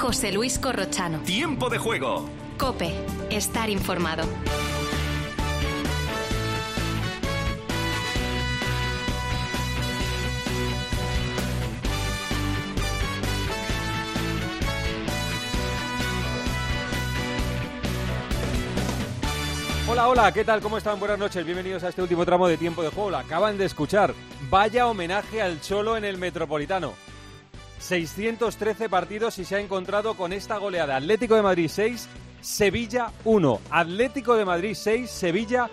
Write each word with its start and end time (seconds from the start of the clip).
José 0.00 0.32
Luis 0.32 0.58
Corrochano. 0.58 1.18
Tiempo 1.24 1.68
de 1.68 1.76
juego. 1.76 2.26
Cope, 2.56 2.90
estar 3.28 3.68
informado. 3.68 4.22
Hola, 19.86 20.08
hola, 20.08 20.32
¿qué 20.32 20.46
tal? 20.46 20.62
¿Cómo 20.62 20.78
están? 20.78 20.98
Buenas 20.98 21.18
noches, 21.18 21.44
bienvenidos 21.44 21.84
a 21.84 21.90
este 21.90 22.00
último 22.00 22.24
tramo 22.24 22.48
de 22.48 22.56
tiempo 22.56 22.82
de 22.82 22.88
juego. 22.88 23.10
Lo 23.10 23.18
acaban 23.18 23.58
de 23.58 23.66
escuchar. 23.66 24.14
Vaya 24.48 24.86
homenaje 24.86 25.42
al 25.42 25.60
Cholo 25.60 25.98
en 25.98 26.06
el 26.06 26.16
Metropolitano. 26.16 27.09
613 27.80 28.88
partidos 28.88 29.38
y 29.38 29.44
se 29.44 29.56
ha 29.56 29.60
encontrado 29.60 30.14
con 30.14 30.32
esta 30.32 30.58
goleada. 30.58 30.96
Atlético 30.96 31.34
de 31.34 31.42
Madrid 31.42 31.68
6, 31.68 32.08
Sevilla 32.40 33.10
1. 33.24 33.60
Atlético 33.70 34.36
de 34.36 34.44
Madrid 34.44 34.74
6, 34.74 35.10
Sevilla 35.10 35.68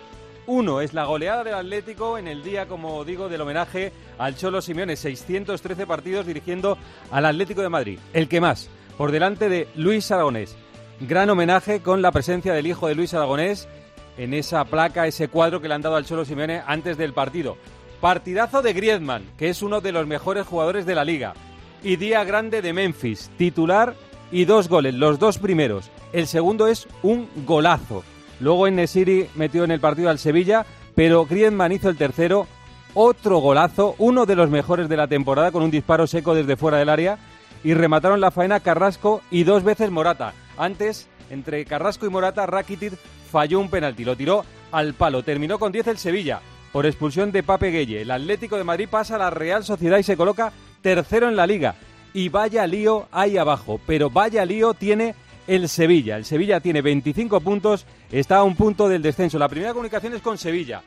1. 0.46 0.80
Es 0.80 0.94
la 0.94 1.04
goleada 1.04 1.44
del 1.44 1.54
Atlético 1.54 2.18
en 2.18 2.26
el 2.26 2.42
día, 2.42 2.66
como 2.66 3.04
digo, 3.04 3.28
del 3.28 3.42
homenaje 3.42 3.92
al 4.18 4.36
Cholo 4.36 4.62
Simeone. 4.62 4.96
613 4.96 5.86
partidos 5.86 6.26
dirigiendo 6.26 6.78
al 7.10 7.26
Atlético 7.26 7.60
de 7.60 7.68
Madrid. 7.68 7.98
El 8.14 8.28
que 8.28 8.40
más, 8.40 8.68
por 8.96 9.12
delante 9.12 9.48
de 9.48 9.68
Luis 9.76 10.10
Aragonés. 10.10 10.56
Gran 11.00 11.30
homenaje 11.30 11.80
con 11.80 12.02
la 12.02 12.10
presencia 12.10 12.54
del 12.54 12.66
hijo 12.66 12.88
de 12.88 12.94
Luis 12.94 13.14
Aragonés 13.14 13.68
en 14.16 14.34
esa 14.34 14.64
placa, 14.64 15.06
ese 15.06 15.28
cuadro 15.28 15.60
que 15.60 15.68
le 15.68 15.74
han 15.74 15.82
dado 15.82 15.94
al 15.94 16.06
Cholo 16.06 16.24
Simeone 16.24 16.62
antes 16.66 16.96
del 16.96 17.12
partido. 17.12 17.56
Partidazo 18.00 18.62
de 18.62 18.72
Griezmann, 18.72 19.30
que 19.36 19.50
es 19.50 19.62
uno 19.62 19.80
de 19.80 19.92
los 19.92 20.06
mejores 20.06 20.46
jugadores 20.46 20.86
de 20.86 20.94
la 20.94 21.04
liga. 21.04 21.34
Y 21.82 21.96
día 21.96 22.24
grande 22.24 22.60
de 22.60 22.72
Memphis, 22.72 23.30
titular 23.38 23.94
y 24.32 24.44
dos 24.44 24.68
goles, 24.68 24.94
los 24.94 25.18
dos 25.18 25.38
primeros. 25.38 25.90
El 26.12 26.26
segundo 26.26 26.66
es 26.66 26.88
un 27.02 27.28
golazo. 27.46 28.02
Luego 28.40 28.66
en 28.66 28.76
Nesiri 28.76 29.28
metió 29.34 29.64
en 29.64 29.70
el 29.70 29.80
partido 29.80 30.10
al 30.10 30.18
Sevilla, 30.18 30.66
pero 30.94 31.24
Griezmann 31.24 31.72
hizo 31.72 31.88
el 31.88 31.96
tercero, 31.96 32.46
otro 32.94 33.38
golazo, 33.38 33.94
uno 33.98 34.26
de 34.26 34.34
los 34.36 34.50
mejores 34.50 34.88
de 34.88 34.96
la 34.96 35.06
temporada 35.06 35.52
con 35.52 35.62
un 35.62 35.70
disparo 35.70 36.06
seco 36.06 36.34
desde 36.34 36.56
fuera 36.56 36.78
del 36.78 36.88
área 36.88 37.18
y 37.62 37.74
remataron 37.74 38.20
la 38.20 38.30
faena 38.30 38.60
Carrasco 38.60 39.22
y 39.30 39.44
dos 39.44 39.62
veces 39.62 39.90
Morata. 39.90 40.32
Antes, 40.56 41.08
entre 41.30 41.64
Carrasco 41.64 42.06
y 42.06 42.10
Morata, 42.10 42.46
Rakitic 42.46 42.94
falló 43.30 43.60
un 43.60 43.70
penalti, 43.70 44.04
lo 44.04 44.16
tiró 44.16 44.44
al 44.72 44.94
palo. 44.94 45.22
Terminó 45.22 45.58
con 45.58 45.72
10 45.72 45.86
el 45.88 45.98
Sevilla 45.98 46.40
por 46.72 46.86
expulsión 46.86 47.32
de 47.32 47.42
Pape 47.42 47.70
Gueye. 47.70 48.02
El 48.02 48.10
Atlético 48.10 48.56
de 48.56 48.64
Madrid 48.64 48.88
pasa 48.90 49.16
a 49.16 49.18
la 49.18 49.30
Real 49.30 49.64
Sociedad 49.64 49.98
y 49.98 50.02
se 50.02 50.16
coloca 50.16 50.52
tercero 50.82 51.28
en 51.28 51.36
la 51.36 51.46
liga. 51.46 51.74
Y 52.14 52.28
vaya 52.28 52.66
lío 52.66 53.08
ahí 53.12 53.36
abajo, 53.36 53.80
pero 53.86 54.10
vaya 54.10 54.44
lío 54.44 54.74
tiene 54.74 55.14
el 55.46 55.68
Sevilla. 55.68 56.16
El 56.16 56.24
Sevilla 56.24 56.60
tiene 56.60 56.82
25 56.82 57.40
puntos, 57.40 57.86
está 58.10 58.38
a 58.38 58.42
un 58.42 58.56
punto 58.56 58.88
del 58.88 59.02
descenso. 59.02 59.38
La 59.38 59.48
primera 59.48 59.72
comunicación 59.72 60.14
es 60.14 60.22
con 60.22 60.38
Sevilla. 60.38 60.82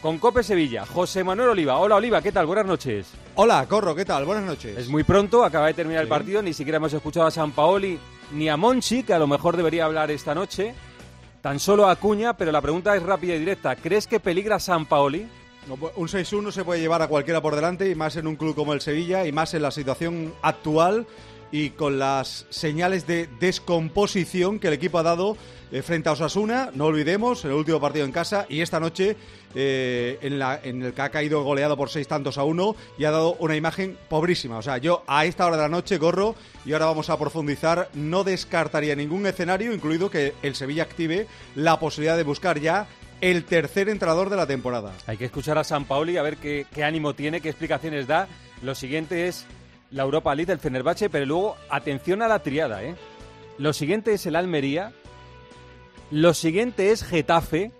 Con 0.00 0.18
Cope 0.18 0.42
Sevilla, 0.42 0.84
José 0.84 1.24
Manuel 1.24 1.50
Oliva. 1.50 1.78
Hola 1.78 1.96
Oliva, 1.96 2.20
¿qué 2.20 2.30
tal? 2.30 2.44
Buenas 2.44 2.66
noches. 2.66 3.06
Hola, 3.36 3.64
Corro, 3.66 3.94
¿qué 3.94 4.04
tal? 4.04 4.26
Buenas 4.26 4.44
noches. 4.44 4.76
Es 4.76 4.88
muy 4.88 5.02
pronto, 5.02 5.44
acaba 5.44 5.68
de 5.68 5.74
terminar 5.74 6.02
el 6.02 6.08
partido, 6.08 6.42
ni 6.42 6.52
siquiera 6.52 6.76
hemos 6.76 6.92
escuchado 6.92 7.26
a 7.26 7.30
San 7.30 7.52
Paoli 7.52 7.98
ni 8.32 8.48
a 8.48 8.56
Monchi, 8.56 9.02
que 9.02 9.14
a 9.14 9.18
lo 9.18 9.26
mejor 9.26 9.56
debería 9.56 9.86
hablar 9.86 10.10
esta 10.10 10.34
noche. 10.34 10.74
Tan 11.40 11.58
solo 11.58 11.86
a 11.86 11.92
Acuña, 11.92 12.36
pero 12.36 12.52
la 12.52 12.60
pregunta 12.60 12.94
es 12.96 13.02
rápida 13.02 13.34
y 13.34 13.38
directa. 13.38 13.76
¿Crees 13.76 14.06
que 14.06 14.20
peligra 14.20 14.58
San 14.58 14.86
Paoli? 14.86 15.26
Pues, 15.66 15.92
un 15.96 16.08
6-1 16.08 16.52
se 16.52 16.64
puede 16.64 16.80
llevar 16.80 17.00
a 17.02 17.08
cualquiera 17.08 17.40
por 17.40 17.54
delante 17.54 17.88
y 17.88 17.94
más 17.94 18.16
en 18.16 18.26
un 18.26 18.36
club 18.36 18.54
como 18.54 18.74
el 18.74 18.80
Sevilla 18.80 19.26
y 19.26 19.32
más 19.32 19.54
en 19.54 19.62
la 19.62 19.70
situación 19.70 20.34
actual 20.42 21.06
y 21.50 21.70
con 21.70 21.98
las 21.98 22.46
señales 22.50 23.06
de 23.06 23.28
descomposición 23.40 24.58
que 24.58 24.68
el 24.68 24.74
equipo 24.74 24.98
ha 24.98 25.02
dado 25.02 25.36
eh, 25.72 25.82
frente 25.82 26.08
a 26.08 26.12
Osasuna, 26.12 26.70
no 26.74 26.86
olvidemos, 26.86 27.44
el 27.44 27.52
último 27.52 27.80
partido 27.80 28.04
en 28.04 28.12
casa 28.12 28.44
y 28.48 28.60
esta 28.60 28.78
noche 28.78 29.16
eh, 29.54 30.18
en, 30.20 30.38
la, 30.38 30.60
en 30.62 30.82
el 30.82 30.92
que 30.92 31.02
ha 31.02 31.10
caído 31.10 31.42
goleado 31.42 31.76
por 31.76 31.90
seis 31.90 32.08
tantos 32.08 32.38
a 32.38 32.44
uno 32.44 32.76
y 32.98 33.04
ha 33.04 33.10
dado 33.10 33.34
una 33.38 33.56
imagen 33.56 33.96
pobrísima. 34.08 34.58
O 34.58 34.62
sea, 34.62 34.78
yo 34.78 35.04
a 35.06 35.24
esta 35.24 35.46
hora 35.46 35.56
de 35.56 35.62
la 35.62 35.68
noche 35.68 35.96
gorro 35.96 36.34
y 36.66 36.72
ahora 36.72 36.86
vamos 36.86 37.08
a 37.08 37.18
profundizar, 37.18 37.88
no 37.94 38.24
descartaría 38.24 38.96
ningún 38.96 39.26
escenario, 39.26 39.72
incluido 39.72 40.10
que 40.10 40.34
el 40.42 40.56
Sevilla 40.56 40.82
active 40.82 41.26
la 41.54 41.78
posibilidad 41.78 42.16
de 42.16 42.24
buscar 42.24 42.60
ya 42.60 42.86
el 43.20 43.44
tercer 43.44 43.88
entrenador 43.88 44.30
de 44.30 44.36
la 44.36 44.46
temporada. 44.46 44.92
Hay 45.06 45.16
que 45.16 45.24
escuchar 45.24 45.58
a 45.58 45.64
San 45.64 45.84
Paoli 45.84 46.16
a 46.16 46.22
ver 46.22 46.36
qué, 46.36 46.66
qué 46.74 46.84
ánimo 46.84 47.14
tiene, 47.14 47.40
qué 47.40 47.48
explicaciones 47.48 48.06
da. 48.06 48.28
Lo 48.62 48.74
siguiente 48.74 49.28
es 49.28 49.46
la 49.90 50.02
Europa 50.02 50.34
League, 50.34 50.52
el 50.52 50.58
Fenerbahce, 50.58 51.08
pero 51.08 51.26
luego 51.26 51.56
atención 51.70 52.22
a 52.22 52.28
la 52.28 52.40
triada, 52.40 52.82
¿eh? 52.82 52.94
Lo 53.58 53.72
siguiente 53.72 54.12
es 54.12 54.26
el 54.26 54.36
Almería, 54.36 54.92
lo 56.10 56.34
siguiente 56.34 56.90
es 56.90 57.04
Getafe 57.04 57.70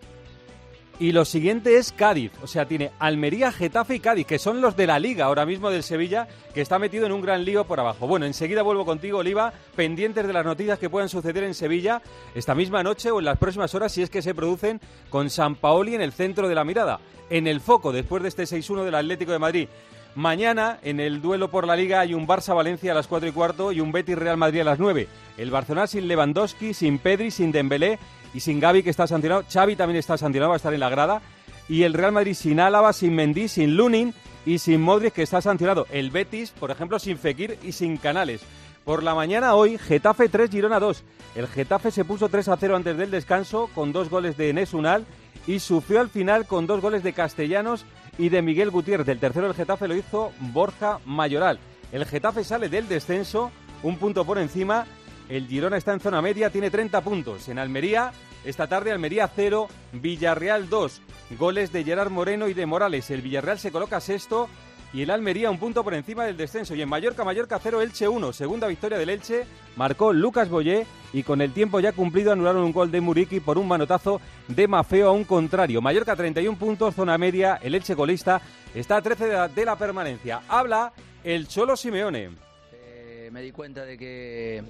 y 0.98 1.12
lo 1.12 1.24
siguiente 1.24 1.76
es 1.76 1.92
Cádiz. 1.92 2.32
O 2.42 2.46
sea, 2.46 2.66
tiene 2.66 2.92
Almería, 2.98 3.52
Getafe 3.52 3.96
y 3.96 4.00
Cádiz, 4.00 4.26
que 4.26 4.38
son 4.38 4.60
los 4.60 4.76
de 4.76 4.86
la 4.86 4.98
liga 4.98 5.26
ahora 5.26 5.46
mismo 5.46 5.70
del 5.70 5.82
Sevilla, 5.82 6.28
que 6.52 6.60
está 6.60 6.78
metido 6.78 7.06
en 7.06 7.12
un 7.12 7.20
gran 7.20 7.44
lío 7.44 7.64
por 7.64 7.80
abajo. 7.80 8.06
Bueno, 8.06 8.26
enseguida 8.26 8.62
vuelvo 8.62 8.84
contigo, 8.84 9.18
Oliva, 9.18 9.52
pendientes 9.74 10.26
de 10.26 10.32
las 10.32 10.44
noticias 10.44 10.78
que 10.78 10.90
puedan 10.90 11.08
suceder 11.08 11.44
en 11.44 11.54
Sevilla 11.54 12.00
esta 12.34 12.54
misma 12.54 12.82
noche 12.82 13.10
o 13.10 13.18
en 13.18 13.24
las 13.24 13.38
próximas 13.38 13.74
horas, 13.74 13.92
si 13.92 14.02
es 14.02 14.10
que 14.10 14.22
se 14.22 14.34
producen 14.34 14.80
con 15.10 15.30
San 15.30 15.56
Paoli 15.56 15.94
en 15.94 16.02
el 16.02 16.12
centro 16.12 16.48
de 16.48 16.54
la 16.54 16.64
mirada, 16.64 17.00
en 17.30 17.46
el 17.46 17.60
foco 17.60 17.92
después 17.92 18.22
de 18.22 18.28
este 18.28 18.44
6-1 18.44 18.84
del 18.84 18.94
Atlético 18.94 19.32
de 19.32 19.38
Madrid. 19.38 19.68
Mañana, 20.14 20.78
en 20.82 21.00
el 21.00 21.20
duelo 21.20 21.50
por 21.50 21.66
la 21.66 21.74
Liga, 21.74 21.98
hay 21.98 22.14
un 22.14 22.28
Barça-Valencia 22.28 22.92
a 22.92 22.94
las 22.94 23.08
4 23.08 23.28
y 23.28 23.32
cuarto 23.32 23.72
y 23.72 23.80
un 23.80 23.90
Betis-Real 23.90 24.36
Madrid 24.36 24.60
a 24.60 24.64
las 24.64 24.78
9. 24.78 25.08
El 25.36 25.50
Barcelona 25.50 25.88
sin 25.88 26.06
Lewandowski, 26.06 26.72
sin 26.72 27.00
Pedri, 27.00 27.32
sin 27.32 27.50
Dembélé 27.50 27.98
y 28.34 28.40
sin 28.40 28.60
Gaby, 28.60 28.82
que 28.82 28.90
está 28.90 29.06
sancionado. 29.06 29.44
Xavi 29.50 29.76
también 29.76 29.98
está 29.98 30.18
sancionado, 30.18 30.50
va 30.50 30.56
a 30.56 30.58
estar 30.58 30.74
en 30.74 30.80
la 30.80 30.90
grada. 30.90 31.22
Y 31.68 31.84
el 31.84 31.94
Real 31.94 32.12
Madrid 32.12 32.34
sin 32.34 32.60
Álava, 32.60 32.92
sin 32.92 33.14
Mendy, 33.14 33.48
sin 33.48 33.76
Lunin 33.76 34.12
y 34.44 34.58
sin 34.58 34.82
Modric, 34.82 35.14
que 35.14 35.22
está 35.22 35.40
sancionado. 35.40 35.86
El 35.90 36.10
Betis, 36.10 36.50
por 36.50 36.70
ejemplo, 36.70 36.98
sin 36.98 37.16
Fekir 37.16 37.58
y 37.62 37.72
sin 37.72 37.96
Canales. 37.96 38.42
Por 38.84 39.02
la 39.02 39.14
mañana 39.14 39.54
hoy, 39.54 39.78
Getafe 39.78 40.28
3, 40.28 40.50
Girona 40.50 40.78
2. 40.78 41.04
El 41.36 41.48
Getafe 41.48 41.90
se 41.90 42.04
puso 42.04 42.28
3 42.28 42.48
a 42.48 42.56
0 42.58 42.76
antes 42.76 42.96
del 42.98 43.10
descanso 43.10 43.70
con 43.74 43.92
dos 43.92 44.10
goles 44.10 44.36
de 44.36 44.50
Enes 44.50 44.74
Unal 44.74 45.06
y 45.46 45.58
sufrió 45.58 46.00
al 46.00 46.10
final 46.10 46.46
con 46.46 46.66
dos 46.66 46.82
goles 46.82 47.02
de 47.02 47.14
Castellanos 47.14 47.86
y 48.18 48.28
de 48.28 48.42
Miguel 48.42 48.70
Gutiérrez. 48.70 49.08
El 49.08 49.18
tercero 49.20 49.46
del 49.46 49.56
Getafe 49.56 49.88
lo 49.88 49.96
hizo 49.96 50.32
Borja 50.38 50.98
Mayoral. 51.06 51.58
El 51.92 52.04
Getafe 52.04 52.44
sale 52.44 52.68
del 52.68 52.88
descenso, 52.88 53.50
un 53.82 53.96
punto 53.96 54.24
por 54.24 54.38
encima. 54.38 54.86
El 55.28 55.46
Girona 55.48 55.76
está 55.76 55.92
en 55.92 56.00
zona 56.00 56.20
media, 56.20 56.50
tiene 56.50 56.70
30 56.70 57.00
puntos. 57.00 57.48
En 57.48 57.58
Almería, 57.58 58.12
esta 58.44 58.66
tarde 58.66 58.92
Almería 58.92 59.30
0, 59.34 59.68
Villarreal 59.92 60.68
2. 60.68 61.00
Goles 61.38 61.72
de 61.72 61.84
Gerard 61.84 62.10
Moreno 62.10 62.48
y 62.48 62.54
de 62.54 62.66
Morales. 62.66 63.10
El 63.10 63.22
Villarreal 63.22 63.58
se 63.58 63.72
coloca 63.72 64.00
sexto 64.00 64.48
y 64.94 65.02
el 65.02 65.10
Almería 65.10 65.50
un 65.50 65.58
punto 65.58 65.82
por 65.82 65.94
encima 65.94 66.24
del 66.24 66.36
descenso. 66.36 66.74
Y 66.74 66.82
en 66.82 66.88
Mallorca, 66.88 67.24
Mallorca 67.24 67.58
0, 67.60 67.80
Elche 67.82 68.06
1. 68.06 68.32
Segunda 68.32 68.68
victoria 68.68 68.96
del 68.96 69.10
Elche, 69.10 69.44
marcó 69.76 70.12
Lucas 70.12 70.48
Boyé 70.48 70.86
y 71.12 71.24
con 71.24 71.40
el 71.40 71.52
tiempo 71.52 71.80
ya 71.80 71.92
cumplido 71.92 72.30
anularon 72.30 72.62
un 72.62 72.72
gol 72.72 72.92
de 72.92 73.00
Muriqui 73.00 73.40
por 73.40 73.58
un 73.58 73.66
manotazo 73.66 74.20
de 74.46 74.68
Mafeo 74.68 75.08
a 75.08 75.12
un 75.12 75.24
contrario. 75.24 75.80
Mallorca 75.82 76.14
31 76.14 76.56
puntos, 76.56 76.94
zona 76.94 77.18
media, 77.18 77.58
el 77.60 77.74
Elche 77.74 77.94
golista 77.94 78.40
está 78.72 78.98
a 78.98 79.02
13 79.02 79.48
de 79.48 79.64
la, 79.64 79.76
permanencia. 79.76 80.42
Habla 80.48 80.92
el 81.24 81.48
Cholo 81.48 81.76
Simeone. 81.76 82.30
Eh, 82.72 83.30
me 83.32 83.42
di 83.42 83.50
cuenta 83.50 83.84
de 83.84 83.98
que 83.98 84.62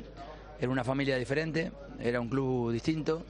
era 0.60 0.70
una 0.70 0.84
familia 0.84 1.16
diferente, 1.16 1.72
era 2.00 2.20
un 2.20 2.28
club 2.28 2.72
distinto. 2.72 3.24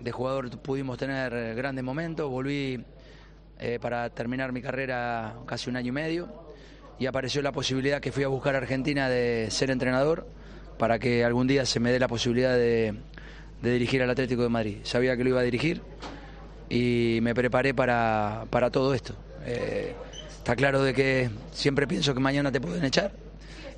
De 0.00 0.12
jugador 0.12 0.50
pudimos 0.58 0.98
tener 0.98 1.54
grandes 1.54 1.84
momentos, 1.84 2.30
volví 2.30 2.82
eh, 3.58 3.78
para 3.80 4.10
terminar 4.10 4.52
mi 4.52 4.60
carrera 4.60 5.34
casi 5.46 5.70
un 5.70 5.76
año 5.76 5.88
y 5.88 5.92
medio 5.92 6.46
y 6.98 7.06
apareció 7.06 7.42
la 7.42 7.52
posibilidad 7.52 8.00
que 8.00 8.12
fui 8.12 8.24
a 8.24 8.28
buscar 8.28 8.54
a 8.54 8.58
Argentina 8.58 9.08
de 9.08 9.48
ser 9.50 9.70
entrenador 9.70 10.26
para 10.78 10.98
que 10.98 11.24
algún 11.24 11.46
día 11.46 11.64
se 11.66 11.80
me 11.80 11.92
dé 11.92 11.98
la 11.98 12.08
posibilidad 12.08 12.54
de, 12.54 12.94
dirigir 13.62 14.02
al 14.02 14.10
Atlético 14.10 14.42
de 14.42 14.48
Madrid. 14.48 14.76
Sabía 14.84 15.16
que 15.16 15.24
lo 15.24 15.30
iba 15.30 15.40
a 15.40 15.42
dirigir 15.42 15.82
y 16.68 17.18
me 17.22 17.34
preparé 17.34 17.74
para, 17.74 18.44
para 18.50 18.70
todo 18.70 18.94
esto. 18.94 19.14
Eh, 19.44 19.94
está 20.36 20.54
claro 20.54 20.82
de 20.82 20.94
que 20.94 21.30
siempre 21.52 21.86
pienso 21.86 22.14
que 22.14 22.20
mañana 22.20 22.52
te 22.52 22.60
pueden 22.60 22.84
echar 22.84 23.12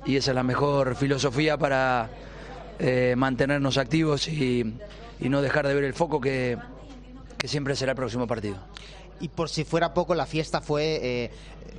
y 0.05 0.15
esa 0.15 0.31
es 0.31 0.35
la 0.35 0.43
mejor 0.43 0.95
filosofía 0.95 1.57
para 1.57 2.09
eh, 2.79 3.15
mantenernos 3.17 3.77
activos 3.77 4.27
y, 4.27 4.75
y, 5.19 5.29
no 5.29 5.41
dejar 5.41 5.67
de 5.67 5.73
ver 5.73 5.83
el 5.83 5.93
foco 5.93 6.21
que, 6.21 6.57
que 7.37 7.47
siempre 7.47 7.75
será 7.75 7.91
el 7.91 7.97
próximo 7.97 8.27
partido 8.27 8.57
y 9.19 9.29
por 9.29 9.49
si 9.49 9.63
fuera 9.63 9.93
poco 9.93 10.15
la 10.15 10.25
fiesta 10.25 10.61
fue 10.61 10.99
eh, 11.01 11.31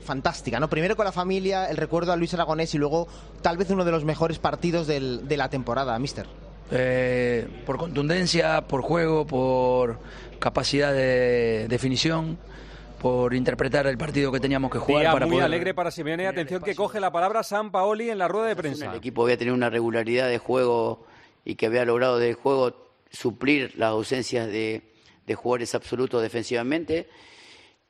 fantástica, 0.04 0.60
¿no? 0.60 0.68
Primero 0.68 0.96
con 0.96 1.04
la 1.04 1.12
familia, 1.12 1.66
el 1.66 1.76
recuerdo 1.76 2.12
a 2.12 2.16
Luis 2.16 2.34
Aragonés 2.34 2.74
y 2.74 2.78
luego 2.78 3.08
tal 3.42 3.56
vez 3.56 3.70
uno 3.70 3.84
de 3.84 3.90
los 3.90 4.04
mejores 4.04 4.38
partidos 4.38 4.86
del, 4.86 5.26
de 5.26 5.36
la 5.36 5.48
temporada, 5.48 5.98
mister. 5.98 6.26
Eh, 6.70 7.48
por 7.66 7.78
contundencia, 7.78 8.62
por 8.62 8.82
juego, 8.82 9.26
por 9.26 9.98
capacidad 10.38 10.92
de 10.92 11.66
definición, 11.68 12.38
por 13.00 13.34
interpretar 13.34 13.86
el 13.86 13.96
partido 13.96 14.30
que 14.30 14.40
teníamos 14.40 14.70
que 14.70 14.78
jugar. 14.78 15.02
Día 15.02 15.12
para 15.12 15.26
muy 15.26 15.36
poder- 15.36 15.46
alegre 15.46 15.74
para 15.74 15.90
Simeone. 15.90 16.26
Atención 16.26 16.62
que 16.62 16.74
coge 16.74 17.00
la 17.00 17.10
palabra 17.10 17.42
San 17.42 17.70
Paoli 17.72 18.10
en 18.10 18.18
la 18.18 18.28
rueda 18.28 18.46
de 18.46 18.52
El 18.52 18.56
prensa. 18.58 18.94
equipo 18.94 19.22
había 19.24 19.36
tenido 19.38 19.54
una 19.54 19.70
regularidad 19.70 20.28
de 20.28 20.38
juego 20.38 21.06
y 21.44 21.54
que 21.54 21.66
había 21.66 21.84
logrado 21.84 22.18
del 22.18 22.34
juego 22.34 22.92
suplir 23.10 23.72
las 23.76 23.90
ausencias 23.90 24.46
de, 24.48 24.82
de 25.26 25.34
jugadores 25.34 25.74
absolutos 25.74 26.20
defensivamente. 26.22 27.08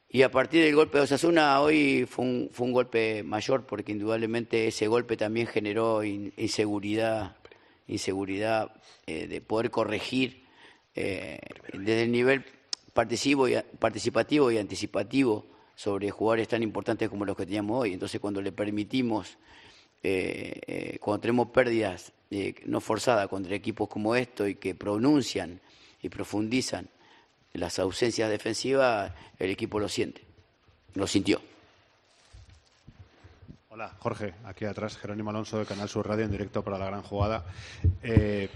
Y 0.09 0.23
a 0.23 0.31
partir 0.31 0.65
del 0.65 0.75
golpe 0.75 0.99
de 0.99 1.05
Osasuna, 1.05 1.61
hoy 1.61 2.07
fue 2.09 2.25
un, 2.25 2.49
fue 2.53 2.67
un 2.67 2.73
golpe 2.73 3.23
mayor 3.23 3.67
porque 3.67 3.93
indudablemente 3.93 4.67
ese 4.69 4.87
golpe 4.89 5.17
también 5.17 5.47
generó 5.47 6.03
in- 6.05 6.33
inseguridad, 6.37 7.37
inseguridad 7.87 8.73
eh, 9.07 9.27
de 9.27 9.41
poder 9.41 9.71
corregir 9.71 10.45
eh, 10.95 11.39
desde 11.73 12.03
el 12.05 12.13
nivel 12.13 12.45
participativo 12.93 14.51
y 14.51 14.59
anticipativo 14.59 15.47
sobre 15.75 16.11
jugadores 16.11 16.49
tan 16.49 16.63
importantes 16.63 17.09
como 17.09 17.25
los 17.25 17.37
que 17.37 17.47
teníamos 17.47 17.81
hoy. 17.81 17.93
Entonces, 17.93 18.21
cuando 18.21 18.43
le 18.43 18.53
permitimos 18.53 19.39
eh, 20.03 20.61
eh, 20.67 20.99
cuando 20.99 21.21
tenemos 21.21 21.49
pérdidas 21.49 22.13
eh, 22.31 22.55
no 22.65 22.81
forzadas 22.81 23.29
contra 23.29 23.55
equipos 23.55 23.89
como 23.89 24.15
esto 24.15 24.47
y 24.49 24.55
que 24.55 24.75
pronuncian 24.75 25.61
y 26.01 26.09
profundizan 26.09 26.89
las 27.53 27.79
ausencias 27.79 28.31
defensivas, 28.31 29.13
el 29.39 29.51
equipo 29.51 29.79
lo 29.79 29.89
siente, 29.89 30.23
lo 30.95 31.07
sintió. 31.07 31.43
Hola, 33.69 33.95
Jorge, 33.99 34.35
aquí 34.45 34.65
atrás, 34.65 34.97
Jerónimo 34.97 35.31
Alonso 35.31 35.59
de 35.59 35.67
Canal 35.67 35.89
Sur 35.89 36.09
Radio 36.09 36.25
en 36.25 36.31
directo 36.31 36.63
para 36.63 36.79
la 36.79 36.87
gran 36.87 37.03
jugada. 37.03 37.45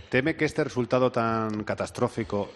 ¿Teme 0.08 0.36
que 0.36 0.44
este 0.44 0.64
resultado 0.64 1.12
tan 1.12 1.64
catastrófico 1.64 2.50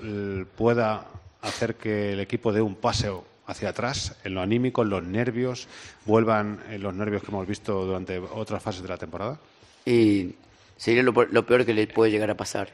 pueda 0.56 1.06
hacer 1.42 1.76
que 1.76 2.12
el 2.12 2.20
equipo 2.20 2.52
dé 2.52 2.60
un 2.60 2.74
paseo 2.74 3.24
hacia 3.46 3.70
atrás 3.70 4.16
en 4.24 4.34
lo 4.34 4.40
anímico, 4.42 4.82
en 4.82 4.90
los 4.90 5.02
nervios, 5.04 5.68
vuelvan 6.04 6.60
los 6.78 6.94
nervios 6.94 7.22
que 7.22 7.28
hemos 7.28 7.46
visto 7.46 7.84
durante 7.86 8.18
otras 8.18 8.62
fases 8.62 8.82
de 8.82 8.88
la 8.88 8.98
temporada? 8.98 9.40
Y 9.86 10.34
sería 10.76 11.02
lo, 11.02 11.14
pe- 11.14 11.28
lo 11.30 11.46
peor 11.46 11.64
que 11.64 11.72
le 11.74 11.86
puede 11.86 12.10
llegar 12.10 12.30
a 12.30 12.36
pasar. 12.36 12.68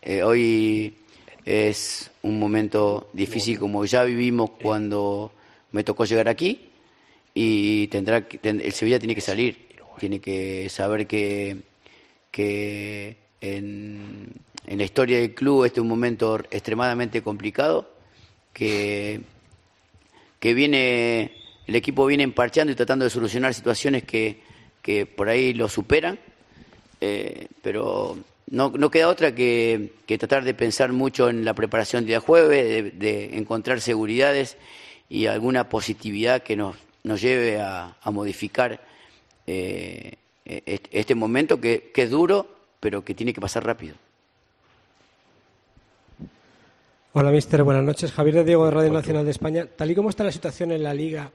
Eh, 0.00 0.22
hoy 0.22 0.96
es 1.44 2.10
un 2.22 2.38
momento 2.38 3.10
difícil 3.12 3.58
como 3.58 3.84
ya 3.84 4.04
vivimos 4.04 4.50
cuando 4.62 5.32
me 5.72 5.84
tocó 5.84 6.04
llegar 6.04 6.28
aquí 6.28 6.68
y 7.34 7.86
tendrá 7.88 8.26
que- 8.26 8.38
el 8.42 8.72
Sevilla 8.72 8.98
tiene 8.98 9.14
que 9.14 9.20
salir, 9.20 9.68
tiene 9.98 10.20
que 10.20 10.68
saber 10.70 11.06
que, 11.06 11.58
que 12.30 13.16
en, 13.40 14.28
en 14.66 14.78
la 14.78 14.84
historia 14.84 15.18
del 15.18 15.34
club 15.34 15.64
este 15.64 15.80
es 15.80 15.82
un 15.82 15.88
momento 15.88 16.36
extremadamente 16.50 17.22
complicado, 17.22 17.88
que, 18.52 19.20
que 20.40 20.54
viene 20.54 21.32
el 21.66 21.76
equipo 21.76 22.06
viene 22.06 22.24
emparchando 22.24 22.72
y 22.72 22.76
tratando 22.76 23.04
de 23.04 23.10
solucionar 23.10 23.54
situaciones 23.54 24.02
que, 24.04 24.40
que 24.82 25.06
por 25.06 25.28
ahí 25.28 25.54
lo 25.54 25.68
superan, 25.68 26.18
eh, 27.00 27.46
pero 27.62 28.18
no, 28.50 28.70
no 28.70 28.90
queda 28.90 29.08
otra 29.08 29.34
que, 29.34 29.92
que 30.06 30.18
tratar 30.18 30.44
de 30.44 30.54
pensar 30.54 30.92
mucho 30.92 31.28
en 31.30 31.44
la 31.44 31.54
preparación 31.54 32.04
día 32.04 32.20
jueves, 32.20 32.98
de, 32.98 33.36
encontrar 33.38 33.80
seguridades 33.80 34.56
y 35.08 35.26
alguna 35.26 35.68
positividad 35.68 36.42
que 36.42 36.56
nos, 36.56 36.76
nos 37.04 37.20
lleve 37.20 37.60
a, 37.60 37.96
modificar 38.06 38.80
eh, 39.46 40.14
est- 40.44 40.88
este 40.90 41.14
momento 41.14 41.60
que, 41.60 41.90
que 41.94 42.02
es 42.02 42.10
duro, 42.10 42.46
pero 42.80 43.04
que 43.04 43.14
tiene 43.14 43.32
que 43.32 43.40
pasar 43.40 43.64
rápido. 43.64 43.94
Hola, 47.14 47.30
mister. 47.30 47.62
Buenas 47.62 47.84
noches. 47.84 48.10
Javier 48.10 48.36
de 48.36 48.44
Diego 48.44 48.64
de 48.64 48.70
Radio 48.70 48.90
Nacional 48.90 49.26
de 49.26 49.32
España. 49.32 49.66
Tal 49.76 49.90
y 49.90 49.94
como 49.94 50.08
está 50.08 50.24
la 50.24 50.32
situación 50.32 50.72
en 50.72 50.82
la 50.82 50.94
Liga, 50.94 51.30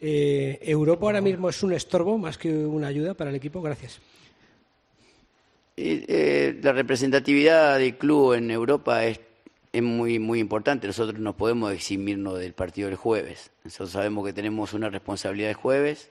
eh, 0.00 0.58
¿Europa 0.60 1.06
ahora 1.06 1.20
mismo 1.20 1.48
es 1.48 1.62
un 1.62 1.72
estorbo 1.72 2.18
más 2.18 2.36
que 2.36 2.52
una 2.52 2.88
ayuda 2.88 3.14
para 3.14 3.30
el 3.30 3.36
equipo? 3.36 3.62
Gracias. 3.62 4.00
Eh, 5.76 6.58
la 6.60 6.72
representatividad 6.72 7.78
del 7.78 7.96
club 7.96 8.32
en 8.32 8.50
Europa 8.50 9.04
es, 9.04 9.20
es 9.72 9.82
muy, 9.84 10.18
muy 10.18 10.40
importante. 10.40 10.88
Nosotros 10.88 11.20
no 11.20 11.36
podemos 11.36 11.72
eximirnos 11.72 12.40
del 12.40 12.54
partido 12.54 12.88
del 12.88 12.96
jueves. 12.96 13.52
Nosotros 13.62 13.92
sabemos 13.92 14.26
que 14.26 14.32
tenemos 14.32 14.72
una 14.72 14.90
responsabilidad 14.90 15.50
el 15.50 15.56
jueves 15.56 16.10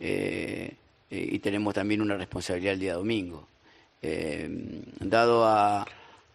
eh, 0.00 0.76
y 1.10 1.38
tenemos 1.40 1.74
también 1.74 2.00
una 2.00 2.16
responsabilidad 2.16 2.72
el 2.72 2.80
día 2.80 2.94
domingo. 2.94 3.46
Eh, 4.00 4.48
dado 5.00 5.44
a, 5.44 5.86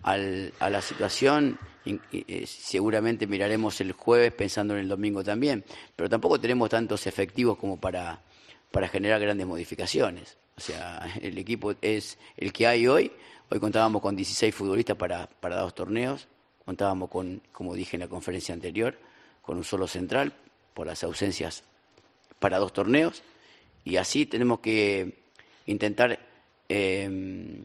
al- 0.03 0.53
a 0.59 0.69
la 0.69 0.81
situación, 0.81 1.57
in- 1.85 2.01
eh, 2.11 2.45
seguramente 2.47 3.27
miraremos 3.27 3.79
el 3.81 3.91
jueves 3.93 4.31
pensando 4.33 4.73
en 4.75 4.81
el 4.81 4.87
domingo 4.87 5.23
también, 5.23 5.63
pero 5.95 6.09
tampoco 6.09 6.39
tenemos 6.39 6.69
tantos 6.69 7.07
efectivos 7.07 7.57
como 7.57 7.79
para, 7.79 8.21
para 8.71 8.87
generar 8.87 9.19
grandes 9.21 9.47
modificaciones. 9.47 10.37
O 10.55 10.61
sea, 10.61 11.01
el 11.21 11.37
equipo 11.37 11.73
es 11.81 12.17
el 12.37 12.53
que 12.53 12.67
hay 12.67 12.87
hoy. 12.87 13.11
Hoy 13.49 13.59
contábamos 13.59 14.01
con 14.01 14.15
16 14.15 14.53
futbolistas 14.53 14.95
para, 14.97 15.27
para 15.27 15.57
dos 15.59 15.73
torneos. 15.75 16.27
Contábamos 16.65 17.09
con, 17.09 17.41
como 17.51 17.75
dije 17.75 17.97
en 17.97 18.01
la 18.01 18.07
conferencia 18.07 18.53
anterior, 18.53 18.97
con 19.41 19.57
un 19.57 19.63
solo 19.63 19.87
central 19.87 20.31
por 20.73 20.87
las 20.87 21.03
ausencias 21.03 21.63
para 22.39 22.57
dos 22.57 22.71
torneos. 22.73 23.21
Y 23.83 23.97
así 23.97 24.25
tenemos 24.25 24.59
que 24.59 25.23
intentar 25.65 26.17
eh, 26.69 27.59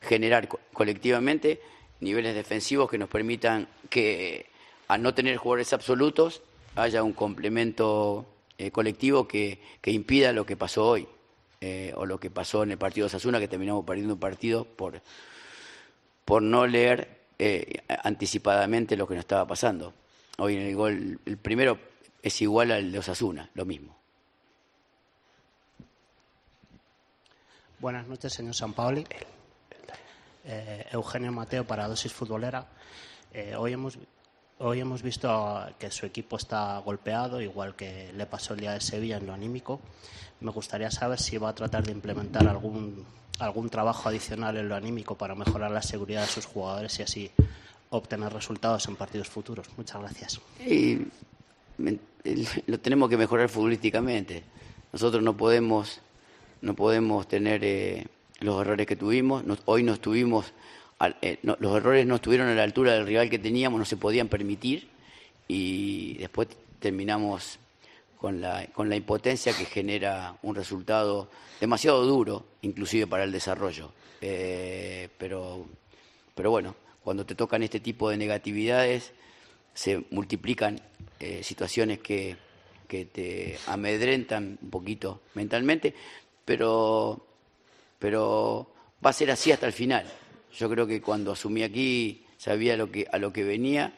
generar 0.00 0.46
co- 0.48 0.60
colectivamente 0.72 1.60
niveles 2.00 2.34
defensivos 2.34 2.90
que 2.90 2.98
nos 2.98 3.08
permitan 3.08 3.68
que, 3.90 4.46
al 4.88 5.02
no 5.02 5.14
tener 5.14 5.36
jugadores 5.36 5.72
absolutos, 5.72 6.42
haya 6.74 7.02
un 7.02 7.12
complemento 7.12 8.26
eh, 8.58 8.70
colectivo 8.70 9.26
que, 9.26 9.60
que 9.80 9.90
impida 9.90 10.32
lo 10.32 10.44
que 10.44 10.56
pasó 10.56 10.86
hoy. 10.86 11.08
eh, 11.60 11.92
o 11.96 12.04
lo 12.06 12.20
que 12.20 12.30
pasó 12.30 12.62
en 12.62 12.72
el 12.72 12.78
partido 12.78 13.06
de 13.06 13.10
Sasuna, 13.10 13.40
que 13.40 13.48
terminamos 13.48 13.84
perdiendo 13.84 14.14
un 14.14 14.20
partido 14.20 14.64
por, 14.64 15.00
por 16.24 16.42
no 16.42 16.66
leer 16.66 17.22
eh, 17.38 17.82
anticipadamente 18.04 18.96
lo 18.96 19.06
que 19.08 19.14
nos 19.14 19.22
estaba 19.22 19.46
pasando. 19.46 19.94
Hoy 20.38 20.56
en 20.56 20.62
el 20.62 20.76
gol, 20.76 21.18
el 21.24 21.38
primero 21.38 21.78
es 22.22 22.42
igual 22.42 22.72
al 22.72 22.92
de 22.92 22.98
Osasuna, 22.98 23.50
lo 23.54 23.64
mismo. 23.64 23.96
Buenas 27.78 28.06
noches, 28.06 28.32
señor 28.32 28.54
Sampaoli. 28.54 29.04
Eh, 30.48 30.86
Eugenio 30.92 31.32
Mateo 31.32 31.64
para 31.64 31.88
Dosis 31.88 32.12
Futbolera. 32.12 32.66
Eh, 33.32 33.56
hoy, 33.58 33.72
hemos, 33.72 33.98
hoy 34.58 34.78
hemos 34.78 35.02
visto 35.02 35.66
que 35.76 35.90
su 35.90 36.06
equipo 36.06 36.36
está 36.36 36.78
golpeado, 36.78 37.40
igual 37.40 37.74
que 37.74 38.12
le 38.12 38.26
pasó 38.26 38.54
el 38.54 38.60
día 38.60 38.72
de 38.72 38.80
Sevilla 38.80 39.16
en 39.16 39.26
lo 39.26 39.34
anímico. 39.34 39.80
Me 40.40 40.52
gustaría 40.52 40.90
saber 40.90 41.18
si 41.18 41.36
va 41.36 41.48
a 41.48 41.54
tratar 41.54 41.84
de 41.84 41.90
implementar 41.90 42.46
algún, 42.46 43.04
algún 43.40 43.68
trabajo 43.70 44.08
adicional 44.08 44.56
en 44.56 44.68
lo 44.68 44.76
anímico 44.76 45.16
para 45.16 45.34
mejorar 45.34 45.72
la 45.72 45.82
seguridad 45.82 46.20
de 46.20 46.28
sus 46.28 46.46
jugadores 46.46 46.96
y 47.00 47.02
así 47.02 47.30
obtener 47.90 48.32
resultados 48.32 48.86
en 48.86 48.94
partidos 48.94 49.28
futuros. 49.28 49.66
Muchas 49.76 50.00
gracias. 50.00 50.40
Lo 52.66 52.78
tenemos 52.78 53.10
que 53.10 53.16
mejorar 53.16 53.48
futbolísticamente. 53.48 54.44
Nosotros 54.92 55.24
no 55.24 55.36
podemos, 55.36 56.00
no 56.60 56.74
podemos 56.74 57.26
tener 57.26 57.64
eh, 57.64 58.06
los 58.40 58.60
errores 58.60 58.86
que 58.86 58.96
tuvimos. 58.96 59.44
Nos- 59.44 59.60
hoy 59.66 59.82
no 59.82 59.94
estuvimos, 59.94 60.52
al- 60.98 61.16
eh, 61.22 61.38
no- 61.42 61.56
los 61.60 61.76
errores 61.76 62.06
no 62.06 62.16
estuvieron 62.16 62.48
a 62.48 62.54
la 62.54 62.62
altura 62.62 62.94
del 62.94 63.06
rival 63.06 63.30
que 63.30 63.38
teníamos, 63.38 63.78
no 63.78 63.84
se 63.84 63.96
podían 63.96 64.28
permitir 64.28 64.88
y 65.48 66.14
después 66.18 66.48
terminamos 66.80 67.58
con 68.18 68.40
la, 68.40 68.66
con 68.72 68.88
la 68.88 68.96
impotencia 68.96 69.52
que 69.56 69.64
genera 69.66 70.36
un 70.42 70.54
resultado 70.54 71.30
demasiado 71.60 72.04
duro, 72.04 72.44
inclusive 72.62 73.06
para 73.06 73.24
el 73.24 73.32
desarrollo. 73.32 73.92
Eh, 74.20 75.08
pero, 75.18 75.66
pero 76.34 76.50
bueno, 76.50 76.74
cuando 77.04 77.24
te 77.26 77.34
tocan 77.34 77.62
este 77.62 77.80
tipo 77.80 78.10
de 78.10 78.16
negatividades, 78.16 79.12
se 79.74 80.04
multiplican 80.10 80.80
eh, 81.20 81.42
situaciones 81.42 81.98
que, 81.98 82.36
que 82.88 83.04
te 83.04 83.58
amedrentan 83.66 84.58
un 84.62 84.70
poquito 84.70 85.20
mentalmente, 85.34 85.94
pero, 86.44 87.25
pero 87.98 88.70
va 89.04 89.10
a 89.10 89.12
ser 89.12 89.30
así 89.30 89.52
hasta 89.52 89.66
el 89.66 89.72
final. 89.72 90.06
Yo 90.52 90.68
creo 90.70 90.86
que 90.86 91.00
cuando 91.00 91.32
asumí 91.32 91.62
aquí 91.62 92.24
sabía 92.36 92.76
lo 92.76 92.90
que, 92.90 93.06
a 93.10 93.18
lo 93.18 93.32
que 93.32 93.44
venía 93.44 93.92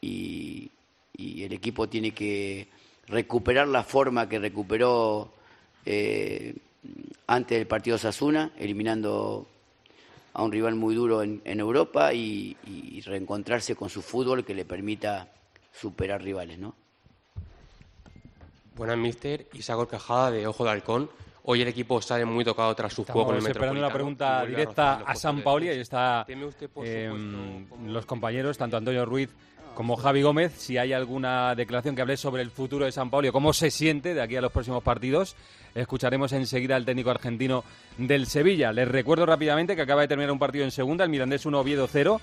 y, 0.00 0.70
y 1.16 1.44
el 1.44 1.52
equipo 1.52 1.88
tiene 1.88 2.12
que 2.12 2.68
recuperar 3.06 3.68
la 3.68 3.82
forma 3.84 4.28
que 4.28 4.38
recuperó 4.38 5.32
eh, 5.84 6.54
antes 7.26 7.58
del 7.58 7.66
partido 7.66 7.98
Sasuna, 7.98 8.52
eliminando 8.58 9.46
a 10.34 10.42
un 10.42 10.50
rival 10.50 10.74
muy 10.74 10.94
duro 10.94 11.22
en, 11.22 11.40
Europa 11.44 12.14
y, 12.14 12.56
y 12.66 13.00
reencontrarse 13.02 13.76
con 13.76 13.90
su 13.90 14.02
fútbol 14.02 14.44
que 14.44 14.54
le 14.54 14.64
permita 14.64 15.28
superar 15.72 16.22
rivales, 16.22 16.58
¿no? 16.58 16.74
Buenas, 18.74 18.96
mister. 18.96 19.46
Isaac 19.52 19.86
Cajada 19.88 20.30
de 20.30 20.46
Ojo 20.46 20.64
de 20.64 20.70
Halcón. 20.70 21.10
Hoy 21.44 21.62
el 21.62 21.68
equipo 21.68 22.00
sale 22.00 22.24
muy 22.24 22.44
tocado 22.44 22.74
tras 22.74 22.92
su 22.92 23.04
juego 23.04 23.26
con 23.26 23.34
el 23.34 23.38
Estamos 23.38 23.56
esperando 23.56 23.80
Metropolitano 23.80 23.92
pregunta 23.92 24.46
directa 24.46 25.02
a 25.04 25.14
San 25.16 25.42
Paoli. 25.42 25.68
Ahí 25.68 25.80
está 25.80 26.24
¿Teme 26.26 26.46
usted, 26.46 26.70
por 26.70 26.84
eh, 26.86 27.10
los 27.86 28.06
compañeros, 28.06 28.56
tanto 28.56 28.76
Antonio 28.76 29.04
Ruiz 29.04 29.30
como 29.74 29.96
Javi 29.96 30.22
Gómez, 30.22 30.52
si 30.56 30.76
hay 30.76 30.92
alguna 30.92 31.54
declaración 31.54 31.96
que 31.96 32.02
hable 32.02 32.16
sobre 32.16 32.42
el 32.42 32.50
futuro 32.50 32.84
de 32.84 32.92
San 32.92 33.10
Paulo, 33.10 33.32
cómo 33.32 33.52
se 33.52 33.70
siente 33.70 34.14
de 34.14 34.20
aquí 34.20 34.36
a 34.36 34.40
los 34.40 34.52
próximos 34.52 34.82
partidos. 34.82 35.34
Escucharemos 35.74 36.32
enseguida 36.32 36.76
al 36.76 36.84
técnico 36.84 37.10
argentino 37.10 37.64
del 37.96 38.26
Sevilla. 38.26 38.72
Les 38.72 38.86
recuerdo 38.86 39.24
rápidamente 39.24 39.74
que 39.74 39.82
acaba 39.82 40.02
de 40.02 40.08
terminar 40.08 40.30
un 40.30 40.38
partido 40.38 40.64
en 40.64 40.70
segunda, 40.70 41.04
el 41.04 41.10
Mirandés 41.10 41.46
1, 41.46 41.58
Oviedo 41.58 41.88
0. 41.90 42.20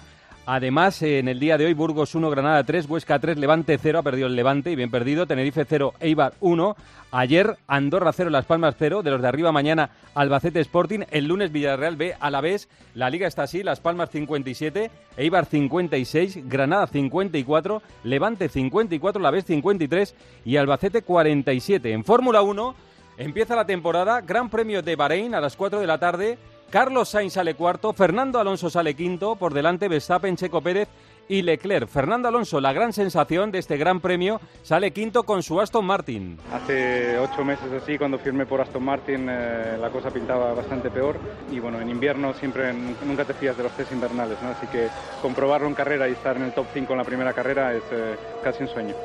Además, 0.51 1.03
en 1.03 1.27
el 1.27 1.39
día 1.39 1.59
de 1.59 1.67
hoy, 1.67 1.75
Burgos 1.75 2.15
1, 2.15 2.27
Granada 2.31 2.63
3, 2.63 2.89
Huesca 2.89 3.19
3, 3.19 3.37
Levante 3.37 3.77
0, 3.77 3.99
ha 3.99 4.01
perdido 4.01 4.25
el 4.25 4.35
Levante 4.35 4.71
y 4.71 4.75
bien 4.75 4.89
perdido, 4.89 5.27
Tenerife 5.27 5.63
0, 5.63 5.93
Eibar 5.99 6.33
1. 6.39 6.75
Ayer, 7.11 7.57
Andorra 7.67 8.11
0, 8.11 8.31
Las 8.31 8.45
Palmas 8.45 8.73
0, 8.79 9.03
de 9.03 9.11
los 9.11 9.21
de 9.21 9.27
arriba 9.27 9.51
mañana, 9.51 9.91
Albacete 10.15 10.59
Sporting. 10.59 11.01
El 11.11 11.27
lunes, 11.27 11.51
Villarreal 11.51 11.97
B, 11.97 12.15
a 12.19 12.31
la 12.31 12.41
vez, 12.41 12.67
la 12.95 13.11
liga 13.11 13.27
está 13.27 13.43
así, 13.43 13.61
Las 13.61 13.79
Palmas 13.79 14.09
57, 14.09 14.89
Eibar 15.17 15.45
56, 15.45 16.49
Granada 16.49 16.87
54, 16.87 17.83
Levante 18.05 18.49
54, 18.49 19.21
la 19.21 19.29
vez 19.29 19.45
53 19.45 20.15
y 20.45 20.57
Albacete 20.57 21.03
47. 21.03 21.91
En 21.91 22.03
Fórmula 22.03 22.41
1 22.41 22.73
empieza 23.19 23.55
la 23.55 23.65
temporada, 23.65 24.21
Gran 24.21 24.49
Premio 24.49 24.81
de 24.81 24.95
Bahrein 24.95 25.35
a 25.35 25.41
las 25.41 25.55
4 25.55 25.79
de 25.79 25.85
la 25.85 25.99
tarde. 25.99 26.39
Carlos 26.69 27.09
Sainz 27.09 27.33
sale 27.33 27.55
cuarto, 27.55 27.93
Fernando 27.93 28.39
Alonso 28.39 28.69
sale 28.69 28.93
quinto, 28.93 29.35
por 29.35 29.53
delante 29.53 29.87
Verstappen, 29.87 30.35
Checo 30.35 30.61
Pérez 30.61 30.87
y 31.27 31.41
Leclerc. 31.41 31.87
Fernando 31.87 32.27
Alonso, 32.27 32.61
la 32.61 32.73
gran 32.73 32.93
sensación 32.93 33.51
de 33.51 33.57
este 33.57 33.75
gran 33.77 33.99
premio, 33.99 34.39
sale 34.61 34.91
quinto 34.91 35.23
con 35.23 35.41
su 35.41 35.59
Aston 35.59 35.85
Martin. 35.85 36.37
Hace 36.53 37.17
ocho 37.17 37.43
meses 37.43 37.71
así, 37.71 37.97
cuando 37.97 38.19
firmé 38.19 38.45
por 38.45 38.61
Aston 38.61 38.83
Martin, 38.83 39.27
eh, 39.29 39.77
la 39.79 39.89
cosa 39.89 40.11
pintaba 40.11 40.53
bastante 40.53 40.91
peor 40.91 41.19
y 41.51 41.59
bueno, 41.59 41.81
en 41.81 41.89
invierno 41.89 42.33
siempre 42.35 42.71
nunca 42.73 43.25
te 43.25 43.33
fías 43.33 43.57
de 43.57 43.63
los 43.63 43.71
test 43.71 43.91
invernales, 43.91 44.37
¿no? 44.43 44.49
así 44.49 44.67
que 44.67 44.89
comprobarlo 45.23 45.67
en 45.67 45.73
carrera 45.73 46.07
y 46.07 46.11
estar 46.11 46.35
en 46.35 46.43
el 46.43 46.53
top 46.53 46.67
5 46.71 46.93
en 46.93 46.97
la 46.99 47.05
primera 47.05 47.33
carrera 47.33 47.73
es 47.73 47.83
eh, 47.91 48.15
casi 48.43 48.63
un 48.63 48.69
sueño. 48.69 48.95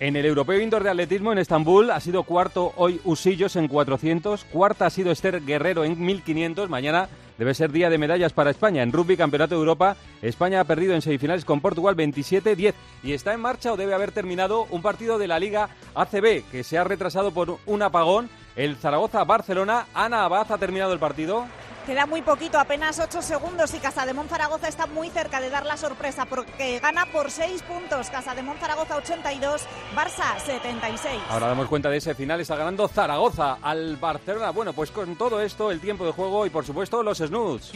En 0.00 0.14
el 0.14 0.26
Europeo 0.26 0.60
Indoor 0.60 0.84
de 0.84 0.90
Atletismo 0.90 1.32
en 1.32 1.38
Estambul 1.38 1.90
ha 1.90 1.98
sido 1.98 2.22
cuarto 2.22 2.72
hoy 2.76 3.00
Usillos 3.02 3.56
en 3.56 3.66
400, 3.66 4.44
cuarta 4.44 4.86
ha 4.86 4.90
sido 4.90 5.10
Esther 5.10 5.44
Guerrero 5.44 5.82
en 5.82 6.00
1500, 6.00 6.70
mañana 6.70 7.08
debe 7.36 7.52
ser 7.52 7.72
día 7.72 7.90
de 7.90 7.98
medallas 7.98 8.32
para 8.32 8.50
España. 8.50 8.84
En 8.84 8.92
rugby, 8.92 9.16
Campeonato 9.16 9.56
de 9.56 9.60
Europa, 9.60 9.96
España 10.22 10.60
ha 10.60 10.64
perdido 10.64 10.94
en 10.94 11.02
semifinales 11.02 11.44
con 11.44 11.60
Portugal 11.60 11.96
27-10 11.96 12.74
y 13.02 13.12
está 13.12 13.34
en 13.34 13.40
marcha 13.40 13.72
o 13.72 13.76
debe 13.76 13.92
haber 13.92 14.12
terminado 14.12 14.68
un 14.70 14.82
partido 14.82 15.18
de 15.18 15.26
la 15.26 15.40
Liga 15.40 15.68
ACB 15.96 16.44
que 16.48 16.62
se 16.62 16.78
ha 16.78 16.84
retrasado 16.84 17.32
por 17.32 17.58
un 17.66 17.82
apagón. 17.82 18.30
El 18.54 18.76
Zaragoza-Barcelona, 18.76 19.86
Ana 19.94 20.24
Abad 20.24 20.52
ha 20.52 20.58
terminado 20.58 20.92
el 20.92 21.00
partido. 21.00 21.44
Queda 21.88 22.04
muy 22.04 22.20
poquito, 22.20 22.58
apenas 22.58 22.98
8 22.98 23.22
segundos 23.22 23.72
y 23.72 23.78
Casa 23.78 24.04
de 24.04 24.12
Zaragoza 24.28 24.68
está 24.68 24.86
muy 24.86 25.08
cerca 25.08 25.40
de 25.40 25.48
dar 25.48 25.64
la 25.64 25.78
sorpresa 25.78 26.26
porque 26.26 26.80
gana 26.80 27.06
por 27.06 27.30
6 27.30 27.62
puntos. 27.62 28.10
Casa 28.10 28.34
de 28.34 28.42
Zaragoza 28.60 28.96
82, 28.96 29.62
Barça 29.96 30.38
76. 30.38 31.18
Ahora 31.30 31.46
damos 31.46 31.66
cuenta 31.66 31.88
de 31.88 31.96
ese 31.96 32.14
final, 32.14 32.42
está 32.42 32.56
ganando 32.56 32.86
Zaragoza 32.88 33.56
al 33.62 33.96
Barcelona. 33.96 34.50
Bueno, 34.50 34.74
pues 34.74 34.90
con 34.90 35.16
todo 35.16 35.40
esto, 35.40 35.70
el 35.70 35.80
tiempo 35.80 36.04
de 36.04 36.12
juego 36.12 36.44
y 36.44 36.50
por 36.50 36.66
supuesto 36.66 37.02
los 37.02 37.16
snoods. 37.16 37.72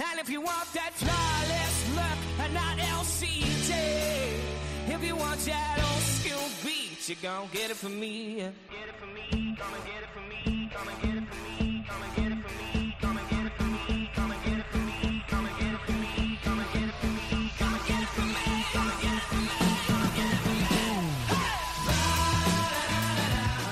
And 0.00 0.20
if 0.20 0.30
you 0.30 0.40
want 0.40 0.72
that 0.74 0.92
flawless 0.94 1.96
look 1.96 2.18
and 2.44 2.54
not 2.54 2.78
LCD, 2.78 4.57
if 5.00 5.04
you 5.06 5.14
want 5.16 5.38
that 5.40 5.78
old 5.78 6.02
school 6.02 6.48
beat, 6.64 7.08
you're 7.08 7.16
gonna 7.22 7.46
get 7.52 7.70
it 7.70 7.76
from 7.76 8.00
me. 8.00 8.36
Get 8.36 8.48
it 8.48 8.96
from 8.98 9.14
me, 9.14 9.56
come 9.58 9.74
and 9.74 9.84
get 9.86 10.02
it 10.02 10.10
from 10.12 10.28
me, 10.28 10.70
come 10.74 10.88
and 10.88 11.02
get 11.02 11.14
it 11.14 11.28
from 11.28 11.38
me, 11.46 11.86
come 11.86 11.98
and 12.02 12.16
get 12.16 12.26
it 12.26 12.42
from 12.42 12.58
me, 12.58 12.94
come 12.98 13.16
and 13.16 13.28
get 13.30 13.46
it 13.46 13.54
from 13.54 13.70
me, 13.70 14.10
come 14.16 14.30
and 14.32 14.42
get 14.42 14.58
it 14.58 14.66
from 14.66 14.82
me, 14.82 15.22
come 15.30 15.46
and 15.46 15.54
get 15.54 15.70
it 15.70 15.78
from 15.86 16.00
me, 16.02 16.38
come 16.42 16.58
and 16.58 16.70
get 16.74 16.82
it 16.82 16.94
from 16.98 17.14
me, 17.14 17.46
come 17.58 17.74
and 17.78 17.86
get 17.86 18.02
it 18.02 18.10
from 18.10 18.26
me, 18.26 18.42
come 18.74 18.88
and 18.90 18.98
get 18.98 19.14
it 19.14 19.22
from 19.28 19.38
me, 19.38 19.62
come 19.86 20.02
and 20.02 20.14
get 20.18 20.30
it 20.34 20.40
from 20.42 20.58
me. 20.58 20.82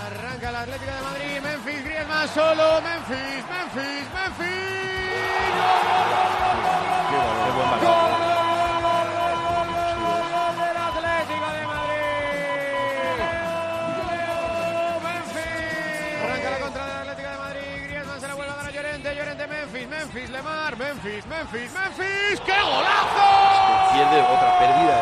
Arranca 0.07 0.49
la 0.53 0.61
Atlética 0.63 0.95
de 0.95 1.03
Madrid, 1.03 1.43
Memphis, 1.43 1.83
Griezmann 1.83 2.29
solo, 2.29 2.81
Memphis, 2.87 3.43
Memphis, 3.51 4.07
Memphis. 4.15 6.06
Memphis, 21.07 21.27
Memphis, 21.27 21.73
Memphis. 21.73 22.41
¡Qué 22.41 22.53
golazo! 22.63 23.95
Pierde 23.95 24.23
otra 24.23 24.59
pérdida 24.59 24.97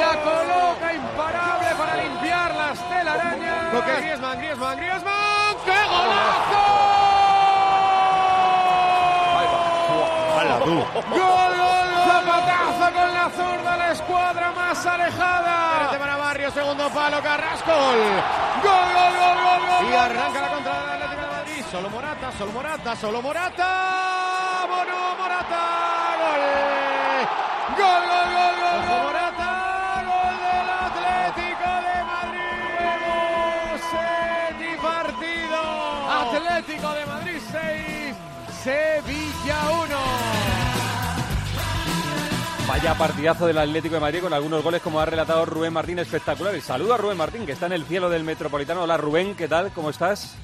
La 0.00 0.12
coloca 0.18 0.92
imparable 0.94 1.68
para 1.78 1.96
limpiar 2.02 2.54
las 2.56 2.88
telarañas. 2.88 3.86
Griezmann, 4.00 4.38
Griezmann, 4.38 4.76
Griezmann. 4.78 5.56
¡Qué 5.64 5.78
golazo! 5.86 6.64
¡Gol, 10.34 10.78
gol, 11.06 11.56
gol! 11.56 11.88
Zapatazo 12.06 12.92
con 12.92 13.14
la 13.14 13.30
zurda, 13.30 13.76
la 13.76 13.92
escuadra 13.92 14.50
más 14.50 14.86
alejada. 14.86 15.98
para 16.00 16.16
Barrio, 16.16 16.50
segundo 16.50 16.88
palo, 16.90 17.22
Carrasco. 17.22 17.70
Gol, 17.70 18.88
gol, 18.92 19.12
gol, 19.20 19.36
gol, 19.44 19.68
gol. 19.68 19.88
Y 19.88 19.94
arranca 19.94 20.40
la 20.40 20.48
contra 20.48 20.80
del 20.80 20.90
Atlético 20.90 21.22
de 21.22 21.28
Madrid. 21.28 21.64
Solo 21.70 21.90
Morata, 21.90 22.32
solo 22.36 22.50
Morata, 22.50 22.96
solo 22.96 23.22
Morata. 23.22 24.05
Gol. 27.86 28.02
Gol, 28.06 28.28
gol, 28.34 28.54
gol, 28.62 28.80
gol. 28.88 29.02
Morata. 29.04 29.52
Gol 30.06 30.36
del 30.46 30.68
Atlético 30.86 31.70
de 31.86 31.96
Madrid. 32.12 32.50
Semi-partido. 34.56 35.60
Atlético 36.10 36.88
de 36.94 37.04
Madrid 37.06 37.40
6. 37.52 38.16
Sevilla 38.62 39.58
1. 39.84 39.96
Vaya 42.68 42.94
partidazo 42.98 43.46
del 43.46 43.58
Atlético 43.58 43.94
de 43.94 44.00
Madrid 44.00 44.20
con 44.20 44.32
algunos 44.32 44.62
goles 44.62 44.82
como 44.82 44.98
ha 45.00 45.06
relatado 45.06 45.46
Rubén 45.46 45.72
Martín 45.72 45.98
espectaculares. 46.00 46.64
Saludo 46.64 46.94
a 46.94 46.96
Rubén 46.96 47.16
Martín 47.16 47.46
que 47.46 47.52
está 47.52 47.66
en 47.66 47.72
el 47.72 47.84
cielo 47.84 48.10
del 48.10 48.24
Metropolitano. 48.24 48.82
Hola 48.82 48.96
Rubén, 48.96 49.36
¿qué 49.36 49.46
tal? 49.46 49.70
¿Cómo 49.72 49.90
estás? 49.90 50.34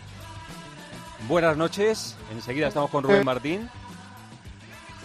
Buenas 1.29 1.57
noches. 1.57 2.17
Enseguida 2.33 2.69
estamos 2.69 2.91
con 2.91 3.03
Rubén 3.03 3.25
Martín. 3.25 3.69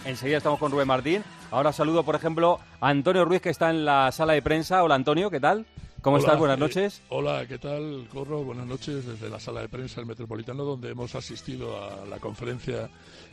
Enseguida 0.08 0.38
estamos 0.38 0.58
con 0.58 0.72
Rubén 0.72 0.88
Martín. 0.88 1.22
Ahora 1.50 1.70
saludo, 1.70 2.02
por 2.02 2.14
ejemplo, 2.14 2.60
a 2.80 2.88
Antonio 2.88 3.26
Ruiz 3.26 3.42
que 3.42 3.50
está 3.50 3.68
en 3.68 3.84
la 3.84 4.10
sala 4.10 4.32
de 4.32 4.40
prensa. 4.40 4.82
Hola 4.82 4.94
Antonio, 4.94 5.30
¿qué 5.30 5.38
tal? 5.38 5.66
¿Cómo 6.00 6.16
estás? 6.16 6.38
Buenas 6.38 6.58
noches. 6.58 7.00
Eh, 7.00 7.06
hola, 7.10 7.44
¿qué 7.46 7.58
tal, 7.58 8.08
Corro? 8.10 8.42
Buenas 8.42 8.66
noches 8.66 9.04
desde 9.04 9.28
la 9.28 9.38
sala 9.38 9.60
de 9.60 9.68
prensa 9.68 9.96
del 9.96 10.06
Metropolitano, 10.06 10.64
donde 10.64 10.92
hemos 10.92 11.14
asistido 11.14 11.76
a 11.84 12.06
la 12.06 12.18
conferencia 12.20 12.88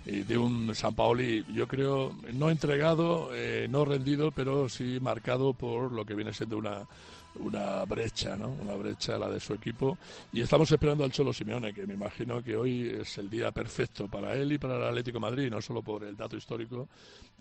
eh, 0.05 0.25
de 0.27 0.37
un 0.37 0.75
San 0.75 0.93
Paoli, 0.93 1.45
yo 1.53 1.65
creo, 1.65 2.11
no 2.33 2.49
entregado, 2.49 3.29
eh, 3.33 3.67
no 3.69 3.85
rendido, 3.85 4.31
pero 4.31 4.67
sí 4.67 4.99
marcado 4.99 5.53
por 5.53 5.93
lo 5.93 6.03
que 6.03 6.13
viene 6.13 6.33
siendo 6.33 6.57
una 6.57 6.85
una 7.39 7.83
brecha, 7.85 8.35
¿no? 8.35 8.49
Una 8.61 8.75
brecha 8.75 9.17
la 9.17 9.29
de 9.29 9.39
su 9.39 9.53
equipo. 9.53 9.97
Y 10.31 10.41
estamos 10.41 10.71
esperando 10.71 11.03
al 11.03 11.11
Cholo 11.11 11.33
Simeone, 11.33 11.73
que 11.73 11.85
me 11.85 11.93
imagino 11.93 12.43
que 12.43 12.55
hoy 12.55 12.89
es 13.01 13.17
el 13.17 13.29
día 13.29 13.51
perfecto 13.51 14.07
para 14.07 14.33
él 14.35 14.51
y 14.51 14.57
para 14.57 14.77
el 14.77 14.83
Atlético 14.83 15.19
Madrid, 15.19 15.49
no 15.49 15.61
solo 15.61 15.81
por 15.81 16.03
el 16.03 16.15
dato 16.15 16.37
histórico, 16.37 16.87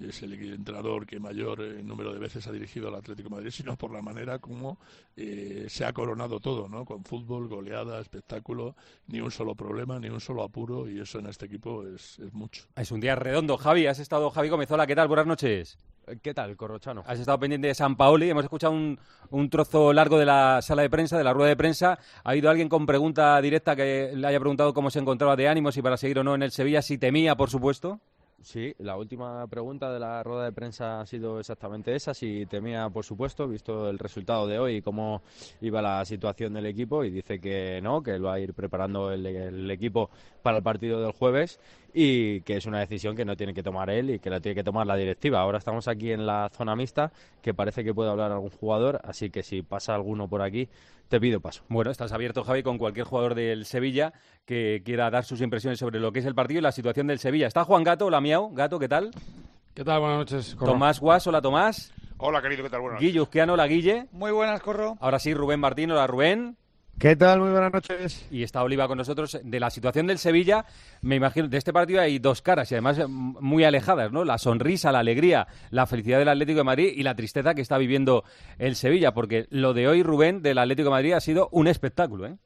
es 0.00 0.22
el 0.22 0.32
entrenador 0.32 1.06
que 1.06 1.20
mayor 1.20 1.62
eh, 1.62 1.82
número 1.82 2.12
de 2.12 2.18
veces 2.18 2.46
ha 2.46 2.52
dirigido 2.52 2.88
al 2.88 2.96
Atlético 2.96 3.30
Madrid, 3.30 3.50
sino 3.50 3.76
por 3.76 3.92
la 3.92 4.02
manera 4.02 4.38
como 4.38 4.78
eh, 5.16 5.66
se 5.68 5.84
ha 5.84 5.92
coronado 5.92 6.40
todo, 6.40 6.68
¿no? 6.68 6.84
Con 6.84 7.04
fútbol, 7.04 7.48
goleada, 7.48 8.00
espectáculo, 8.00 8.74
ni 9.06 9.20
un 9.20 9.30
solo 9.30 9.54
problema, 9.54 9.98
ni 9.98 10.08
un 10.08 10.20
solo 10.20 10.42
apuro, 10.42 10.88
y 10.88 11.00
eso 11.00 11.18
en 11.18 11.26
este 11.26 11.46
equipo 11.46 11.86
es, 11.86 12.20
mucho. 12.32 12.64
Es 12.76 12.90
un 12.90 13.00
día 13.00 13.14
redondo. 13.14 13.56
Javi, 13.56 13.86
has 13.86 13.98
estado, 13.98 14.30
Javi 14.30 14.48
Gomezola, 14.48 14.86
¿qué 14.86 14.96
tal? 14.96 15.08
Buenas 15.08 15.26
noches. 15.26 15.78
¿Qué 16.22 16.34
tal, 16.34 16.54
Corrochano? 16.56 17.02
Has 17.06 17.18
estado 17.18 17.38
pendiente 17.38 17.68
de 17.68 17.74
San 17.74 17.96
Paoli, 17.96 18.28
hemos 18.28 18.44
escuchado 18.44 18.74
un, 18.74 18.98
un, 19.30 19.48
trozo 19.48 19.92
largo 19.92 20.18
de 20.18 20.26
la 20.26 20.60
sala 20.60 20.82
de 20.82 20.90
prensa, 20.90 21.16
de 21.16 21.24
la 21.24 21.32
rueda 21.32 21.48
de 21.48 21.56
prensa. 21.56 21.98
Ha 22.22 22.30
habido 22.30 22.50
alguien 22.50 22.68
con 22.68 22.84
pregunta 22.84 23.40
directa 23.40 23.74
que 23.74 24.12
le 24.14 24.26
haya 24.26 24.38
preguntado 24.38 24.74
cómo 24.74 24.90
se 24.90 24.98
encontraba 24.98 25.34
de 25.34 25.48
ánimo, 25.48 25.72
si 25.72 25.80
para 25.80 25.96
seguir 25.96 26.18
o 26.18 26.24
no 26.24 26.34
en 26.34 26.42
el 26.42 26.50
Sevilla, 26.50 26.82
si 26.82 26.98
temía, 26.98 27.36
por 27.36 27.48
supuesto. 27.48 28.00
Sí, 28.44 28.74
la 28.80 28.98
última 28.98 29.46
pregunta 29.46 29.90
de 29.90 29.98
la 29.98 30.22
rueda 30.22 30.44
de 30.44 30.52
prensa 30.52 31.00
ha 31.00 31.06
sido 31.06 31.40
exactamente 31.40 31.94
esa, 31.96 32.12
si 32.12 32.44
temía, 32.44 32.90
por 32.90 33.02
supuesto, 33.02 33.48
visto 33.48 33.88
el 33.88 33.98
resultado 33.98 34.46
de 34.46 34.58
hoy 34.58 34.76
y 34.76 34.82
cómo 34.82 35.22
iba 35.62 35.80
la 35.80 36.04
situación 36.04 36.52
del 36.52 36.66
equipo, 36.66 37.04
y 37.04 37.10
dice 37.10 37.40
que 37.40 37.80
no, 37.82 38.02
que 38.02 38.18
lo 38.18 38.26
va 38.26 38.34
a 38.34 38.40
ir 38.40 38.52
preparando 38.52 39.10
el, 39.10 39.70
equipo 39.70 40.10
para 40.42 40.58
el 40.58 40.62
partido 40.62 41.00
del 41.00 41.12
jueves 41.12 41.58
y 41.96 42.40
que 42.40 42.56
es 42.56 42.66
una 42.66 42.80
decisión 42.80 43.14
que 43.14 43.24
no 43.24 43.36
tiene 43.36 43.54
que 43.54 43.62
tomar 43.62 43.88
él 43.88 44.10
y 44.10 44.18
que 44.18 44.28
la 44.28 44.40
tiene 44.40 44.56
que 44.56 44.64
tomar 44.64 44.84
la 44.84 44.96
directiva. 44.96 45.40
Ahora 45.40 45.58
estamos 45.58 45.86
aquí 45.86 46.10
en 46.10 46.26
la 46.26 46.50
zona 46.52 46.74
mixta, 46.74 47.12
que 47.40 47.54
parece 47.54 47.84
que 47.84 47.94
puede 47.94 48.10
hablar 48.10 48.32
algún 48.32 48.50
jugador, 48.50 49.00
así 49.04 49.30
que 49.30 49.44
si 49.44 49.62
pasa 49.62 49.94
alguno 49.94 50.28
por 50.28 50.42
aquí, 50.42 50.68
te 51.08 51.20
pido 51.20 51.40
paso. 51.40 51.62
Bueno, 51.68 51.92
estás 51.92 52.12
abierto, 52.12 52.42
Javi, 52.42 52.64
con 52.64 52.78
cualquier 52.78 53.06
jugador 53.06 53.36
del 53.36 53.64
Sevilla 53.64 54.12
que 54.44 54.82
quiera 54.84 55.08
dar 55.10 55.24
sus 55.24 55.40
impresiones 55.40 55.78
sobre 55.78 56.00
lo 56.00 56.12
que 56.12 56.18
es 56.18 56.26
el 56.26 56.34
partido 56.34 56.58
y 56.58 56.62
la 56.62 56.72
situación 56.72 57.06
del 57.06 57.20
Sevilla. 57.20 57.46
Está 57.46 57.62
Juan 57.62 57.84
Gato, 57.84 58.06
hola 58.06 58.20
Miau. 58.20 58.52
Gato, 58.52 58.80
¿qué 58.80 58.88
tal? 58.88 59.12
¿Qué 59.72 59.84
tal? 59.84 60.00
Buenas 60.00 60.18
noches. 60.18 60.56
Corro. 60.56 60.72
Tomás 60.72 60.98
Guas, 60.98 61.26
hola 61.28 61.40
Tomás. 61.40 61.92
Hola, 62.16 62.42
querido, 62.42 62.64
¿qué 62.64 62.70
tal? 62.70 62.80
Buenas 62.80 63.00
Guille 63.00 63.20
Uzquiano, 63.20 63.52
hola 63.52 63.66
Guille. 63.66 64.08
Muy 64.10 64.32
buenas, 64.32 64.60
Corro. 64.60 64.96
Ahora 65.00 65.20
sí, 65.20 65.32
Rubén 65.32 65.60
Martín, 65.60 65.92
hola 65.92 66.08
Rubén. 66.08 66.56
¿Qué 66.98 67.16
tal? 67.16 67.40
Muy 67.40 67.50
buenas 67.50 67.72
noches. 67.72 68.24
Y 68.30 68.44
está 68.44 68.62
Oliva 68.62 68.86
con 68.86 68.96
nosotros. 68.96 69.38
De 69.42 69.58
la 69.58 69.70
situación 69.70 70.06
del 70.06 70.18
Sevilla, 70.18 70.64
me 71.02 71.16
imagino, 71.16 71.48
de 71.48 71.58
este 71.58 71.72
partido 71.72 72.00
hay 72.00 72.20
dos 72.20 72.40
caras 72.40 72.70
y 72.70 72.76
además 72.76 72.98
eh, 72.98 73.06
muy 73.08 73.64
alejadas, 73.64 74.12
¿no? 74.12 74.24
La 74.24 74.38
sonrisa, 74.38 74.92
la 74.92 75.00
alegría, 75.00 75.48
la 75.70 75.86
felicidad 75.86 76.20
del 76.20 76.28
Atlético 76.28 76.58
de 76.58 76.64
Madrid 76.64 76.92
y 76.94 77.02
la 77.02 77.16
tristeza 77.16 77.54
que 77.54 77.62
está 77.62 77.78
viviendo 77.78 78.24
el 78.58 78.76
Sevilla, 78.76 79.12
porque 79.12 79.46
lo 79.50 79.74
de 79.74 79.88
hoy, 79.88 80.02
Rubén, 80.02 80.40
del 80.40 80.58
Atlético 80.58 80.86
de 80.86 80.92
Madrid 80.92 81.12
ha 81.14 81.20
sido 81.20 81.48
un 81.50 81.66
espectáculo, 81.66 82.26
¿eh? 82.26 82.36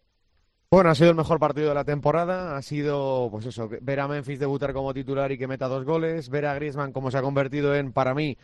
Bueno, 0.71 0.91
ha 0.91 0.95
sido 0.95 1.09
el 1.09 1.17
mejor 1.17 1.39
partido 1.39 1.71
de 1.71 1.75
la 1.75 1.85
temporada. 1.85 2.55
Ha 2.55 2.61
sido, 2.61 3.29
pues 3.31 3.47
eso, 3.47 3.71
ver 3.81 4.01
a 4.01 4.07
Memphis 4.07 4.39
debutar 4.39 4.75
como 4.75 4.93
titular 4.93 5.33
y 5.33 5.39
que 5.39 5.47
meta 5.47 5.67
dos 5.67 5.87
goles, 5.87 6.29
ver 6.29 6.45
a 6.45 6.55
Griezmann 6.55 6.93
como 6.93 7.11
se 7.11 7.17
ha 7.17 7.23
convertido 7.23 7.75
en, 7.75 7.91
para 7.91 8.13
mí, 8.13 8.37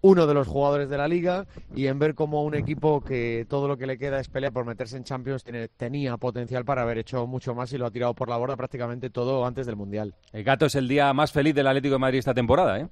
uno 0.00 0.26
de 0.26 0.34
los 0.34 0.48
jugadores 0.48 0.90
de 0.90 0.98
la 0.98 1.06
liga 1.06 1.46
y 1.76 1.86
en 1.86 2.00
ver 2.00 2.16
cómo 2.16 2.42
un 2.42 2.56
equipo 2.56 3.00
que 3.00 3.46
todo 3.48 3.68
lo 3.68 3.76
que 3.76 3.86
le 3.86 3.96
queda 3.96 4.18
es 4.18 4.28
pelear 4.28 4.52
por 4.52 4.64
meterse 4.64 4.96
en 4.96 5.04
Champions 5.04 5.44
tiene, 5.44 5.68
tenía 5.68 6.16
potencial 6.16 6.64
para 6.64 6.82
haber 6.82 6.98
hecho 6.98 7.28
mucho 7.28 7.54
más 7.54 7.72
y 7.72 7.78
lo 7.78 7.86
ha 7.86 7.92
tirado 7.92 8.12
por 8.12 8.28
la 8.28 8.36
borda 8.38 8.56
prácticamente 8.56 9.08
todo 9.08 9.46
antes 9.46 9.64
del 9.64 9.76
Mundial. 9.76 10.16
El 10.32 10.42
gato 10.42 10.66
es 10.66 10.74
el 10.74 10.88
día 10.88 11.12
más 11.12 11.30
feliz 11.30 11.54
del 11.54 11.68
Atlético 11.68 11.94
de 11.94 12.00
Madrid 12.00 12.18
esta 12.18 12.34
temporada, 12.34 12.80
¿eh? 12.80 12.88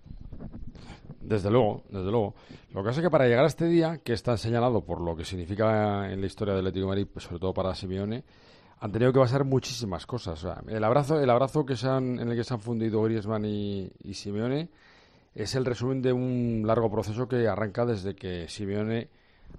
Desde 1.23 1.51
luego, 1.51 1.83
desde 1.89 2.09
luego. 2.13 2.37
Lo 2.73 2.83
que 2.83 2.89
pasa 2.91 3.01
es 3.01 3.07
que 3.07 3.11
para 3.11 3.27
llegar 3.27 3.43
a 3.43 3.49
este 3.49 3.67
día, 3.67 3.99
que 3.99 4.13
está 4.13 4.37
señalado 4.37 4.85
por 4.85 5.01
lo 5.01 5.17
que 5.17 5.25
significa 5.25 6.09
en 6.09 6.21
la 6.21 6.27
historia 6.29 6.55
del 6.55 6.69
Atlético 6.69 6.85
de 6.85 6.89
Madrid, 6.89 7.07
pues 7.13 7.25
sobre 7.25 7.41
todo 7.41 7.53
para 7.53 7.75
Simeone, 7.75 8.23
han 8.79 8.93
tenido 8.93 9.13
que 9.13 9.19
pasar 9.21 9.45
muchísimas 9.45 10.07
cosas. 10.07 10.43
O 10.45 10.53
sea, 10.53 10.63
el 10.69 10.85
abrazo, 10.85 11.21
el 11.21 11.31
abrazo 11.31 11.65
que 11.65 11.77
se 11.77 11.89
han, 11.89 12.19
en 12.19 12.29
el 12.31 12.37
que 12.37 12.45
se 12.45 12.55
han 12.55 12.61
fundido 12.61 13.03
Griezmann 13.03 13.45
y, 13.45 13.91
y 14.05 14.15
Simeone 14.15 14.69
es 15.35 15.55
el 15.55 15.65
resumen 15.65 16.03
de 16.03 16.13
un 16.13 16.63
largo 16.67 16.91
proceso 16.91 17.29
que 17.29 17.47
arranca 17.49 17.85
desde 17.87 18.15
que 18.15 18.49
Simeone 18.49 19.09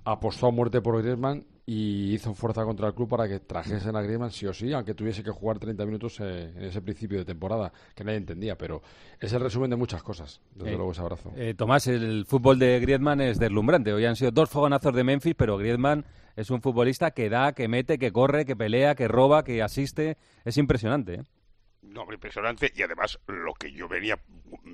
apostó 0.03 0.47
a 0.47 0.51
muerte 0.51 0.81
por 0.81 1.01
Griezmann 1.01 1.45
y 1.65 2.13
hizo 2.13 2.33
fuerza 2.33 2.63
contra 2.63 2.87
el 2.87 2.93
club 2.93 3.09
para 3.09 3.27
que 3.27 3.39
trajesen 3.41 3.95
a 3.95 4.01
Griezmann 4.01 4.31
sí 4.31 4.45
o 4.45 4.53
sí, 4.53 4.71
aunque 4.71 4.93
tuviese 4.93 5.21
que 5.23 5.31
jugar 5.31 5.59
30 5.59 5.85
minutos 5.85 6.17
eh, 6.21 6.53
en 6.55 6.63
ese 6.63 6.81
principio 6.81 7.17
de 7.17 7.25
temporada, 7.25 7.73
que 7.93 8.03
nadie 8.05 8.17
entendía, 8.19 8.57
pero 8.57 8.81
es 9.19 9.33
el 9.33 9.41
resumen 9.41 9.69
de 9.69 9.75
muchas 9.75 10.01
cosas, 10.01 10.39
desde 10.55 10.71
Eh, 10.73 10.75
luego 10.77 10.91
ese 10.91 11.01
abrazo. 11.01 11.31
eh, 11.35 11.53
Tomás, 11.55 11.87
el 11.87 12.25
fútbol 12.25 12.57
de 12.57 12.79
Griezmann 12.79 13.19
es 13.21 13.37
deslumbrante. 13.37 13.91
Hoy 13.91 14.05
han 14.05 14.15
sido 14.15 14.31
dos 14.31 14.49
fogonazos 14.49 14.93
de 14.95 15.03
Memphis, 15.03 15.35
pero 15.37 15.57
Griezmann 15.57 16.05
es 16.37 16.51
un 16.51 16.61
futbolista 16.61 17.11
que 17.11 17.29
da, 17.29 17.53
que 17.53 17.67
mete, 17.67 17.97
que 17.97 18.11
corre, 18.11 18.45
que 18.45 18.55
pelea, 18.55 18.93
que 18.93 19.07
roba, 19.07 19.43
que 19.43 19.63
asiste. 19.63 20.17
Es 20.45 20.57
impresionante, 20.57 21.15
¿eh? 21.15 21.23
No, 21.81 22.05
impresionante. 22.13 22.71
Y 22.75 22.83
además, 22.83 23.19
lo 23.25 23.55
que 23.55 23.71
yo 23.71 23.87
venía 23.87 24.19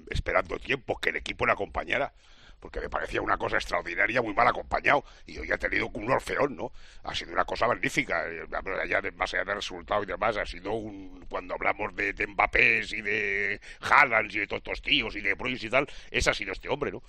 esperando 0.09 0.59
tiempo, 0.59 0.99
que 0.99 1.09
el 1.11 1.15
equipo 1.15 1.45
le 1.45 1.53
acompañara. 1.53 2.13
Porque 2.59 2.79
me 2.79 2.89
parecía 2.89 3.21
una 3.21 3.37
cosa 3.37 3.57
extraordinaria, 3.57 4.21
muy 4.21 4.33
mal 4.33 4.47
acompañado. 4.47 5.05
Y 5.25 5.37
hoy 5.37 5.51
ha 5.51 5.57
tenido 5.57 5.89
un 5.93 6.11
orfeón, 6.11 6.55
¿no? 6.55 6.71
Ha 7.03 7.15
sido 7.15 7.31
una 7.31 7.45
cosa 7.45 7.67
magnífica. 7.67 8.25
Eh, 8.29 8.45
Allá 8.81 9.01
más 9.15 9.33
allá 9.33 9.45
del 9.45 9.55
resultado 9.55 10.03
y 10.03 10.05
demás, 10.05 10.35
ha 10.35 10.45
sido 10.45 10.73
un. 10.73 11.25
Cuando 11.29 11.53
hablamos 11.53 11.95
de, 11.95 12.11
de 12.11 12.23
y 12.25 13.01
de 13.01 13.61
Haaland 13.81 14.31
y 14.33 14.39
de 14.39 14.47
todos 14.47 14.61
estos 14.61 14.81
tíos 14.81 15.15
y 15.15 15.21
de 15.21 15.33
Bruins 15.33 15.63
y 15.63 15.69
tal, 15.69 15.87
ese 16.11 16.29
ha 16.29 16.33
sido 16.33 16.51
este 16.51 16.67
hombre, 16.69 16.91
¿no? 16.91 17.03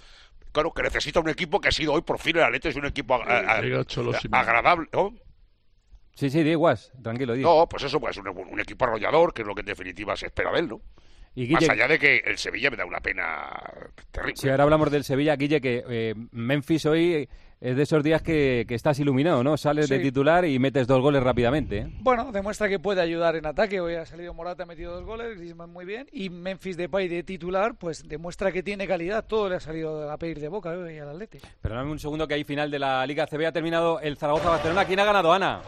Claro, 0.55 0.73
que 0.73 0.85
necesita 0.85 1.19
un 1.19 1.29
equipo 1.29 1.61
que 1.61 1.67
ha 1.67 1.73
sido 1.73 1.93
hoy 1.93 2.03
por 2.03 2.21
fin 2.21 2.37
el 2.37 2.45
Atleti 2.45 2.69
es 2.69 2.77
un 2.77 2.87
equipo 2.87 3.17
agradable. 3.17 4.89
¿no? 4.93 5.13
Sí, 6.15 6.31
sí, 6.31 6.45
di 6.45 6.51
igual, 6.51 6.79
tranquilo, 7.03 7.35
di. 7.35 7.43
No, 7.43 7.69
pues 7.69 7.83
eso, 7.83 7.99
pues 7.99 8.17
un, 8.19 8.29
un 8.29 8.61
equipo 8.61 8.85
arrollador, 8.85 9.35
que 9.35 9.43
es 9.43 9.49
lo 9.49 9.55
que 9.57 9.63
en 9.63 9.67
definitiva 9.67 10.15
se 10.15 10.27
espera 10.27 10.53
de 10.53 10.61
él, 10.61 10.69
¿no? 10.69 10.81
Y 11.35 11.49
Más 11.49 11.69
allá 11.69 11.89
de 11.89 11.99
que 11.99 12.19
el 12.19 12.39
Sevilla 12.39 12.71
me 12.71 12.77
da 12.77 12.85
una 12.85 13.01
pena 13.01 13.51
terrible. 14.13 14.37
Si 14.37 14.49
ahora 14.49 14.63
hablamos 14.63 14.93
del 14.93 15.03
Sevilla, 15.03 15.35
Guille, 15.35 15.61
que 15.61 15.85
eh, 15.89 16.15
Memphis 16.31 16.87
hoy 16.87 17.29
es 17.65 17.77
de 17.77 17.83
esos 17.83 18.03
días 18.03 18.21
que, 18.21 18.67
que 18.69 18.75
estás 18.75 18.99
iluminado, 18.99 19.43
¿no? 19.43 19.57
Sales 19.57 19.89
de 19.89 19.99
titular 19.99 20.45
y 20.45 20.59
metes 20.59 20.87
dos 20.87 21.01
goles 21.01 21.23
rápidamente. 21.23 21.79
¿eh? 21.79 21.87
Bueno, 22.01 22.31
demuestra 22.31 22.69
que 22.69 22.79
puede 22.79 23.01
ayudar 23.01 23.37
en 23.37 23.47
ataque. 23.47 23.81
Hoy 23.81 23.95
ha 23.95 24.05
salido 24.05 24.35
Morata, 24.35 24.65
ha 24.65 24.67
metido 24.67 24.93
dos 24.93 25.05
goles, 25.07 25.39
Griezmann 25.39 25.73
muy 25.73 25.87
bien. 25.87 26.07
Y 26.13 26.29
Memphis 26.29 26.77
Depay 26.77 27.09
de 27.09 27.23
titular, 27.23 27.75
pues 27.75 28.07
demuestra 28.07 28.53
que 28.53 28.63
tiene 28.63 28.87
calidad. 28.87 29.25
Todo 29.25 29.49
le 29.49 29.57
ha 29.57 29.61
salido 29.61 30.11
a 30.11 30.19
pedir 30.19 30.41
de 30.41 30.49
boca 30.49 30.73
hoy 30.73 30.99
al 30.99 31.09
Atlético. 31.09 31.49
Perdóname 31.63 31.91
un 31.91 31.99
segundo 31.99 32.29
que 32.29 32.35
hay 32.35 32.45
final 32.45 32.71
de 32.71 32.79
la 32.79 33.07
Liga 33.07 33.27
CB. 33.27 33.47
Ha 33.47 33.53
terminado 33.53 33.99
el 33.99 34.19
Zaragoza-Barcelona. 34.19 34.85
¿Quién 34.85 35.01
ha 35.01 35.05
ganado, 35.05 35.33
Ana? 35.33 35.63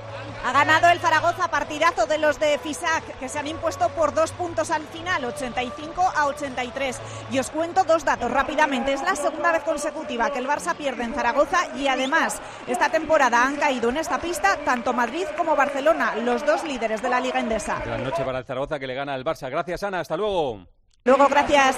Ha 0.44 0.52
ganado 0.52 0.90
el 0.90 0.98
Zaragoza 0.98 1.48
partidazo 1.48 2.04
de 2.04 2.18
los 2.18 2.38
de 2.38 2.58
Fisac, 2.58 3.18
que 3.18 3.30
se 3.30 3.38
han 3.38 3.46
impuesto 3.46 3.88
por 3.88 4.12
dos 4.12 4.32
puntos 4.32 4.70
al 4.70 4.82
final, 4.82 5.24
85 5.24 6.12
a 6.14 6.26
83. 6.26 7.00
Y 7.32 7.38
os 7.38 7.48
cuento 7.48 7.84
dos 7.84 8.04
datos 8.04 8.30
rápidamente. 8.30 8.92
Es 8.92 9.02
la 9.02 9.16
segunda 9.16 9.50
vez 9.50 9.62
consecutiva 9.62 10.30
que 10.30 10.40
el 10.40 10.46
Barça 10.46 10.76
pierde 10.76 11.02
en 11.02 11.14
Zaragoza 11.14 11.74
y 11.74 11.85
además 11.88 12.40
esta 12.66 12.90
temporada 12.90 13.46
han 13.46 13.56
caído 13.56 13.90
en 13.90 13.98
esta 13.98 14.20
pista 14.20 14.58
tanto 14.64 14.92
Madrid 14.92 15.26
como 15.36 15.56
Barcelona, 15.56 16.16
los 16.16 16.44
dos 16.44 16.64
líderes 16.64 17.02
de 17.02 17.08
la 17.08 17.20
Liga 17.20 17.40
Endesa. 17.40 17.80
Gran 17.84 18.04
noche 18.04 18.24
para 18.24 18.38
el 18.38 18.44
Zaragoza 18.44 18.78
que 18.78 18.86
le 18.86 18.94
gana 18.94 19.14
al 19.14 19.24
Barça. 19.24 19.50
Gracias, 19.50 19.82
Ana. 19.82 20.00
Hasta 20.00 20.16
luego. 20.16 20.66
Luego, 21.04 21.28
gracias. 21.28 21.76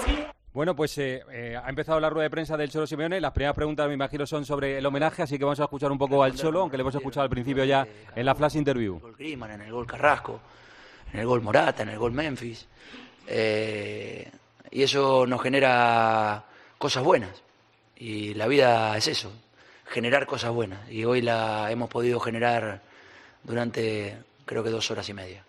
Bueno, 0.52 0.74
pues 0.74 0.96
eh, 0.98 1.22
eh, 1.30 1.56
ha 1.62 1.68
empezado 1.68 2.00
la 2.00 2.10
rueda 2.10 2.24
de 2.24 2.30
prensa 2.30 2.56
del 2.56 2.70
Cholo 2.70 2.86
Simeone. 2.86 3.20
Las 3.20 3.32
primeras 3.32 3.54
preguntas, 3.54 3.86
me 3.86 3.94
imagino, 3.94 4.26
son 4.26 4.44
sobre 4.44 4.78
el 4.78 4.86
homenaje, 4.86 5.22
así 5.22 5.38
que 5.38 5.44
vamos 5.44 5.60
a 5.60 5.64
escuchar 5.64 5.92
un 5.92 5.98
poco 5.98 6.22
al 6.22 6.34
Cholo, 6.34 6.62
aunque 6.62 6.76
le 6.76 6.80
hemos 6.80 6.94
escuchado 6.94 7.24
al 7.24 7.30
principio 7.30 7.64
ya 7.64 7.86
en 8.14 8.26
la 8.26 8.34
flash 8.34 8.56
interview. 8.56 8.98
Griezmann, 9.16 9.52
en 9.52 9.60
el 9.60 9.70
gol 9.72 9.86
Carrasco, 9.86 10.40
en 11.12 11.20
el 11.20 11.26
gol 11.26 11.42
Morata, 11.42 11.82
en 11.82 11.90
el 11.90 11.98
gol 11.98 12.12
Memphis. 12.12 12.66
Eh, 13.26 14.30
y 14.70 14.82
eso 14.82 15.26
nos 15.26 15.42
genera 15.42 16.44
cosas 16.78 17.04
buenas. 17.04 17.42
Y 17.96 18.34
la 18.34 18.46
vida 18.46 18.96
es 18.96 19.06
eso, 19.08 19.30
generar 19.88 20.26
cosas 20.26 20.52
buenas. 20.52 20.90
Y 20.90 21.04
hoy 21.04 21.22
la 21.22 21.70
hemos 21.70 21.88
podido 21.88 22.20
generar 22.20 22.82
durante 23.44 24.16
creo 24.44 24.62
que 24.64 24.70
dos 24.70 24.90
horas 24.90 25.08
y 25.08 25.14
media. 25.14 25.44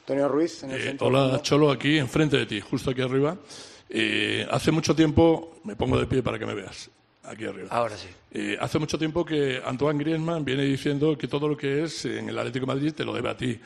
Antonio 0.00 0.28
Ruiz, 0.28 0.62
en 0.62 0.70
el 0.70 0.80
Eh, 0.80 0.96
hola, 1.00 1.40
Cholo, 1.42 1.70
aquí 1.70 1.98
enfrente 1.98 2.36
de 2.38 2.46
ti, 2.46 2.60
justo 2.60 2.90
aquí 2.90 3.02
arriba. 3.02 3.36
Eh, 3.90 4.46
hace 4.50 4.70
mucho 4.70 4.94
tiempo, 4.94 5.60
me 5.64 5.76
pongo 5.76 5.98
de 5.98 6.06
pie 6.06 6.22
para 6.22 6.38
que 6.38 6.46
me 6.46 6.54
veas, 6.54 6.90
aquí 7.24 7.44
arriba. 7.44 7.68
Ahora 7.70 7.96
sí. 7.96 8.08
Eh, 8.32 8.56
hace 8.60 8.78
mucho 8.78 8.98
tiempo 8.98 9.24
que 9.24 9.60
Antoine 9.64 9.98
Griezmann 9.98 10.44
viene 10.44 10.64
diciendo 10.64 11.16
que 11.16 11.28
todo 11.28 11.48
lo 11.48 11.56
que 11.56 11.84
es 11.84 12.04
en 12.04 12.28
el 12.28 12.38
Atlético 12.38 12.66
de 12.66 12.74
Madrid 12.74 12.92
te 12.94 13.04
lo 13.04 13.12
debe 13.12 13.30
a 13.30 13.36
ti. 13.36 13.58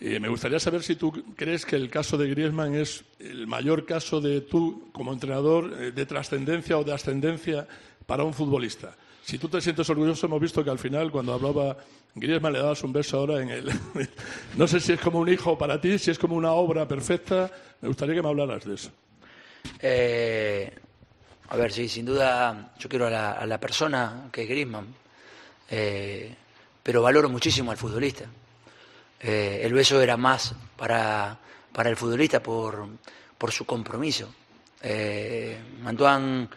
Eh, 0.00 0.18
me 0.18 0.28
gustaría 0.28 0.58
saber 0.58 0.82
si 0.82 0.96
tú 0.96 1.12
crees 1.36 1.66
que 1.66 1.76
el 1.76 1.90
caso 1.90 2.16
de 2.16 2.28
Griezmann 2.30 2.74
es 2.74 3.04
el 3.18 3.46
mayor 3.46 3.84
caso 3.84 4.22
de 4.22 4.40
tú, 4.40 4.88
como 4.92 5.12
entrenador, 5.12 5.74
eh, 5.78 5.92
de 5.92 6.06
trascendencia 6.06 6.78
o 6.78 6.84
de 6.84 6.94
ascendencia 6.94 7.66
para 8.06 8.24
un 8.24 8.32
futbolista. 8.32 8.96
Si 9.22 9.38
tú 9.38 9.48
te 9.48 9.60
sientes 9.60 9.88
orgulloso, 9.90 10.26
hemos 10.26 10.40
visto 10.40 10.64
que 10.64 10.70
al 10.70 10.78
final, 10.78 11.10
cuando 11.10 11.34
hablaba 11.34 11.76
Griezmann, 12.14 12.52
le 12.52 12.58
dabas 12.58 12.82
un 12.82 12.92
beso 12.92 13.18
ahora 13.18 13.42
en 13.42 13.50
el... 13.50 13.70
no 14.56 14.66
sé 14.66 14.80
si 14.80 14.92
es 14.92 15.00
como 15.00 15.20
un 15.20 15.28
hijo 15.28 15.56
para 15.56 15.80
ti, 15.80 15.98
si 15.98 16.10
es 16.10 16.18
como 16.18 16.34
una 16.34 16.52
obra 16.52 16.88
perfecta. 16.88 17.50
Me 17.80 17.88
gustaría 17.88 18.14
que 18.14 18.22
me 18.22 18.28
hablaras 18.28 18.64
de 18.64 18.74
eso. 18.74 18.90
Eh, 19.80 20.72
a 21.48 21.56
ver, 21.56 21.72
sí, 21.72 21.88
sin 21.88 22.06
duda 22.06 22.72
yo 22.78 22.88
quiero 22.88 23.06
a 23.06 23.10
la, 23.10 23.32
a 23.32 23.46
la 23.46 23.58
persona 23.60 24.28
que 24.32 24.42
es 24.42 24.48
Griezmann, 24.48 24.86
eh, 25.70 26.34
pero 26.82 27.02
valoro 27.02 27.28
muchísimo 27.28 27.70
al 27.70 27.76
futbolista. 27.76 28.24
Eh, 29.20 29.60
el 29.62 29.72
beso 29.74 30.00
era 30.00 30.16
más 30.16 30.54
para, 30.76 31.38
para 31.72 31.90
el 31.90 31.96
futbolista 31.96 32.42
por, 32.42 32.88
por 33.36 33.52
su 33.52 33.66
compromiso. 33.66 34.32
Antoine 35.84 36.48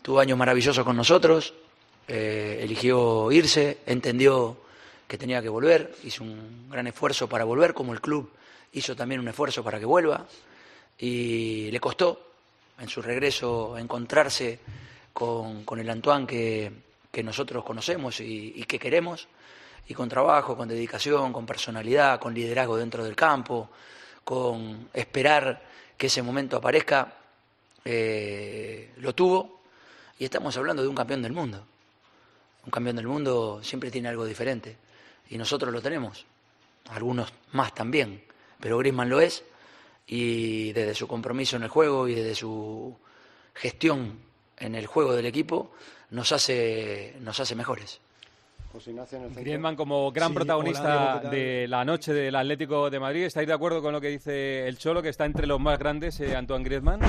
tuvo 0.00 0.20
años 0.20 0.38
maravillosos 0.38 0.82
con 0.82 0.96
nosotros, 0.96 1.52
eh, 2.08 2.60
eligió 2.62 3.30
irse, 3.32 3.78
entendió 3.86 4.56
que 5.06 5.18
tenía 5.18 5.40
que 5.40 5.48
volver, 5.48 5.94
hizo 6.04 6.24
un 6.24 6.68
gran 6.70 6.86
esfuerzo 6.86 7.28
para 7.28 7.44
volver, 7.44 7.74
como 7.74 7.92
el 7.92 8.00
club 8.00 8.30
hizo 8.72 8.94
también 8.96 9.20
un 9.20 9.28
esfuerzo 9.28 9.62
para 9.62 9.78
que 9.78 9.86
vuelva, 9.86 10.26
y 10.98 11.70
le 11.70 11.80
costó 11.80 12.32
en 12.78 12.88
su 12.88 13.00
regreso 13.00 13.78
encontrarse 13.78 14.58
con, 15.12 15.64
el 15.78 15.90
Antoine 15.90 16.26
que, 16.26 16.72
nosotros 17.22 17.64
conocemos 17.64 18.20
y, 18.20 18.52
y 18.56 18.64
que 18.64 18.78
queremos, 18.78 19.26
y 19.88 19.94
con 19.94 20.08
trabajo, 20.08 20.56
con 20.56 20.68
dedicación, 20.68 21.32
con 21.32 21.46
personalidad, 21.46 22.20
con 22.20 22.34
liderazgo 22.34 22.76
dentro 22.76 23.04
del 23.04 23.16
campo, 23.16 23.70
con 24.24 24.88
esperar 24.92 25.62
que 25.96 26.08
ese 26.08 26.22
momento 26.22 26.56
aparezca, 26.56 27.14
eh, 27.84 28.90
lo 28.96 29.14
tuvo, 29.14 29.62
y 30.18 30.24
estamos 30.24 30.56
hablando 30.56 30.82
de 30.82 30.88
un 30.88 30.94
campeón 30.94 31.22
del 31.22 31.32
mundo. 31.32 31.64
Un 32.66 32.70
campeón 32.70 32.96
del 32.96 33.06
mundo 33.06 33.60
siempre 33.62 33.90
tiene 33.90 34.08
algo 34.08 34.24
diferente, 34.24 34.76
y 35.30 35.38
nosotros 35.38 35.72
lo 35.72 35.80
tenemos, 35.80 36.26
algunos 36.90 37.32
más 37.52 37.74
también, 37.74 38.22
pero 38.60 38.78
Griezmann 38.78 39.08
lo 39.08 39.20
es, 39.20 39.44
y 40.06 40.72
desde 40.72 40.94
su 40.94 41.08
compromiso 41.08 41.56
en 41.56 41.62
el 41.62 41.68
juego 41.68 42.08
y 42.08 42.14
desde 42.14 42.34
su 42.34 42.96
gestión 43.54 44.18
en 44.58 44.74
el 44.74 44.86
juego 44.86 45.14
del 45.14 45.26
equipo 45.26 45.72
nos 46.10 46.32
hace, 46.32 47.16
nos 47.20 47.38
hace 47.40 47.54
mejores. 47.54 48.00
José 48.72 48.90
Ignacio 48.90 49.18
en 49.18 49.24
el 49.24 49.28
centro. 49.30 49.44
Griezmann 49.44 49.76
como 49.76 50.12
gran 50.12 50.28
Sí, 50.28 50.34
protagonista 50.34 51.18
de 51.30 51.66
la 51.68 51.84
noche 51.84 52.12
del 52.12 52.34
Atlético 52.34 52.90
de 52.90 53.00
Madrid. 53.00 53.24
¿Estáis 53.24 53.48
de 53.48 53.54
acuerdo 53.54 53.80
con 53.80 53.92
lo 53.92 54.00
que 54.00 54.08
dice 54.08 54.68
el 54.68 54.76
Cholo, 54.76 55.02
que 55.02 55.08
está 55.08 55.24
entre 55.24 55.46
los 55.46 55.58
más 55.58 55.78
grandes, 55.78 56.20
eh, 56.20 56.36
Antoine 56.36 56.64
Griezmann? 56.64 57.00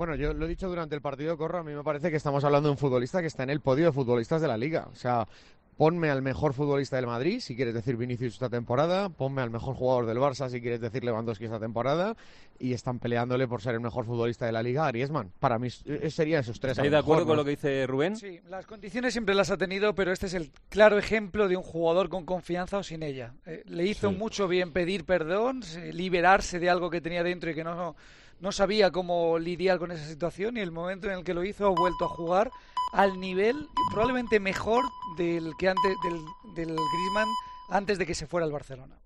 Bueno, 0.00 0.14
yo 0.14 0.32
lo 0.32 0.46
he 0.46 0.48
dicho 0.48 0.66
durante 0.66 0.94
el 0.94 1.02
partido, 1.02 1.36
Corro, 1.36 1.58
a 1.58 1.62
mí 1.62 1.74
me 1.74 1.82
parece 1.84 2.08
que 2.10 2.16
estamos 2.16 2.42
hablando 2.42 2.70
de 2.70 2.72
un 2.72 2.78
futbolista 2.78 3.20
que 3.20 3.26
está 3.26 3.42
en 3.42 3.50
el 3.50 3.60
podio 3.60 3.84
de 3.84 3.92
futbolistas 3.92 4.40
de 4.40 4.48
la 4.48 4.56
liga. 4.56 4.88
O 4.90 4.96
sea, 4.96 5.28
ponme 5.76 6.08
al 6.08 6.22
mejor 6.22 6.54
futbolista 6.54 6.96
del 6.96 7.06
Madrid, 7.06 7.38
si 7.40 7.54
quieres 7.54 7.74
decir 7.74 7.98
Vinicius 7.98 8.32
esta 8.32 8.48
temporada, 8.48 9.10
ponme 9.10 9.42
al 9.42 9.50
mejor 9.50 9.74
jugador 9.74 10.06
del 10.06 10.16
Barça, 10.16 10.48
si 10.48 10.62
quieres 10.62 10.80
decir 10.80 11.04
Lewandowski 11.04 11.44
esta 11.44 11.60
temporada, 11.60 12.16
y 12.58 12.72
están 12.72 12.98
peleándole 12.98 13.46
por 13.46 13.60
ser 13.60 13.74
el 13.74 13.80
mejor 13.80 14.06
futbolista 14.06 14.46
de 14.46 14.52
la 14.52 14.62
liga 14.62 14.86
a 14.86 14.88
Griezmann. 14.90 15.32
Para 15.38 15.58
mí 15.58 15.68
eh, 15.84 16.08
serían 16.10 16.40
esos 16.40 16.58
tres. 16.58 16.72
¿Estáis 16.78 16.90
de 16.90 16.96
acuerdo 16.96 17.26
mejor, 17.26 17.26
con 17.26 17.36
¿no? 17.36 17.42
lo 17.42 17.44
que 17.44 17.50
dice 17.50 17.86
Rubén? 17.86 18.16
Sí, 18.16 18.40
las 18.48 18.64
condiciones 18.64 19.12
siempre 19.12 19.34
las 19.34 19.50
ha 19.50 19.58
tenido, 19.58 19.94
pero 19.94 20.12
este 20.12 20.28
es 20.28 20.32
el 20.34 20.50
claro 20.70 20.96
ejemplo 20.96 21.46
de 21.46 21.58
un 21.58 21.62
jugador 21.62 22.08
con 22.08 22.24
confianza 22.24 22.78
o 22.78 22.82
sin 22.82 23.02
ella. 23.02 23.34
Eh, 23.44 23.64
le 23.66 23.84
hizo 23.84 24.08
Sí. 24.08 24.16
mucho 24.16 24.48
bien 24.48 24.72
pedir 24.72 25.04
perdón, 25.04 25.62
se- 25.62 25.92
liberarse 25.92 26.58
de 26.58 26.70
algo 26.70 26.88
que 26.88 27.02
tenía 27.02 27.22
dentro 27.22 27.50
y 27.50 27.54
que 27.54 27.64
no, 27.64 27.94
no 28.40 28.52
sabía 28.52 28.90
cómo 28.90 29.38
lidiar 29.38 29.78
con 29.78 29.90
esa 29.92 30.04
situación 30.04 30.56
y 30.56 30.60
el 30.60 30.72
momento 30.72 31.06
en 31.06 31.18
el 31.18 31.24
que 31.24 31.34
lo 31.34 31.44
hizo 31.44 31.66
ha 31.66 31.70
vuelto 31.70 32.06
a 32.06 32.08
jugar 32.08 32.50
al 32.92 33.20
nivel 33.20 33.68
probablemente 33.90 34.40
mejor 34.40 34.84
del 35.16 35.52
que 35.58 35.68
antes 35.68 35.96
del, 36.02 36.20
del 36.54 36.76
Griezmann 36.76 37.28
antes 37.70 37.98
de 37.98 38.06
que 38.06 38.14
se 38.14 38.26
fuera 38.26 38.44
al 38.46 38.52
Barcelona. 38.52 38.98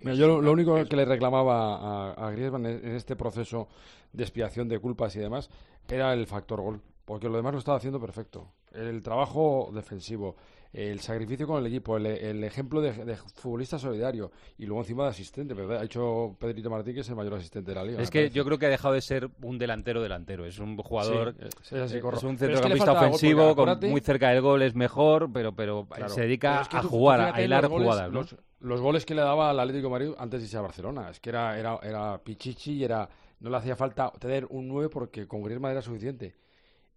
Mira, 0.00 0.14
yo 0.14 0.28
lo, 0.28 0.42
lo 0.42 0.52
único 0.52 0.84
que 0.84 0.96
le 0.96 1.04
reclamaba 1.04 2.12
a, 2.12 2.12
a 2.12 2.30
Griezmann 2.30 2.66
en, 2.66 2.84
en 2.84 2.94
este 2.96 3.16
proceso 3.16 3.68
de 4.12 4.22
expiación 4.24 4.68
de 4.68 4.78
culpas 4.78 5.16
y 5.16 5.20
demás 5.20 5.48
era 5.88 6.12
el 6.12 6.26
factor 6.26 6.60
gol, 6.60 6.82
porque 7.04 7.28
lo 7.28 7.36
demás 7.36 7.52
lo 7.52 7.58
estaba 7.58 7.78
haciendo 7.78 7.98
perfecto. 7.98 8.52
El 8.72 9.02
trabajo 9.02 9.70
defensivo, 9.72 10.36
el 10.72 11.00
sacrificio 11.00 11.46
con 11.46 11.58
el 11.60 11.66
equipo, 11.66 11.96
el, 11.96 12.06
el 12.06 12.44
ejemplo 12.44 12.80
de, 12.80 12.92
de 12.92 13.16
futbolista 13.16 13.78
solidario 13.78 14.30
y 14.58 14.66
luego 14.66 14.82
encima 14.82 15.04
de 15.04 15.10
asistente, 15.10 15.54
¿verdad? 15.54 15.78
Ha 15.80 15.84
hecho 15.84 16.36
Pedrito 16.38 16.68
Martín 16.68 16.94
que 16.94 17.00
es 17.00 17.08
el 17.08 17.16
mayor 17.16 17.34
asistente 17.34 17.70
de 17.70 17.74
la 17.74 17.84
liga. 17.84 18.02
Es 18.02 18.10
que 18.10 18.28
yo 18.30 18.44
creo 18.44 18.58
que 18.58 18.66
ha 18.66 18.68
dejado 18.68 18.94
de 18.94 19.00
ser 19.00 19.30
un 19.42 19.58
delantero 19.58 20.02
delantero. 20.02 20.44
Es 20.44 20.58
un 20.58 20.76
jugador, 20.76 21.34
Sí, 21.38 21.46
es- 21.46 21.72
es 21.72 21.80
así, 21.82 21.96
eh, 21.96 21.98
es 22.12 22.22
un 22.22 22.34
es 22.34 22.38
que 22.40 22.46
centrocampista 22.46 22.92
ofensivo, 22.92 23.56
con- 23.56 23.78
muy 23.90 24.00
cerca 24.00 24.28
del 24.30 24.42
gol, 24.42 24.62
es 24.62 24.74
mejor, 24.74 25.30
pero, 25.32 25.54
pero 25.54 25.86
Claro. 25.86 26.08
se 26.12 26.20
dedica 26.22 26.50
Pero 26.50 26.62
es 26.62 26.68
que 26.68 26.76
a 26.76 26.80
tú- 26.82 26.88
jugar, 26.88 27.20
a 27.34 27.42
hilar 27.42 27.66
goles- 27.68 27.84
jugadas. 27.88 28.12
¿no? 28.12 28.20
Los, 28.20 28.36
los 28.60 28.80
goles 28.80 29.06
que 29.06 29.14
le 29.14 29.22
daba 29.22 29.50
al 29.50 29.60
Atlético 29.60 29.86
de 29.86 29.90
Madrid 29.92 30.10
antes 30.18 30.40
de 30.40 30.44
irse 30.46 30.56
a 30.58 30.60
Barcelona. 30.62 31.08
Es 31.10 31.18
que 31.20 31.30
era, 31.30 31.58
era, 31.58 31.78
era 31.82 32.18
pichichi 32.18 32.72
y 32.74 32.84
era, 32.84 33.08
no 33.40 33.50
le 33.50 33.56
hacía 33.56 33.74
falta 33.76 34.12
tener 34.18 34.46
un 34.50 34.68
9 34.68 34.88
porque 34.90 35.26
con 35.26 35.42
Griezmann 35.42 35.72
era 35.72 35.80
suficiente. 35.82 36.34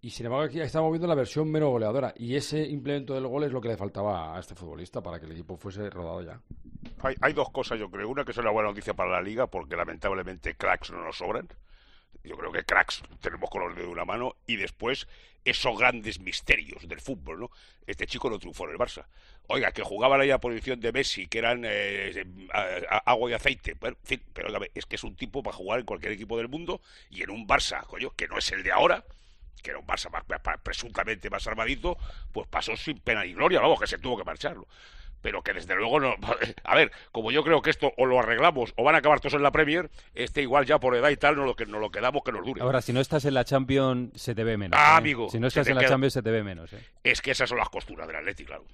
Y 0.04 0.10
sin 0.10 0.26
embargo 0.26 0.46
aquí 0.46 0.60
estamos 0.60 0.92
viendo 0.92 1.08
la 1.08 1.14
versión 1.14 1.52
menos 1.52 1.70
goleadora. 1.70 2.12
Y 2.18 2.36
ese 2.36 2.64
implemento 2.64 3.14
del 3.14 3.28
gol 3.28 3.44
es 3.44 3.52
lo 3.52 3.62
que 3.62 3.68
le 3.68 3.78
faltaba 3.78 4.36
a 4.36 4.40
este 4.40 4.56
futbolista 4.56 5.02
para 5.02 5.20
que 5.20 5.28
el 5.28 5.34
equipo 5.34 5.58
fuese 5.58 5.92
rodado 5.92 6.24
ya. 6.24 6.42
Hay, 7.22 7.34
dos 7.34 7.52
cosas, 7.52 7.80
yo 7.80 7.90
creo. 7.90 8.10
Una 8.10 8.26
que 8.26 8.32
es 8.32 8.38
una 8.38 8.50
buena 8.50 8.70
noticia 8.70 8.96
para 8.96 9.12
la 9.12 9.22
liga, 9.22 9.46
porque 9.46 9.76
lamentablemente 9.76 10.56
cracks 10.56 10.90
no 10.90 11.04
nos 11.04 11.18
sobran. 11.18 11.48
Yo 12.24 12.36
creo 12.36 12.52
que 12.52 12.64
cracks 12.64 13.04
tenemos 13.22 13.48
con 13.52 13.68
los 13.68 13.76
de 13.76 13.86
una 13.86 14.04
mano. 14.04 14.38
Y 14.48 14.56
después, 14.56 15.08
esos 15.46 15.78
grandes 15.78 16.20
misterios 16.20 16.88
del 16.88 17.00
fútbol, 17.00 17.40
¿no? 17.40 17.52
Este 17.86 18.08
chico 18.08 18.28
no 18.28 18.40
triunfó 18.40 18.66
en 18.66 18.72
el 18.72 18.78
Barça. 18.78 19.06
Oiga, 19.48 19.72
que 19.72 19.84
jugaba 19.84 20.20
ahí 20.20 20.32
a 20.32 20.40
posición 20.40 20.80
de 20.80 20.92
Messi, 20.92 21.28
que 21.28 21.38
eran 21.38 21.62
eh, 21.64 22.26
agua 23.06 23.30
y 23.30 23.34
aceite. 23.34 23.76
Bueno, 23.76 23.98
pero 24.34 24.50
es 24.74 24.86
que 24.88 24.96
es 24.96 25.04
un 25.04 25.16
tipo 25.16 25.44
para 25.44 25.56
jugar 25.56 25.80
en 25.80 25.86
cualquier 25.86 26.14
equipo 26.14 26.38
del 26.38 26.50
mundo. 26.50 26.82
Y 27.12 27.22
en 27.22 27.30
un 27.30 27.48
Barça, 27.48 27.86
coño, 27.86 28.12
que 28.16 28.28
no 28.28 28.40
es 28.40 28.52
el 28.52 28.64
de 28.64 28.72
ahora, 28.72 29.04
que 29.62 29.72
era 29.72 29.80
un 29.80 29.88
Barça 29.88 30.10
más- 30.12 30.24
más- 30.28 30.58
presuntamente 30.64 31.30
más 31.30 31.46
armadito, 31.48 31.98
pues 32.32 32.48
pasó 32.48 32.76
sin 32.76 33.00
pena 33.00 33.24
ni 33.24 33.34
gloria, 33.34 33.60
vamos, 33.62 33.80
que 33.80 33.88
se 33.88 33.98
tuvo 33.98 34.18
que 34.18 34.24
marcharlo. 34.24 34.68
Pero 35.22 35.44
que 35.44 35.54
desde 35.54 35.76
luego 35.76 36.00
no. 36.00 36.16
A 36.64 36.76
ver, 36.76 36.92
como 37.12 37.32
yo 37.32 37.44
creo 37.44 37.62
que 37.62 37.70
esto 37.70 37.94
o 37.96 38.06
lo 38.08 38.20
arreglamos 38.20 38.74
o 38.76 38.84
van 38.84 38.96
a 38.96 38.98
acabar 38.98 39.20
todos 39.20 39.36
en 39.36 39.44
la 39.44 39.52
Premier, 39.52 39.92
este 40.16 40.42
igual 40.42 40.66
ya 40.66 40.80
por 40.80 40.96
edad 40.96 41.10
y 41.12 41.18
tal, 41.18 41.36
no 41.36 41.46
lo 41.46 41.56
que 41.56 41.68
nos 41.68 41.80
lo 41.80 41.92
quedamos 41.92 42.24
que 42.24 42.32
nos 42.32 42.44
dure. 42.44 42.60
Ahora, 42.64 42.82
si 42.82 42.92
no 42.92 43.00
estás 43.02 43.26
en 43.26 43.36
la 43.36 43.46
Champions, 43.46 44.20
se 44.20 44.34
te 44.34 44.44
ve 44.44 44.58
menos. 44.58 44.80
Ah, 44.82 44.94
¿eh? 44.96 44.98
amigo, 44.98 45.30
Si 45.30 45.40
no 45.40 45.46
estás 45.48 45.68
en 45.68 45.76
la 45.76 45.82
queda- 45.82 45.90
Champions, 45.92 46.14
se 46.14 46.24
te 46.24 46.32
ve 46.32 46.42
menos. 46.44 46.74
¿eh? 46.74 46.84
Es 47.04 47.22
que 47.22 47.30
esas 47.32 47.48
son 47.48 47.60
las 47.60 47.70
costuras 47.70 48.08
del 48.08 48.16
Atleti, 48.16 48.46
claro. 48.46 48.66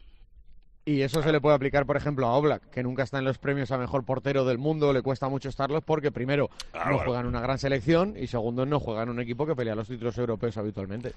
Y 0.87 1.01
eso 1.01 1.21
se 1.21 1.33
le 1.33 1.41
puede 1.41 1.53
aplicar, 1.53 1.85
por 1.85 1.97
ejemplo, 1.97 2.27
a 2.27 2.33
Oblak, 2.37 2.69
que 2.69 2.81
nunca 2.81 3.03
está 3.03 3.19
en 3.19 3.25
los 3.25 3.37
premios 3.37 3.71
a 3.71 3.77
mejor 3.77 4.05
portero 4.05 4.45
del 4.45 4.57
mundo, 4.57 4.93
le 4.93 5.01
cuesta 5.01 5.27
mucho 5.27 5.49
estarlos 5.49 5.83
porque 5.83 6.13
primero 6.13 6.47
Claro, 6.71 6.85
no 6.85 6.91
claro. 6.91 7.03
juega 7.03 7.19
en 7.19 7.25
una 7.25 7.41
gran 7.41 7.59
selección 7.59 8.15
y 8.17 8.27
segundo 8.27 8.65
no 8.65 8.79
juega 8.79 9.03
en 9.03 9.09
un 9.09 9.19
equipo 9.19 9.45
que 9.45 9.53
pelea 9.53 9.75
los 9.75 9.89
títulos 9.89 10.17
europeos 10.17 10.55
habitualmente. 10.55 11.11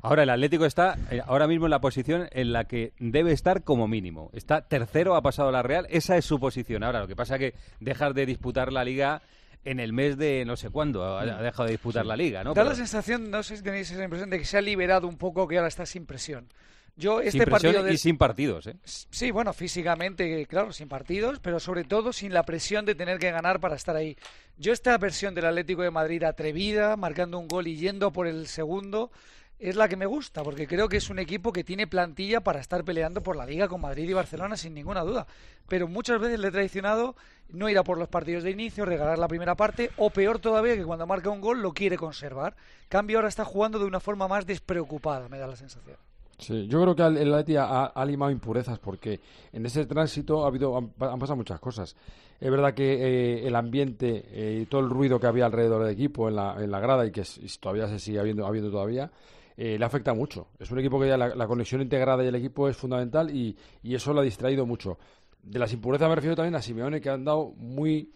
Ahora 0.00 0.22
el 0.22 0.30
Atlético 0.30 0.64
está 0.64 0.96
eh, 1.10 1.20
ahora 1.26 1.46
mismo 1.46 1.66
en 1.66 1.72
la 1.72 1.82
posición 1.82 2.26
en 2.32 2.54
la 2.54 2.64
que 2.64 2.94
debe 3.00 3.32
estar 3.32 3.62
como 3.64 3.86
mínimo. 3.86 4.30
Está 4.32 4.62
tercero, 4.62 5.14
ha 5.14 5.20
pasado 5.20 5.52
la 5.52 5.62
Real, 5.62 5.86
esa 5.90 6.16
es 6.16 6.24
su 6.24 6.40
posición. 6.40 6.82
Ahora 6.82 7.00
lo 7.00 7.06
que 7.06 7.14
pasa 7.14 7.34
es 7.36 7.40
que 7.40 7.54
dejas 7.80 8.14
de 8.14 8.24
disputar 8.24 8.72
la 8.72 8.82
liga 8.82 9.20
en 9.66 9.78
el 9.78 9.92
mes 9.92 10.16
de 10.16 10.46
no 10.46 10.56
sé 10.56 10.70
cuándo, 10.70 11.18
ha, 11.18 11.24
dejado 11.42 11.64
de 11.66 11.72
disputar 11.72 12.06
la 12.06 12.16
liga, 12.16 12.42
¿no? 12.44 12.54
Da 12.54 12.62
Pero 12.62 12.70
la 12.70 12.76
sensación, 12.76 13.30
no 13.30 13.42
sé 13.42 13.58
si 13.58 13.62
tenéis 13.62 13.90
esa 13.90 14.02
impresión, 14.02 14.30
de 14.30 14.38
que 14.38 14.46
se 14.46 14.56
ha 14.56 14.62
liberado 14.62 15.06
un 15.06 15.18
poco, 15.18 15.46
que 15.46 15.58
ahora 15.58 15.68
está 15.68 15.84
sin 15.84 16.06
presión. 16.06 16.48
Yo 16.94 17.20
este 17.20 17.30
sin 17.44 17.50
partido 17.50 17.82
de- 17.82 17.94
y 17.94 17.98
sin 17.98 18.18
partidos, 18.18 18.66
¿eh? 18.66 18.76
Sí, 18.84 19.30
bueno, 19.30 19.52
físicamente, 19.52 20.44
claro, 20.46 20.72
sin 20.72 20.88
partidos, 20.88 21.40
pero 21.40 21.58
sobre 21.58 21.84
todo 21.84 22.12
sin 22.12 22.34
la 22.34 22.42
presión 22.44 22.84
de 22.84 22.94
tener 22.94 23.18
que 23.18 23.30
ganar 23.30 23.60
para 23.60 23.76
estar 23.76 23.96
ahí. 23.96 24.16
Yo 24.58 24.72
esta 24.72 24.96
versión 24.98 25.34
del 25.34 25.46
Atlético 25.46 25.82
de 25.82 25.90
Madrid 25.90 26.22
atrevida, 26.22 26.96
marcando 26.96 27.38
un 27.38 27.48
gol 27.48 27.66
y 27.66 27.76
yendo 27.76 28.12
por 28.12 28.26
el 28.26 28.46
segundo, 28.46 29.10
es 29.58 29.76
la 29.76 29.88
que 29.88 29.96
me 29.96 30.06
gusta, 30.06 30.42
porque 30.42 30.66
creo 30.66 30.88
que 30.88 30.96
es 30.98 31.08
un 31.08 31.18
equipo 31.18 31.52
que 31.52 31.62
tiene 31.64 31.86
plantilla 31.86 32.40
para 32.40 32.60
estar 32.60 32.84
peleando 32.84 33.22
por 33.22 33.36
la 33.36 33.46
Liga 33.46 33.68
con 33.68 33.80
Madrid 33.80 34.08
y 34.10 34.12
Barcelona 34.12 34.56
sin 34.56 34.74
ninguna 34.74 35.02
duda. 35.02 35.26
Pero 35.68 35.86
muchas 35.88 36.20
veces 36.20 36.40
le 36.40 36.48
he 36.48 36.50
traicionado 36.50 37.14
no 37.48 37.70
ir 37.70 37.78
a 37.78 37.84
por 37.84 37.96
los 37.96 38.08
partidos 38.08 38.42
de 38.42 38.50
inicio, 38.50 38.84
regalar 38.84 39.18
la 39.18 39.28
primera 39.28 39.54
parte, 39.54 39.90
o 39.96 40.10
peor 40.10 40.40
todavía, 40.40 40.76
que 40.76 40.84
cuando 40.84 41.06
marca 41.06 41.30
un 41.30 41.40
gol 41.40 41.62
lo 41.62 41.72
quiere 41.72 41.96
conservar. 41.96 42.54
Cambio 42.88 43.18
ahora 43.18 43.28
está 43.28 43.44
jugando 43.44 43.78
de 43.78 43.84
una 43.86 44.00
forma 44.00 44.26
más 44.28 44.44
despreocupada, 44.46 45.28
me 45.28 45.38
da 45.38 45.46
la 45.46 45.56
sensación. 45.56 45.96
Sí, 46.42 46.66
yo 46.66 46.82
creo 46.82 46.96
que 46.96 47.02
el 47.02 47.16
el 47.18 47.32
Atleti 47.32 47.56
ha, 47.56 47.86
ha 47.86 48.04
limado 48.04 48.32
impurezas 48.32 48.78
porque 48.80 49.20
en 49.52 49.64
ese 49.64 49.86
tránsito 49.86 50.44
ha 50.44 50.48
habido 50.48 50.76
han, 50.76 50.88
pasado 50.90 51.36
muchas 51.36 51.60
cosas. 51.60 51.94
Es 52.40 52.50
verdad 52.50 52.74
que 52.74 52.94
eh, 52.94 53.46
el 53.46 53.54
ambiente 53.54 54.24
eh, 54.32 54.62
y 54.62 54.66
todo 54.66 54.80
el 54.80 54.90
ruido 54.90 55.20
que 55.20 55.28
había 55.28 55.46
alrededor 55.46 55.84
del 55.84 55.92
equipo 55.92 56.28
en 56.28 56.34
la, 56.34 56.56
en 56.58 56.72
la 56.72 56.80
grada 56.80 57.06
y 57.06 57.12
que 57.12 57.20
y 57.20 57.46
todavía 57.60 57.86
se 57.86 58.00
sigue 58.00 58.18
habiendo, 58.18 58.44
habiendo 58.44 58.72
todavía, 58.72 59.12
eh, 59.56 59.78
le 59.78 59.84
afecta 59.84 60.14
mucho. 60.14 60.48
Es 60.58 60.68
un 60.72 60.80
equipo 60.80 61.00
que 61.00 61.06
ya 61.06 61.16
la, 61.16 61.32
la 61.34 61.46
conexión 61.46 61.80
integrada 61.80 62.24
del 62.24 62.34
equipo 62.34 62.68
es 62.68 62.76
fundamental 62.76 63.30
y, 63.30 63.56
y 63.84 63.94
eso 63.94 64.12
lo 64.12 64.20
ha 64.20 64.24
distraído 64.24 64.66
mucho. 64.66 64.98
De 65.44 65.60
las 65.60 65.72
impurezas 65.72 66.08
me 66.08 66.16
refiero 66.16 66.34
también 66.34 66.56
a 66.56 66.62
Simeone 66.62 67.00
que 67.00 67.08
ha 67.08 67.14
andado 67.14 67.52
muy 67.56 68.10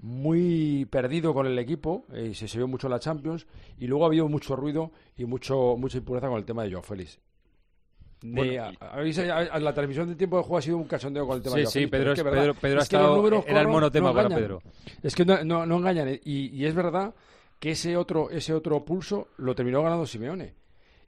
muy 0.00 0.86
perdido 0.86 1.34
con 1.34 1.46
el 1.46 1.58
equipo, 1.58 2.06
eh, 2.12 2.28
y 2.30 2.34
se, 2.34 2.46
se 2.48 2.56
vio 2.58 2.68
mucho 2.68 2.86
en 2.86 2.92
la 2.92 3.00
Champions, 3.00 3.46
y 3.78 3.86
luego 3.88 4.04
ha 4.04 4.06
habido 4.06 4.28
mucho 4.28 4.54
ruido 4.56 4.92
y 5.16 5.24
mucho 5.24 5.76
mucha 5.76 5.98
impureza 5.98 6.28
con 6.28 6.38
el 6.38 6.44
tema 6.44 6.62
de 6.62 6.70
Joao 6.70 6.82
Félix. 6.82 7.18
De- 8.20 8.30
Bueno, 8.32 8.62
a- 8.64 8.84
a- 8.84 9.40
a- 9.42 9.60
la 9.60 9.72
transmisión 9.72 10.08
del 10.08 10.16
tiempo 10.16 10.36
de 10.38 10.42
juego 10.42 10.58
ha 10.58 10.62
sido 10.62 10.76
un 10.76 10.84
cachondeo 10.88 11.26
con 11.26 11.36
el 11.36 11.42
tema 11.42 11.54
Sí, 11.56 11.60
de 11.62 11.66
sí, 11.68 11.86
pero 11.86 11.90
Pedro 11.90 12.12
es 12.12 12.22
que 12.22 12.28
es- 12.28 12.34
Pedro- 12.34 12.54
Pedro 12.54 12.66
ha 12.66 12.68
es 12.68 12.74
los 12.74 12.82
estado- 12.84 13.26
era 13.28 13.36
el 13.60 13.66
Corro, 13.66 13.68
monotema 13.72 14.08
no 14.08 14.14
para. 14.14 14.28
Pedro. 14.28 14.62
Es 15.02 15.14
que 15.14 15.24
no, 15.24 15.44
no, 15.44 15.66
no 15.66 15.76
engañan, 15.76 16.08
eh, 16.08 16.20
y, 16.24 16.46
y 16.56 16.66
es 16.66 16.74
verdad 16.74 17.14
que 17.60 17.70
ese 17.72 17.96
otro, 17.96 18.30
ese 18.30 18.52
otro 18.54 18.84
pulso 18.84 19.28
lo 19.36 19.54
terminó 19.54 19.82
ganando 19.82 20.04
Simeone. 20.06 20.54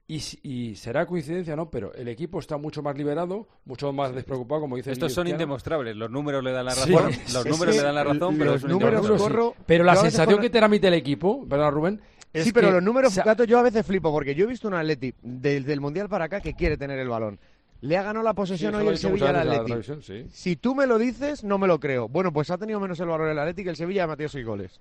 Y, 0.07 0.21
y 0.43 0.75
será 0.75 1.07
coincidencia, 1.07 1.55
¿no? 1.55 1.71
Pero 1.71 1.95
el 1.95 2.09
equipo 2.09 2.41
está 2.41 2.57
mucho 2.57 2.83
más 2.83 2.97
liberado, 2.99 3.47
mucho 3.65 3.93
más 3.93 4.13
despreocupado, 4.13 4.61
como 4.63 4.75
dice 4.75 4.91
Estos 4.91 5.13
son 5.13 5.23
Cristiano. 5.23 5.43
indemostrables, 5.45 5.95
los 5.95 6.11
números 6.11 6.43
le 6.43 6.51
dan 6.51 6.65
la 6.65 6.73
Sí. 6.73 6.93
razón, 6.93 7.11
Es 7.27 7.33
los 7.35 7.47
números 7.47 7.77
le 7.77 7.83
dan 7.83 7.95
la 7.95 8.03
razón, 8.05 8.37
pero 8.37 8.51
los 8.53 8.57
es 8.57 8.65
un 8.65 8.71
números 8.71 9.07
corro, 9.07 9.55
pero 9.67 9.85
la 9.85 9.95
sensación 9.95 10.41
que 10.41 10.51
transmite 10.51 10.89
el 10.89 10.95
equipo, 10.95 11.45
¿verdad, 11.47 11.71
Rubén? 11.71 12.01
Es 12.33 12.45
sí, 12.45 12.53
pero 12.53 12.69
que 12.69 12.75
los 12.75 12.83
números, 12.83 13.13
se 13.13 13.21
ha- 13.21 13.25
Gato, 13.25 13.45
yo 13.45 13.59
a 13.59 13.63
veces 13.63 13.85
flipo 13.85 14.13
porque 14.13 14.35
yo 14.35 14.45
he 14.45 14.49
visto 14.49 14.69
un 14.69 14.75
Atleti 14.75 15.13
desde 15.23 15.73
el 15.73 15.81
Mundial 15.81 16.09
para 16.09 16.27
acá 16.27 16.41
que 16.41 16.55
quiere 16.55 16.77
tener 16.77 16.99
el 16.99 17.09
balón. 17.09 17.39
Le 17.81 17.97
ha 17.97 18.03
ganado 18.03 18.23
la 18.23 18.35
posesión 18.35 18.73
Sí, 18.73 18.77
eso 18.79 18.87
hoy 18.87 18.93
el 18.93 18.99
Sevilla 18.99 19.31
al 19.31 19.51
Atleti. 19.53 20.03
sí. 20.03 20.27
Si 20.31 20.57
tú 20.57 20.75
me 20.75 20.87
lo 20.87 20.99
dices, 20.99 21.43
no 21.45 21.59
me 21.59 21.67
lo 21.67 21.81
creo. 21.81 22.09
Bueno, 22.09 22.33
pues 22.33 22.51
ha 22.51 22.59
tenido 22.59 22.79
menos 22.79 23.01
el 23.01 23.07
valor 23.09 23.29
el 23.29 23.39
Atleti 23.39 23.65
que 23.65 23.71
el 23.71 23.77
Sevilla 23.77 24.05
ha 24.05 24.07
metido 24.07 24.29
seis 24.29 24.45
goles. 24.47 24.81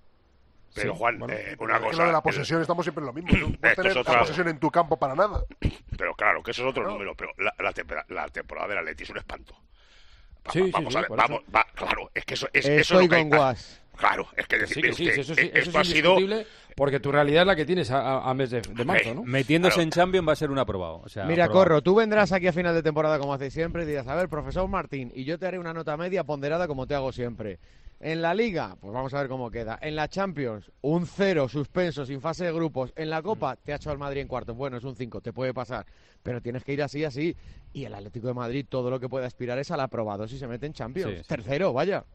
Pero 0.75 0.93
Juan, 0.95 1.17
Bueno, 1.17 1.33
eh, 1.33 1.55
una 1.59 1.75
es 1.77 1.79
que 1.79 1.85
cosa. 1.87 1.97
lo 1.97 2.05
de 2.07 2.11
la 2.11 2.17
el- 2.19 2.23
posesión 2.23 2.61
estamos 2.61 2.85
siempre 2.85 3.01
en 3.01 3.05
lo 3.07 3.13
mismo. 3.13 3.31
No 3.49 3.57
tener 3.57 3.87
es 3.87 3.95
la 3.95 4.01
otra- 4.01 4.19
posesión 4.19 4.47
en 4.49 4.59
tu 4.59 4.69
campo 4.69 4.97
para 4.97 5.15
nada. 5.15 5.43
Pero 5.97 6.13
claro, 6.13 6.43
que 6.43 6.51
eso 6.51 6.61
es 6.63 6.69
otro 6.69 6.87
número. 6.87 7.15
Pero 7.15 7.31
la, 7.39 7.53
la, 7.57 7.71
tempera- 7.73 8.05
la 8.09 8.27
temporada 8.27 8.67
del 8.67 8.77
Atleti 8.79 9.03
es 9.03 9.09
un 9.09 9.17
espanto. 9.17 9.55
Va- 10.45 10.51
Sí, 10.51 10.59
va- 10.59 10.65
sí, 10.67 10.71
vamos 10.73 10.93
sí, 10.93 10.97
a 10.97 11.01
ver, 11.01 11.09
vamos, 11.15 11.41
va, 11.55 11.65
claro, 11.73 12.11
es 12.13 12.25
que 12.25 12.33
eso 12.35 12.47
es, 12.53 12.65
eso 12.65 12.71
es 12.73 12.81
Estoy 12.81 13.03
lo 13.05 13.09
que 13.09 13.15
hay- 13.15 13.29
con 13.29 13.37
Guas. 13.39 13.81
Claro, 13.97 14.27
es 14.37 14.47
que 14.47 14.57
decir, 14.59 14.75
Sí, 14.75 14.81
que 14.81 14.93
sí, 14.93 15.03
es 15.07 15.09
sí, 15.09 15.15
que 15.15 15.21
eso 15.21 15.35
sí, 15.35 15.41
eso 15.53 15.57
esto 15.69 15.79
ha 15.79 15.83
sido 15.83 16.17
porque 16.79 17.01
tu 17.01 17.11
realidad 17.11 17.41
es 17.41 17.47
la 17.47 17.55
que 17.57 17.65
tienes 17.65 17.91
a, 17.91 18.33
mes 18.33 18.49
de, 18.49 18.61
de 18.61 18.85
marzo, 18.85 19.13
¿no? 19.13 19.23
Metiéndose 19.23 19.81
en 19.81 19.91
Champions 19.91 20.27
va 20.27 20.31
a 20.31 20.35
ser 20.37 20.49
un 20.49 20.57
aprobado. 20.57 21.01
o 21.03 21.09
sea, 21.09 21.25
Mira, 21.25 21.43
aprobado. 21.43 21.65
Corro, 21.65 21.81
tú 21.81 21.95
vendrás 21.95 22.31
aquí 22.31 22.47
a 22.47 22.53
final 22.53 22.73
de 22.73 22.81
temporada 22.81 23.19
como 23.19 23.33
haces 23.33 23.53
siempre 23.53 23.83
y 23.83 23.85
dirás, 23.85 24.07
a 24.07 24.15
ver, 24.15 24.29
profesor 24.29 24.67
Martín, 24.67 25.11
y 25.13 25.25
yo 25.25 25.37
te 25.37 25.45
haré 25.45 25.59
una 25.59 25.73
nota 25.73 25.97
media 25.97 26.23
ponderada 26.23 26.67
como 26.67 26.87
te 26.87 26.95
hago 26.95 27.11
siempre. 27.11 27.59
En 27.99 28.21
la 28.21 28.33
Liga, 28.33 28.77
pues 28.79 28.93
vamos 28.93 29.13
a 29.13 29.19
ver 29.19 29.27
cómo 29.27 29.51
queda. 29.51 29.77
En 29.81 29.97
la 29.97 30.07
Champions, 30.07 30.71
un 30.79 31.05
cero 31.05 31.49
suspenso 31.49 32.05
sin 32.05 32.21
fase 32.21 32.45
de 32.45 32.53
grupos. 32.53 32.93
En 32.95 33.09
la 33.09 33.21
Copa, 33.21 33.57
te 33.57 33.73
ha 33.73 33.75
hecho 33.75 33.91
el 33.91 33.97
Madrid 33.97 34.21
en 34.21 34.29
cuartos. 34.29 34.55
Bueno, 34.55 34.77
es 34.77 34.85
un 34.85 34.95
5, 34.95 35.19
te 35.19 35.33
puede 35.33 35.53
pasar. 35.53 35.85
Pero 36.23 36.41
tienes 36.41 36.63
que 36.63 36.71
ir 36.71 36.81
así, 36.81 37.03
así. 37.03 37.35
Y 37.73 37.83
el 37.83 37.93
Atlético 37.93 38.27
de 38.27 38.35
Madrid, 38.35 38.65
todo 38.69 38.89
lo 38.89 39.01
que 39.01 39.09
puede 39.09 39.25
aspirar 39.25 39.59
es 39.59 39.69
al 39.71 39.81
aprobado 39.81 40.29
si 40.29 40.39
se 40.39 40.47
mete 40.47 40.65
en 40.65 40.71
Champions. 40.71 41.11
Sí, 41.11 41.17
sí, 41.17 41.27
Tercero, 41.27 41.73
vaya. 41.73 42.05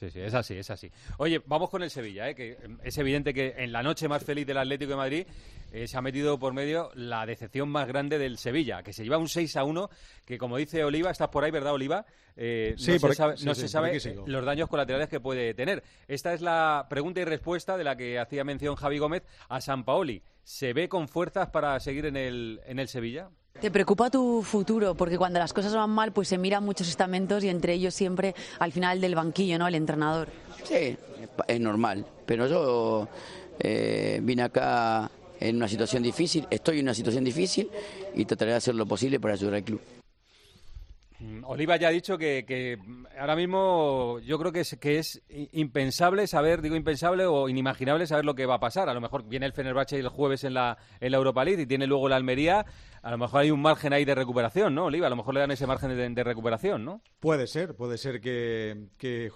Sí, 0.00 0.08
sí, 0.08 0.20
es 0.20 0.32
así, 0.32 0.54
es 0.54 0.70
así. 0.70 0.90
Oye, 1.18 1.42
vamos 1.44 1.68
con 1.68 1.82
el 1.82 1.90
Sevilla, 1.90 2.30
¿eh? 2.30 2.34
que 2.34 2.52
eh, 2.52 2.58
es 2.82 2.96
evidente 2.96 3.34
que 3.34 3.54
en 3.58 3.70
la 3.70 3.82
noche 3.82 4.08
más 4.08 4.24
feliz 4.24 4.46
del 4.46 4.56
Atlético 4.56 4.92
de 4.92 4.96
Madrid 4.96 5.26
eh, 5.72 5.86
se 5.86 5.98
ha 5.98 6.00
metido 6.00 6.38
por 6.38 6.54
medio 6.54 6.90
la 6.94 7.26
decepción 7.26 7.68
más 7.68 7.86
grande 7.86 8.18
del 8.18 8.38
Sevilla, 8.38 8.82
que 8.82 8.94
se 8.94 9.04
lleva 9.04 9.18
un 9.18 9.28
6 9.28 9.54
a 9.56 9.64
1, 9.64 9.90
que 10.24 10.38
como 10.38 10.56
dice 10.56 10.84
Oliva, 10.84 11.10
estás 11.10 11.28
por 11.28 11.44
ahí, 11.44 11.50
¿verdad, 11.50 11.74
Oliva? 11.74 12.06
Eh, 12.34 12.76
Sí, 12.78 12.92
no 12.92 12.98
se 12.98 13.14
sabe, 13.14 13.36
sí, 13.36 13.44
no 13.44 13.54
sí, 13.54 13.60
se 13.60 13.68
sabe 13.68 14.00
los 14.24 14.42
daños 14.42 14.70
colaterales 14.70 15.10
que 15.10 15.20
puede 15.20 15.52
tener. 15.52 15.82
Esta 16.08 16.32
es 16.32 16.40
la 16.40 16.86
pregunta 16.88 17.20
y 17.20 17.24
respuesta 17.24 17.76
de 17.76 17.84
la 17.84 17.94
que 17.94 18.18
hacía 18.18 18.42
mención 18.42 18.76
Javi 18.76 18.96
Gómez 18.96 19.24
a 19.50 19.60
San 19.60 19.84
Paoli. 19.84 20.22
¿Se 20.42 20.72
ve 20.72 20.88
con 20.88 21.08
fuerzas 21.08 21.50
para 21.50 21.78
seguir 21.78 22.06
en 22.06 22.16
el, 22.16 22.62
en 22.64 22.78
el 22.78 22.88
Sevilla? 22.88 23.28
¿Te 23.60 23.70
preocupa 23.70 24.08
tu 24.08 24.42
futuro? 24.42 24.94
Porque 24.94 25.18
cuando 25.18 25.38
las 25.38 25.52
cosas 25.52 25.74
van 25.74 25.90
mal, 25.90 26.12
pues 26.12 26.28
se 26.28 26.38
miran 26.38 26.64
muchos 26.64 26.88
estamentos 26.88 27.44
y 27.44 27.50
entre 27.50 27.74
ellos 27.74 27.92
siempre 27.92 28.34
al 28.58 28.72
final 28.72 29.02
del 29.02 29.14
banquillo, 29.14 29.58
¿no? 29.58 29.68
El 29.68 29.74
entrenador. 29.74 30.28
Sí, 30.64 30.96
es 31.46 31.60
normal. 31.60 32.06
Pero 32.24 32.46
yo 32.46 33.08
eh, 33.58 34.18
vine 34.22 34.44
acá 34.44 35.10
en 35.38 35.56
una 35.56 35.68
situación 35.68 36.02
difícil, 36.02 36.46
estoy 36.50 36.78
en 36.78 36.86
una 36.86 36.94
situación 36.94 37.22
difícil 37.22 37.68
y 38.14 38.24
trataré 38.24 38.52
de 38.52 38.56
hacer 38.56 38.74
lo 38.74 38.86
posible 38.86 39.20
para 39.20 39.34
ayudar 39.34 39.56
al 39.56 39.64
club. 39.64 39.80
Mm, 41.20 41.44
Oliva 41.44 41.76
ya 41.76 41.88
ha 41.88 41.90
dicho 41.90 42.16
que, 42.16 42.44
que, 42.46 42.78
ahora 43.18 43.36
mismo 43.36 44.18
yo 44.20 44.38
creo 44.38 44.52
que 44.52 44.60
es, 44.60 44.76
que 44.80 44.98
es 44.98 45.22
i- 45.28 45.48
impensable 45.52 46.26
saber, 46.26 46.62
digo 46.62 46.76
impensable 46.76 47.26
o 47.26 47.48
inimaginable 47.48 48.06
saber 48.06 48.24
lo 48.24 48.34
que 48.34 48.46
va 48.46 48.54
a 48.54 48.60
pasar. 48.60 48.88
A 48.88 48.94
lo 48.94 49.00
mejor 49.00 49.24
viene 49.28 49.44
el 49.46 49.52
Fenerbahce 49.52 49.98
el 49.98 50.08
jueves 50.08 50.44
en 50.44 50.54
la, 50.54 50.78
en 50.98 51.12
la 51.12 51.18
Europa 51.18 51.44
League 51.44 51.62
y 51.62 51.66
tiene 51.66 51.86
luego 51.86 52.08
la 52.08 52.16
Almería. 52.16 52.64
A 53.02 53.10
lo 53.10 53.16
mejor 53.18 53.40
hay 53.40 53.50
un 53.50 53.62
margen 53.62 53.94
ahí 53.94 54.04
de 54.04 54.14
recuperación, 54.14 54.74
¿no, 54.74 54.86
Oliva? 54.86 55.06
A 55.06 55.10
lo 55.10 55.16
mejor 55.16 55.32
le 55.32 55.40
dan 55.40 55.50
ese 55.50 55.66
margen 55.66 55.96
de, 55.96 56.08
de 56.08 56.24
recuperación, 56.24 56.84
¿no? 56.84 57.00
Puede 57.18 57.46
ser, 57.46 57.74
puede 57.74 57.96
ser 57.96 58.20
que, 58.20 58.88
que, 58.98 59.30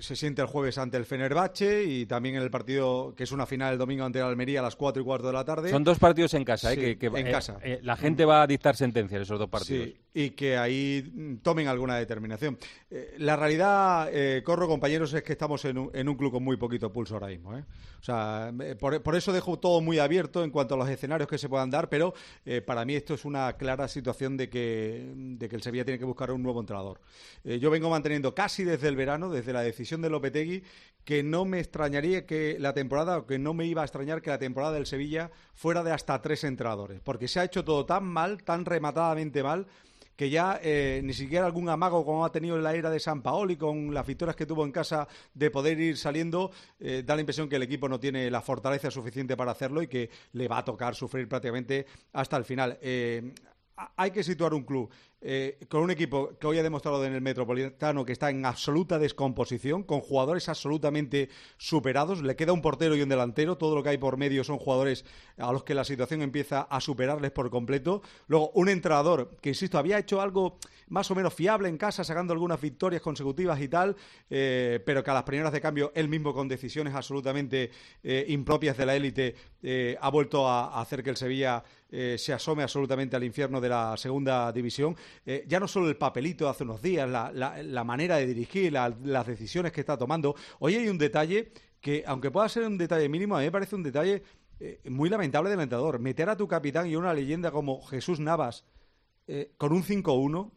se 0.00 0.16
siente 0.16 0.42
el 0.42 0.48
jueves 0.48 0.78
ante 0.78 0.96
el 0.96 1.04
Fenerbahce 1.04 1.84
y 1.84 2.06
también 2.06 2.34
en 2.36 2.42
el 2.42 2.50
partido 2.50 3.14
que 3.16 3.22
es 3.22 3.30
una 3.30 3.46
final 3.46 3.72
el 3.72 3.78
domingo 3.78 4.04
ante 4.04 4.18
el 4.18 4.24
Almería 4.24 4.60
a 4.60 4.62
las 4.64 4.74
4 4.74 5.00
y 5.00 5.04
cuarto 5.04 5.28
de 5.28 5.32
la 5.32 5.44
tarde. 5.44 5.70
Son 5.70 5.84
dos 5.84 5.98
partidos 6.00 6.34
en 6.34 6.44
casa, 6.44 6.72
¿eh? 6.72 6.74
Sí, 6.74 6.80
que, 6.80 6.98
que, 6.98 7.06
en 7.06 7.26
eh, 7.28 7.30
casa. 7.30 7.58
eh, 7.62 7.78
la 7.82 7.96
gente 7.96 8.24
va 8.24 8.42
a 8.42 8.46
dictar 8.48 8.74
sentencia 8.74 9.14
en 9.16 9.22
esos 9.22 9.38
dos 9.38 9.48
partidos. 9.48 9.86
Sí, 9.90 9.96
y 10.18 10.30
que 10.30 10.56
ahí 10.56 11.12
mm, 11.14 11.36
tomen 11.36 11.68
alguna 11.68 11.96
determinación. 11.96 12.58
Eh, 12.90 13.14
la 13.18 13.36
realidad, 13.36 14.08
eh, 14.12 14.42
Corro, 14.44 14.66
compañeros, 14.66 15.12
es 15.12 15.22
que 15.22 15.30
estamos 15.30 15.64
en 15.64 15.78
un, 15.78 15.90
en 15.94 16.08
un 16.08 16.16
club 16.16 16.32
con 16.32 16.42
muy 16.42 16.56
poquito 16.56 16.92
pulso 16.92 17.14
ahora 17.14 17.28
mismo. 17.28 17.56
¿eh? 17.56 17.64
O 18.00 18.02
sea, 18.02 18.52
eh, 18.60 18.74
por, 18.74 19.00
por 19.00 19.14
eso 19.14 19.32
dejo 19.32 19.60
todo 19.60 19.80
muy 19.80 20.00
abierto 20.00 20.42
en 20.42 20.50
cuanto 20.50 20.74
a 20.74 20.78
los 20.78 20.88
escenarios 20.88 21.28
que 21.28 21.38
se 21.38 21.48
puedan 21.48 21.70
dar, 21.70 21.88
pero 21.88 22.14
eh, 22.44 22.60
para 22.60 22.84
mí 22.84 22.96
esto 22.96 23.14
es 23.14 23.24
una 23.24 23.52
clara 23.52 23.86
situación 23.86 24.36
de 24.36 24.48
que, 24.48 25.12
de 25.14 25.48
que 25.48 25.54
el 25.54 25.62
Sevilla 25.62 25.84
tiene 25.84 26.00
que 26.00 26.04
buscar 26.04 26.32
un 26.32 26.42
nuevo 26.42 26.58
entrenador. 26.58 27.00
Yo 27.44 27.70
vengo 27.70 27.88
manteniendo 27.88 28.34
casi 28.34 28.64
desde 28.64 28.88
el 28.88 28.96
verano, 28.96 29.30
desde 29.30 29.52
la 29.52 29.60
decisión 29.62 30.02
de 30.02 30.10
Lopetegui, 30.10 30.64
que 31.04 31.22
no 31.22 31.44
me 31.44 31.60
extrañaría 31.60 32.26
que 32.26 32.56
la 32.58 32.74
temporada, 32.74 33.18
o 33.18 33.26
que 33.26 33.38
no 33.38 33.54
me 33.54 33.66
iba 33.66 33.82
a 33.82 33.84
extrañar 33.84 34.20
que 34.20 34.30
la 34.30 34.38
temporada 34.38 34.74
del 34.74 34.86
Sevilla 34.86 35.30
fuera 35.54 35.82
de 35.82 35.92
hasta 35.92 36.20
tres 36.20 36.44
entrenadores, 36.44 37.00
porque 37.00 37.28
se 37.28 37.40
ha 37.40 37.44
hecho 37.44 37.64
todo 37.64 37.86
tan 37.86 38.04
mal, 38.04 38.42
tan 38.42 38.64
rematadamente 38.64 39.42
mal, 39.42 39.66
que 40.18 40.30
ya 40.30 40.58
eh, 40.64 41.00
ni 41.04 41.14
siquiera 41.14 41.46
algún 41.46 41.68
amago 41.68 42.04
como 42.04 42.24
ha 42.24 42.32
tenido 42.32 42.56
en 42.56 42.64
la 42.64 42.74
era 42.74 42.90
de 42.90 42.98
San 42.98 43.22
Paoli 43.22 43.54
con 43.54 43.94
las 43.94 44.04
victorias 44.04 44.34
que 44.34 44.46
tuvo 44.46 44.64
en 44.64 44.72
casa 44.72 45.06
de 45.32 45.48
poder 45.48 45.78
ir 45.78 45.96
saliendo, 45.96 46.50
eh, 46.80 47.04
da 47.06 47.14
la 47.14 47.20
impresión 47.20 47.48
que 47.48 47.54
el 47.54 47.62
equipo 47.62 47.88
no 47.88 48.00
tiene 48.00 48.28
la 48.28 48.40
fortaleza 48.40 48.90
suficiente 48.90 49.36
para 49.36 49.52
hacerlo 49.52 49.80
y 49.80 49.86
que 49.86 50.10
le 50.32 50.48
va 50.48 50.58
a 50.58 50.64
tocar 50.64 50.96
sufrir 50.96 51.28
prácticamente 51.28 51.86
hasta 52.12 52.36
el 52.36 52.44
final. 52.44 52.80
Eh, 52.82 53.32
hay 53.94 54.10
que 54.10 54.24
situar 54.24 54.54
un 54.54 54.64
club 54.64 54.90
eh, 55.20 55.58
con 55.68 55.82
un 55.82 55.90
equipo 55.90 56.38
que 56.38 56.46
hoy 56.46 56.58
ha 56.58 56.62
demostrado 56.62 57.04
en 57.04 57.12
el 57.12 57.20
Metropolitano 57.20 58.04
que 58.04 58.12
está 58.12 58.30
en 58.30 58.46
absoluta 58.46 59.00
descomposición, 59.00 59.82
con 59.82 60.00
jugadores 60.00 60.48
absolutamente 60.48 61.28
superados. 61.56 62.22
Le 62.22 62.36
queda 62.36 62.52
un 62.52 62.62
portero 62.62 62.94
y 62.94 63.02
un 63.02 63.08
delantero. 63.08 63.58
Todo 63.58 63.74
lo 63.74 63.82
que 63.82 63.88
hay 63.88 63.98
por 63.98 64.16
medio 64.16 64.44
son 64.44 64.58
jugadores 64.58 65.04
a 65.36 65.52
los 65.52 65.64
que 65.64 65.74
la 65.74 65.82
situación 65.82 66.22
empieza 66.22 66.62
a 66.62 66.80
superarles 66.80 67.32
por 67.32 67.50
completo. 67.50 68.00
Luego, 68.28 68.50
un 68.54 68.68
entrenador 68.68 69.36
que, 69.40 69.48
insisto, 69.48 69.76
había 69.76 69.98
hecho 69.98 70.20
algo 70.20 70.58
más 70.86 71.10
o 71.10 71.16
menos 71.16 71.34
fiable 71.34 71.68
en 71.68 71.78
casa, 71.78 72.04
sacando 72.04 72.32
algunas 72.32 72.60
victorias 72.60 73.02
consecutivas 73.02 73.60
y 73.60 73.68
tal, 73.68 73.96
eh, 74.30 74.80
pero 74.86 75.02
que 75.02 75.10
a 75.10 75.14
las 75.14 75.24
primeras 75.24 75.52
de 75.52 75.60
cambio 75.60 75.90
él 75.96 76.08
mismo 76.08 76.32
con 76.32 76.46
decisiones 76.46 76.94
absolutamente 76.94 77.70
eh, 78.04 78.24
impropias 78.28 78.76
de 78.76 78.86
la 78.86 78.94
élite 78.94 79.34
ha 80.00 80.08
vuelto 80.10 80.46
a, 80.46 80.80
hacer 80.80 81.02
que 81.02 81.10
el 81.10 81.16
Sevilla 81.16 81.64
se 81.90 82.32
asome 82.32 82.62
absolutamente 82.62 83.16
al 83.16 83.24
infierno 83.24 83.60
de 83.60 83.68
la 83.68 83.96
segunda 83.96 84.52
división. 84.52 84.94
Eh, 85.26 85.44
ya 85.46 85.60
no 85.60 85.68
solo 85.68 85.88
el 85.88 85.96
papelito 85.96 86.44
de 86.44 86.50
hace 86.50 86.64
unos 86.64 86.80
días, 86.82 87.08
la, 87.08 87.84
manera 87.84 88.16
de 88.16 88.26
dirigir, 88.26 88.72
la- 88.72 88.96
las 89.04 89.26
decisiones 89.26 89.72
que 89.72 89.80
está 89.80 89.96
tomando. 89.96 90.34
Hoy 90.60 90.74
hay 90.76 90.88
un 90.88 90.98
detalle 90.98 91.52
que, 91.80 92.04
aunque 92.06 92.30
pueda 92.30 92.48
ser 92.48 92.64
un 92.64 92.78
detalle 92.78 93.08
mínimo, 93.08 93.36
a 93.36 93.40
mí 93.40 93.44
me 93.46 93.52
parece 93.52 93.76
un 93.76 93.82
detalle 93.82 94.22
eh, 94.60 94.80
muy 94.88 95.08
lamentable 95.08 95.50
del 95.50 95.60
entrenador. 95.60 95.98
Meter 96.00 96.28
a 96.28 96.36
tu 96.36 96.48
capitán 96.48 96.86
y 96.88 96.96
una 96.96 97.14
leyenda 97.14 97.50
como 97.50 97.80
Jesús 97.86 98.18
Navas 98.20 98.64
eh, 99.26 99.52
con 99.56 99.72
un 99.72 99.82
5-1. 99.84 100.36
O 100.38 100.52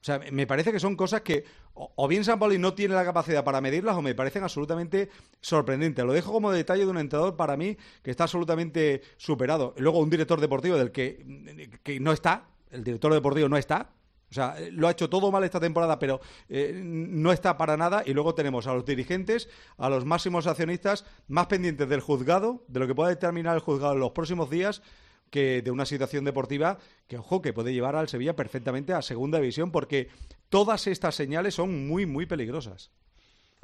sea, 0.00 0.18
me- 0.32 0.46
parece 0.46 0.70
que 0.72 0.80
son 0.80 0.96
cosas 0.96 1.22
que 1.22 1.44
o, 1.76 2.06
bien 2.06 2.22
San 2.24 2.38
Pauli 2.38 2.56
no 2.58 2.74
tiene 2.74 2.94
la 2.94 3.04
capacidad 3.04 3.42
para 3.42 3.60
medirlas 3.60 3.96
o 3.96 4.02
me 4.02 4.14
parecen 4.14 4.44
absolutamente 4.44 5.08
sorprendentes. 5.40 6.04
Lo 6.04 6.12
dejo 6.12 6.30
como 6.32 6.52
detalle 6.52 6.84
de 6.84 6.90
un 6.90 6.98
entrenador 6.98 7.36
para 7.36 7.56
mí 7.56 7.76
que 8.02 8.10
está 8.12 8.24
absolutamente 8.24 9.02
superado. 9.16 9.74
Luego 9.78 9.98
un 9.98 10.08
director 10.10 10.40
deportivo 10.40 10.76
del 10.76 10.92
que, 10.92 11.70
que 11.82 11.98
no 12.00 12.12
está, 12.12 12.48
el 12.74 12.84
director 12.84 13.12
deportivo 13.12 13.48
no 13.48 13.56
está. 13.56 13.90
O 14.30 14.34
sea, 14.34 14.56
eh, 14.58 14.70
lo 14.72 14.88
ha 14.88 14.90
hecho 14.90 15.08
todo 15.08 15.30
mal 15.30 15.44
esta 15.44 15.60
temporada, 15.60 15.98
pero 15.98 16.20
eh, 16.48 16.72
no 16.74 17.30
está 17.30 17.56
para 17.56 17.76
nada. 17.76 18.02
Y 18.04 18.14
luego 18.14 18.34
tenemos 18.34 18.66
a 18.66 18.74
los 18.74 18.84
dirigentes, 18.84 19.48
a 19.76 19.88
los 19.88 20.04
máximos 20.04 20.46
accionistas, 20.46 21.06
más 21.28 21.46
pendientes 21.46 21.88
del 21.88 22.00
juzgado, 22.00 22.64
de 22.66 22.80
lo 22.80 22.86
que 22.88 22.94
pueda 22.94 23.10
determinar 23.10 23.54
el 23.54 23.60
juzgado 23.60 23.94
en 23.94 24.00
los 24.00 24.10
próximos 24.10 24.50
días, 24.50 24.82
que 25.30 25.62
de 25.62 25.70
una 25.70 25.86
situación 25.86 26.24
deportiva 26.24 26.78
que, 27.06 27.18
ojo, 27.18 27.42
que 27.42 27.52
puede 27.52 27.72
llevar 27.72 27.96
al 27.96 28.08
Sevilla 28.08 28.34
perfectamente 28.34 28.92
a 28.92 29.02
segunda 29.02 29.38
división, 29.38 29.70
porque 29.70 30.08
todas 30.48 30.86
estas 30.88 31.14
señales 31.14 31.54
son 31.54 31.86
muy, 31.86 32.06
muy 32.06 32.26
peligrosas. 32.26 32.90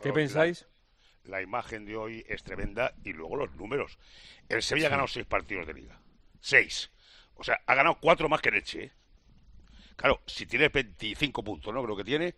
¿Qué 0.03 0.13
pensáis? 0.13 0.67
La 1.25 1.43
imagen 1.43 1.85
de 1.85 1.97
hoy 1.97 2.25
es 2.29 2.43
tremenda 2.45 2.95
y 3.05 3.13
luego 3.13 3.37
los 3.37 3.55
números. 3.57 3.99
El 4.49 4.63
Sevilla 4.63 4.87
ha 4.87 4.91
ganado 4.91 5.09
seis 5.09 5.27
partidos 5.27 5.67
de 5.67 5.75
liga. 5.75 6.01
Seis. 6.41 6.91
O 7.35 7.45
sea, 7.45 7.61
ha 7.67 7.75
ganado 7.75 7.99
cuatro 8.01 8.29
más 8.29 8.41
que 8.41 8.51
el 8.51 8.57
Elche. 8.57 8.85
¿eh? 8.85 8.93
Claro, 10.01 10.21
si 10.27 10.47
tienes 10.47 10.73
25 10.73 11.45
puntos, 11.45 11.75
¿no? 11.75 11.83
Creo 11.85 11.95
que 11.95 12.05
tiene. 12.05 12.35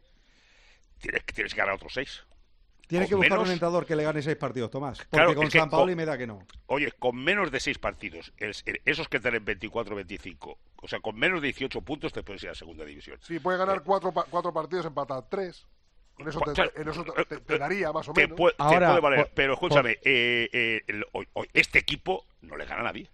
Tienes, 1.01 1.23
que- 1.23 1.33
tienes 1.33 1.55
que 1.55 1.61
ganar 1.61 1.77
otros 1.77 1.95
seis. 1.95 2.25
Tiene 2.89 3.05
Con 3.05 3.09
que 3.11 3.15
buscar 3.15 3.31
menos- 3.39 3.47
un 3.49 3.53
entrenador 3.53 3.87
que 3.87 3.95
le 3.97 4.03
gane 4.03 4.21
seis 4.21 4.37
partidos, 4.37 4.69
Tomás. 4.71 4.99
Porque 4.99 5.11
Claro, 5.11 5.35
con 5.37 5.51
San 5.51 5.71
Paoli 5.71 5.93
con- 5.93 5.97
me 5.97 6.05
da 6.05 6.19
que 6.19 6.27
no. 6.27 6.45
Oye, 6.67 6.91
con 6.99 7.17
menos 7.17 7.53
de 7.53 7.61
seis 7.61 7.79
partidos, 7.79 8.33
el- 8.37 8.55
el- 8.67 8.81
esos 8.85 9.09
que 9.09 9.19
están 9.19 9.35
en 9.37 9.45
24-25, 9.45 10.59
o 10.83 10.89
sea, 10.89 10.99
con 10.99 11.17
menos 11.17 11.41
de 11.41 11.47
18 11.47 11.81
puntos 11.83 12.13
te 12.13 12.25
puedes 12.25 12.43
ir 12.43 12.51
a 12.51 12.55
segunda 12.57 12.85
división. 12.85 13.19
Sí, 13.23 13.39
puede 13.39 13.59
ganar 13.59 13.83
cuatro, 13.85 14.13
pa- 14.13 14.25
cuatro 14.29 14.53
partidos, 14.53 14.87
empatar 14.87 15.25
tres. 15.29 15.67
Con 16.15 16.29
eso 16.29 16.41
te, 16.41 16.81
en 16.83 16.89
eso 16.89 17.05
te, 17.05 17.41
te- 17.41 17.59
daría 17.59 17.91
más 17.93 18.07
o 18.09 18.13
Te 18.13 18.23
menos. 18.23 18.37
puede, 18.37 18.55
te 18.57 18.63
Ahora, 18.63 18.89
puede 18.89 19.01
valer, 19.01 19.19
por- 19.27 19.35
pero 19.35 19.53
escúchame, 19.55 19.93
eh, 20.03 20.49
eh, 20.53 20.83
el- 20.89 21.07
este 21.55 21.79
equipo 21.79 22.27
no 22.43 22.57
le 22.57 22.67
gana 22.67 22.81
a 22.81 22.85
nadie. 22.85 23.09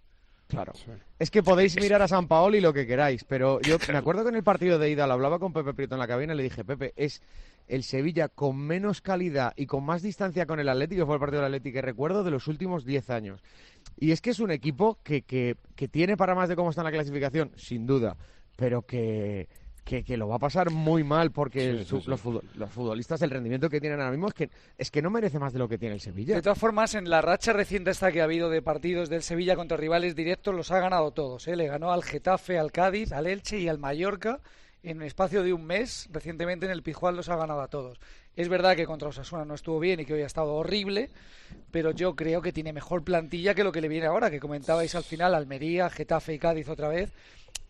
Claro. 0.49 0.73
Es 1.19 1.29
que 1.29 1.43
podéis 1.43 1.79
mirar 1.79 2.01
a 2.01 2.07
San 2.07 2.27
Paoli 2.27 2.59
lo 2.59 2.73
que 2.73 2.87
queráis, 2.87 3.23
pero 3.23 3.61
yo 3.61 3.77
me 3.91 3.97
acuerdo 3.97 4.23
que 4.23 4.29
en 4.29 4.35
el 4.35 4.43
partido 4.43 4.79
de 4.79 4.89
ida 4.89 5.05
lo 5.05 5.13
hablaba 5.13 5.37
con 5.37 5.53
Pepe 5.53 5.75
Prieto 5.75 5.93
en 5.93 5.99
la 5.99 6.07
cabina 6.07 6.33
y 6.33 6.37
le 6.37 6.43
dije, 6.43 6.65
Pepe, 6.65 6.91
es 6.95 7.21
el 7.67 7.83
Sevilla 7.83 8.29
con 8.29 8.57
menos 8.57 8.99
calidad 8.99 9.53
y 9.55 9.67
con 9.67 9.85
más 9.85 10.01
distancia 10.01 10.47
con 10.47 10.59
el 10.59 10.67
Atlético, 10.67 11.05
fue 11.05 11.15
el 11.15 11.19
partido 11.19 11.43
del 11.43 11.53
Atlético 11.53 11.75
que 11.75 11.81
recuerdo 11.83 12.23
de 12.23 12.31
los 12.31 12.47
últimos 12.47 12.83
10 12.83 13.11
años. 13.11 13.43
Y 13.95 14.11
es 14.11 14.21
que 14.21 14.31
es 14.31 14.39
un 14.39 14.49
equipo 14.49 14.97
que, 15.03 15.21
que, 15.21 15.55
que 15.75 15.87
tiene 15.87 16.17
para 16.17 16.33
más 16.33 16.49
de 16.49 16.55
cómo 16.55 16.71
está 16.71 16.81
en 16.81 16.85
la 16.85 16.91
clasificación, 16.91 17.51
sin 17.55 17.85
duda, 17.85 18.17
pero 18.55 18.81
que, 18.81 19.47
que, 19.89 20.03
que 20.03 20.17
lo 20.17 20.27
va 20.27 20.35
a 20.35 20.39
pasar 20.39 20.69
muy 20.69 21.03
mal 21.03 21.31
porque 21.31 21.59
Sí, 21.61 21.65
el- 21.67 21.85
su- 21.85 21.97
sí, 21.97 22.03
sí. 22.03 22.09
Los, 22.11 22.23
futbol- 22.23 22.43
los 22.55 22.69
futbolistas, 22.69 23.21
el 23.23 23.31
rendimiento 23.31 23.69
que 23.69 23.81
tienen 23.81 23.99
ahora 23.99 24.11
mismo 24.11 24.27
es 24.27 24.33
que, 24.33 24.49
es 24.77 24.91
que 24.91 25.01
no 25.01 25.09
merece 25.09 25.39
más 25.39 25.51
de 25.51 25.59
lo 25.59 25.67
que 25.67 25.77
tiene 25.77 25.95
el 25.95 26.01
Sevilla. 26.01 26.35
De 26.35 26.41
todas 26.41 26.57
formas, 26.59 26.93
en 26.95 27.09
la 27.09 27.21
racha 27.21 27.51
reciente 27.53 27.91
esta 27.91 28.11
que 28.11 28.21
ha 28.21 28.25
habido 28.25 28.49
de 28.49 28.61
partidos 28.61 29.09
del 29.09 29.23
Sevilla 29.23 29.55
contra 29.55 29.77
rivales 29.77 30.15
directos, 30.15 30.53
los 30.53 30.71
ha 30.71 30.79
ganado 30.79 31.11
todos. 31.11 31.47
¿eh? 31.47 31.55
Le 31.55 31.67
ganó 31.67 31.91
al 31.91 32.03
Getafe, 32.03 32.59
al 32.59 32.71
Cádiz, 32.71 33.11
al 33.11 33.25
Elche 33.27 33.57
y 33.59 33.67
al 33.67 33.79
Mallorca 33.79 34.39
en 34.83 34.97
un 34.97 35.03
espacio 35.03 35.43
de 35.43 35.51
un 35.53 35.65
mes. 35.65 36.07
Recientemente 36.11 36.65
en 36.67 36.71
el 36.71 36.83
Pizjuán 36.83 37.15
los 37.15 37.27
ha 37.29 37.35
ganado 37.35 37.61
a 37.61 37.67
todos. 37.67 37.99
Es 38.35 38.47
verdad 38.47 38.75
que 38.75 38.85
contra 38.85 39.09
Osasuna 39.09 39.43
no 39.43 39.55
estuvo 39.55 39.79
bien 39.79 39.99
y 39.99 40.05
que 40.05 40.13
hoy 40.13 40.21
ha 40.21 40.25
estado 40.27 40.53
horrible, 40.53 41.09
pero 41.71 41.91
yo 41.91 42.15
creo 42.15 42.41
que 42.41 42.53
tiene 42.53 42.71
mejor 42.71 43.03
plantilla 43.03 43.53
que 43.55 43.63
lo 43.65 43.71
que 43.71 43.81
le 43.81 43.87
viene 43.89 44.05
ahora, 44.05 44.29
que 44.31 44.39
comentabais 44.39 44.93
al 44.95 45.03
final, 45.03 45.35
Almería, 45.35 45.89
Getafe 45.89 46.35
y 46.35 46.39
Cádiz 46.39 46.69
otra 46.69 46.87
vez. 46.87 47.11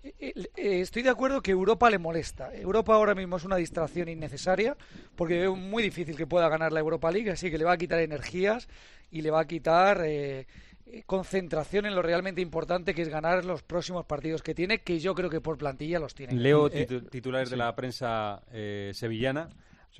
Eh, 0.03 0.33
eh, 0.55 0.79
Estoy 0.81 1.01
de 1.03 1.09
acuerdo 1.09 1.41
que 1.41 1.51
Europa 1.51 1.89
le 1.89 1.97
molesta. 1.97 2.53
Europa 2.55 2.93
ahora 2.95 3.15
mismo 3.15 3.37
es 3.37 3.43
una 3.43 3.57
distracción 3.57 4.07
innecesaria 4.09 4.77
porque 5.15 5.39
veo 5.39 5.55
muy 5.55 5.83
difícil 5.83 6.15
que 6.15 6.27
pueda 6.27 6.47
ganar 6.49 6.71
la 6.71 6.79
Europa 6.79 7.11
League, 7.11 7.31
así 7.31 7.51
que 7.51 7.57
le 7.57 7.65
va 7.65 7.73
a 7.73 7.77
quitar 7.77 7.99
energías 7.99 8.67
y 9.11 9.21
le 9.21 9.31
va 9.31 9.41
a 9.41 9.45
quitar 9.47 10.01
eh, 10.05 10.47
eh, 10.85 11.03
concentración 11.05 11.85
en 11.85 11.95
lo 11.95 12.01
realmente 12.01 12.41
importante 12.41 12.93
que 12.95 13.01
es 13.01 13.09
ganar 13.09 13.43
los 13.43 13.61
próximos 13.63 14.05
partidos 14.05 14.41
que 14.41 14.55
tiene, 14.55 14.79
que 14.79 14.99
yo 14.99 15.13
creo 15.15 15.29
que 15.29 15.41
por 15.41 15.57
plantilla 15.57 15.99
los 15.99 16.15
tiene. 16.15 16.33
Leo 16.33 16.69
titu- 16.69 17.09
titulares 17.09 17.49
de 17.49 17.55
sí. 17.55 17.59
la 17.59 17.75
prensa 17.75 18.41
eh, 18.51 18.91
sevillana. 18.93 19.49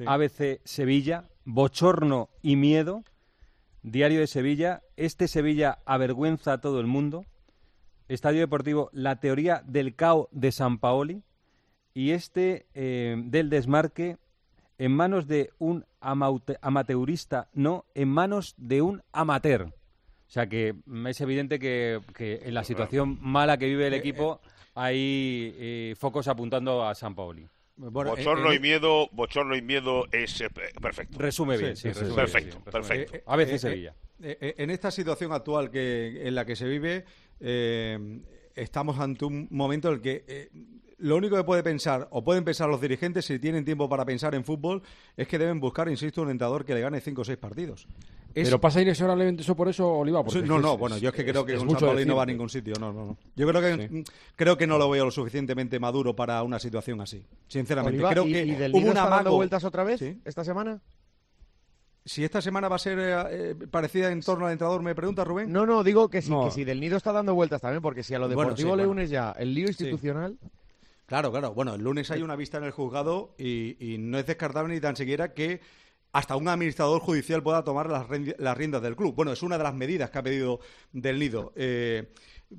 ABC 0.06 0.62
Sevilla, 0.64 1.26
bochorno 1.44 2.30
y 2.42 2.56
miedo. 2.56 3.04
Diario 3.82 4.20
de 4.22 4.28
Sevilla, 4.28 4.82
este 4.96 5.28
Sevilla 5.28 5.80
avergüenza 5.86 6.54
a 6.54 6.62
todo 6.62 6.80
el 6.80 6.88
mundo. 6.88 7.26
Estadio 8.10 8.39
Deportivo, 8.41 8.89
la 8.91 9.19
teoría 9.19 9.63
del 9.65 9.95
caos 9.95 10.28
de 10.32 10.52
San 10.52 10.80
Paoli. 10.80 11.24
Y 11.93 12.12
este 12.12 12.67
eh, 12.74 13.15
del 13.26 13.50
desmarque, 13.50 14.17
en 14.78 14.91
manos 14.93 15.28
de 15.28 15.52
un 15.58 15.86
amateurista, 16.02 17.50
no, 17.54 17.86
en 17.95 18.10
manos 18.10 18.54
de 18.58 18.82
un 18.82 19.02
amateur. 19.12 19.63
O 19.63 20.32
sea 20.32 20.48
que 20.48 20.76
es 21.08 21.22
evidente 21.22 21.58
que, 21.60 22.00
que 22.15 22.41
en 22.43 22.54
la 22.54 22.63
situación 22.63 23.17
mala 23.22 23.58
que 23.58 23.65
vive 23.65 23.88
el 23.88 23.93
Eh, 23.93 23.98
equipo 23.98 24.39
hay 24.76 25.54
eh, 25.58 25.95
focos 25.98 26.28
apuntando 26.28 26.86
a 26.88 26.93
San 26.95 27.15
Paoli. 27.15 27.48
bochorno 27.76 28.52
eh, 28.52 28.56
y 28.56 28.60
miedo, 28.60 29.10
bochorno 29.12 29.56
y 29.56 29.62
miedo 29.62 30.06
es 30.12 30.39
eh, 30.41 30.50
perfecto. 30.80 31.17
Resume 31.17 31.58
bien, 31.58 31.76
sí, 31.76 31.88
resume 31.89 32.06
bien, 32.08 32.15
perfecto, 32.15 32.58
sí, 32.63 32.72
perfecto. 32.72 33.12
bien. 33.13 33.24
A 33.26 33.36
veces 33.36 33.62
Sevilla. 33.62 33.95
eh, 34.22 34.38
eh, 34.39 34.56
en 34.58 34.69
esta 34.69 34.91
situación 34.91 35.34
actual 35.34 35.72
que 35.72 36.28
en 36.28 36.36
la 36.36 36.45
que 36.45 36.56
se 36.56 36.67
vive, 36.67 37.06
eh, 37.39 38.19
estamos 38.56 38.99
ante 38.99 39.25
un 39.25 39.47
momento 39.52 39.89
en 39.89 39.93
el 39.95 40.02
que 40.02 40.23
eh, 40.28 40.49
lo 40.97 41.15
único 41.15 41.38
que 41.38 41.43
puede 41.45 41.63
pensar, 41.63 42.08
o 42.12 42.23
pueden 42.23 42.43
pensar 42.43 42.67
los 42.69 42.82
dirigentes, 42.82 43.23
si 43.25 43.39
tienen 43.39 43.63
tiempo 43.63 43.88
para 43.88 44.04
pensar 44.06 44.36
en 44.36 44.43
fútbol, 44.43 44.82
es 45.15 45.28
que 45.30 45.38
deben 45.39 45.60
buscar, 45.62 45.88
insisto, 45.88 46.21
un 46.21 46.30
entrenador 46.30 46.65
que 46.65 46.73
le 46.73 46.82
gane 46.82 46.99
cinco 46.99 47.21
o 47.21 47.25
seis 47.25 47.38
partidos. 47.38 47.88
Es- 48.36 48.47
Pero 48.47 48.60
pasa 48.62 48.82
inexorablemente 48.82 49.41
eso 49.41 49.56
por 49.56 49.69
eso, 49.69 49.89
Oliva. 49.91 50.23
Porque 50.23 50.41
no, 50.41 50.60
no, 50.60 50.73
es- 50.73 50.80
bueno, 50.80 50.97
yo 50.97 51.10
es 51.10 51.15
que 51.15 51.21
es- 51.21 51.28
creo 51.32 51.45
que 51.45 51.54
es 51.56 51.62
un 51.62 51.67
no 52.06 52.15
va 52.15 52.23
a 52.23 52.25
ningún 52.25 52.49
sitio, 52.49 52.73
no, 52.80 52.91
no, 52.93 53.06
no. 53.06 53.17
Yo 53.36 53.47
creo 53.47 53.62
que 53.62 53.88
Sí. 53.88 54.04
creo 54.36 54.58
que 54.58 54.67
no 54.67 54.78
lo 54.78 54.89
veo 54.89 55.06
lo 55.06 55.12
suficientemente 55.12 55.80
maduro 55.80 56.15
para 56.15 56.43
una 56.43 56.60
situación 56.60 56.99
así, 57.02 57.25
sinceramente. 57.47 57.95
Oliva, 57.97 58.10
creo 58.12 58.28
¿y- 58.28 58.34
que 58.34 58.45
y 58.45 58.52
del 58.56 58.71
hubo 58.71 58.80
Nido 58.80 58.91
un 58.91 58.97
está 58.97 59.10
dando 59.10 59.36
vueltas 59.36 59.63
otra 59.63 59.84
vez 59.84 59.99
Sí. 59.99 60.19
esta 60.25 60.43
semana? 60.43 60.80
Si 62.06 62.24
esta 62.24 62.42
semana 62.42 62.68
va 62.70 62.78
a 62.78 62.80
ser 62.80 62.98
eh, 63.00 63.16
eh, 63.52 63.56
parecida 63.70 64.12
en 64.12 64.22
torno 64.22 64.46
al 64.48 64.54
entrenador, 64.54 64.82
me 64.82 64.96
pregunta 64.96 65.24
Rubén. 65.24 65.52
No, 65.52 65.66
no, 65.66 65.84
digo 65.84 66.10
que 66.10 66.22
sí, 66.22 66.32
No. 66.32 66.46
que 66.46 66.52
si 66.52 66.64
del 66.64 66.80
Nido 66.80 66.98
está 66.98 67.12
dando 67.12 67.36
vueltas 67.36 67.62
también, 67.62 67.82
porque 67.82 68.04
si 68.04 68.14
a 68.16 68.20
lo 68.20 68.28
Bueno, 68.28 68.42
deportivo 68.42 68.72
sí, 68.72 68.78
le 68.78 68.86
bueno. 68.86 68.92
unes 68.92 69.10
ya 69.10 69.32
el 69.38 69.54
lío 69.54 69.68
institucional... 69.68 70.38
Claro, 71.06 71.32
claro. 71.32 71.54
Bueno, 71.56 71.74
el 71.74 71.82
lunes 71.82 72.12
hay 72.12 72.22
una 72.22 72.36
vista 72.36 72.60
en 72.60 72.66
el 72.66 72.72
juzgado 72.72 73.34
y, 73.38 73.76
y 73.94 73.98
no 73.98 74.20
es 74.20 74.28
descartable 74.28 74.74
ni 74.76 74.80
tan 74.80 74.96
siquiera 74.96 75.34
que 75.34 75.60
hasta 76.12 76.36
un 76.36 76.48
administrador 76.48 77.02
judicial 77.02 77.42
pueda 77.42 77.64
tomar 77.64 77.90
las, 77.90 78.06
las 78.38 78.56
riendas 78.58 78.82
del 78.84 78.96
club. 78.96 79.16
Bueno, 79.16 79.32
es 79.32 79.42
una 79.42 79.58
de 79.58 79.64
las 79.64 79.74
medidas 79.74 80.12
que 80.12 80.20
ha 80.20 80.24
pedido 80.24 80.60
del 80.94 81.18
Nido. 81.18 81.52
Eh, 81.56 82.12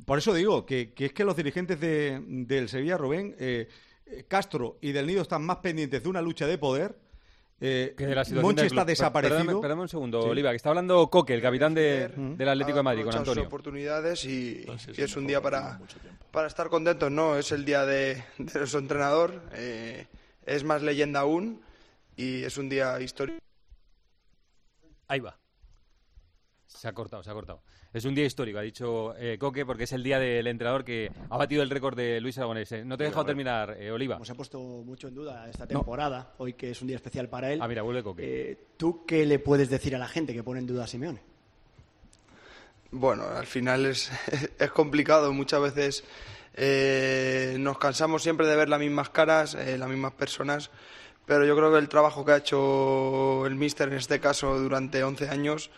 por 0.05 0.18
eso 0.18 0.35
digo 0.35 0.66
que, 0.66 0.92
que 0.94 1.07
es 1.07 1.12
que 1.12 1.24
los 1.24 1.37
dirigentes 1.37 1.79
de- 1.81 2.20
del 2.26 2.68
Sevilla, 2.68 2.96
Rubén, 2.98 3.37
eh, 3.38 3.68
Castro 4.26 4.79
y 4.81 4.90
del 4.92 5.07
Nido 5.07 5.22
están 5.22 5.42
más 5.44 5.59
pendientes 5.59 6.03
de 6.03 6.09
una 6.09 6.20
lucha 6.20 6.46
de 6.48 6.59
poder. 6.59 6.96
Eh, 7.62 7.94
Que 7.96 8.07
la 8.14 8.25
Monchi 8.40 8.64
está 8.66 8.85
desaparecido. 8.87 9.37
Perdóname, 9.38 9.61
perdóname 9.61 9.83
un 9.83 9.88
segundo, 9.88 10.23
Sí. 10.23 10.29
Oliva, 10.31 10.51
que 10.51 10.57
está 10.57 10.70
hablando 10.70 11.09
Coque, 11.11 11.35
el 11.35 11.42
capitán 11.42 11.75
de- 11.75 12.09
del 12.09 12.49
Atlético 12.49 12.79
de 12.79 12.83
Madrid, 12.83 13.05
con 13.05 13.14
Antonio. 13.14 13.44
oportunidades 13.44 14.25
y, 14.25 14.64
y 14.96 15.01
es 15.03 15.14
un 15.16 15.27
día 15.27 15.42
para, 15.42 15.79
para 16.31 16.46
estar 16.46 16.70
contentos, 16.70 17.11
¿no? 17.11 17.37
Es 17.37 17.53
el 17.53 17.66
día 17.66 17.85
de, 17.85 18.14
de 18.38 18.59
nuestro 18.61 18.79
entrenador, 18.81 19.42
eh, 19.53 20.07
es 20.46 20.64
más 20.64 20.81
leyenda 20.81 21.20
aún 21.20 21.61
y 22.16 22.42
es 22.44 22.57
un 22.57 22.70
día 22.70 22.99
histórico. 23.01 23.38
Ahí 25.09 25.20
va. 25.20 25.37
Se 26.66 26.88
ha 26.88 26.92
cortado, 26.94 27.23
se 27.23 27.31
ha 27.31 27.35
cortado. 27.35 27.62
Es 27.92 28.05
un 28.05 28.14
día 28.14 28.24
histórico, 28.24 28.59
ha 28.59 28.62
dicho 28.62 29.16
eh, 29.16 29.37
Coque, 29.37 29.66
porque 29.66 29.83
es 29.85 29.92
el 29.92 30.05
día 30.05 30.20
del 30.20 30.46
entrenador 30.46 30.85
que 30.85 31.11
ha 31.29 31.37
batido 31.37 31.61
el 31.62 31.70
récord 31.70 31.96
de 31.96 32.20
Luis 32.20 32.38
Aragonés. 32.38 32.70
Eh, 32.70 32.85
No 32.85 32.96
te 32.96 33.03
he 33.03 33.09
dejado 33.09 33.26
terminar, 33.26 33.76
eh, 33.81 33.90
Oliva. 33.90 34.24
Se 34.24 34.31
ha 34.31 34.37
puesto 34.37 34.61
mucho 34.61 35.09
en 35.09 35.14
duda 35.16 35.48
esta 35.50 35.66
temporada, 35.66 36.35
hoy 36.38 36.53
que 36.53 36.70
es 36.70 36.81
un 36.83 36.87
día 36.87 36.96
especial 36.96 37.29
para 37.29 37.53
él. 37.53 37.59
Ah, 37.61 37.66
mira, 37.66 37.83
vuelve 37.83 38.05
Coque. 38.05 38.22
eh, 38.53 38.59
¿Tú 38.76 39.05
qué 39.05 39.26
le 39.26 39.40
puedes 39.40 39.68
decir 39.70 39.96
a 39.96 39.98
la 39.98 40.07
gente 40.07 40.33
que 40.33 40.44
pone 40.44 40.61
en 40.61 40.66
duda 40.68 40.85
a 40.85 40.87
Simeone? 40.87 41.20
Bueno, 42.92 43.24
al 43.24 43.46
final 43.46 43.85
es, 43.87 44.11
es 44.59 44.70
complicado. 44.70 45.33
Muchas 45.33 45.61
veces 45.61 46.05
eh, 46.55 47.57
nos 47.59 47.76
cansamos 47.79 48.22
siempre 48.22 48.46
de 48.46 48.55
ver 48.55 48.68
las 48.68 48.79
mismas 48.79 49.11
caras, 49.11 49.57
eh, 49.57 49.76
las 49.76 49.88
mismas 49.88 50.12
personas, 50.12 50.70
pero 51.26 51.44
yo 51.44 51.57
creo 51.57 51.72
que 51.72 51.79
el 51.79 51.88
trabajo 51.88 52.24
que 52.24 52.33
ha 52.33 52.37
hecho 52.37 53.46
el 53.46 53.57
míster 53.57 53.88
en 53.88 53.94
este 53.94 54.20
caso 54.20 54.57
durante 54.61 55.03
11 55.03 55.29
años, 55.29 55.70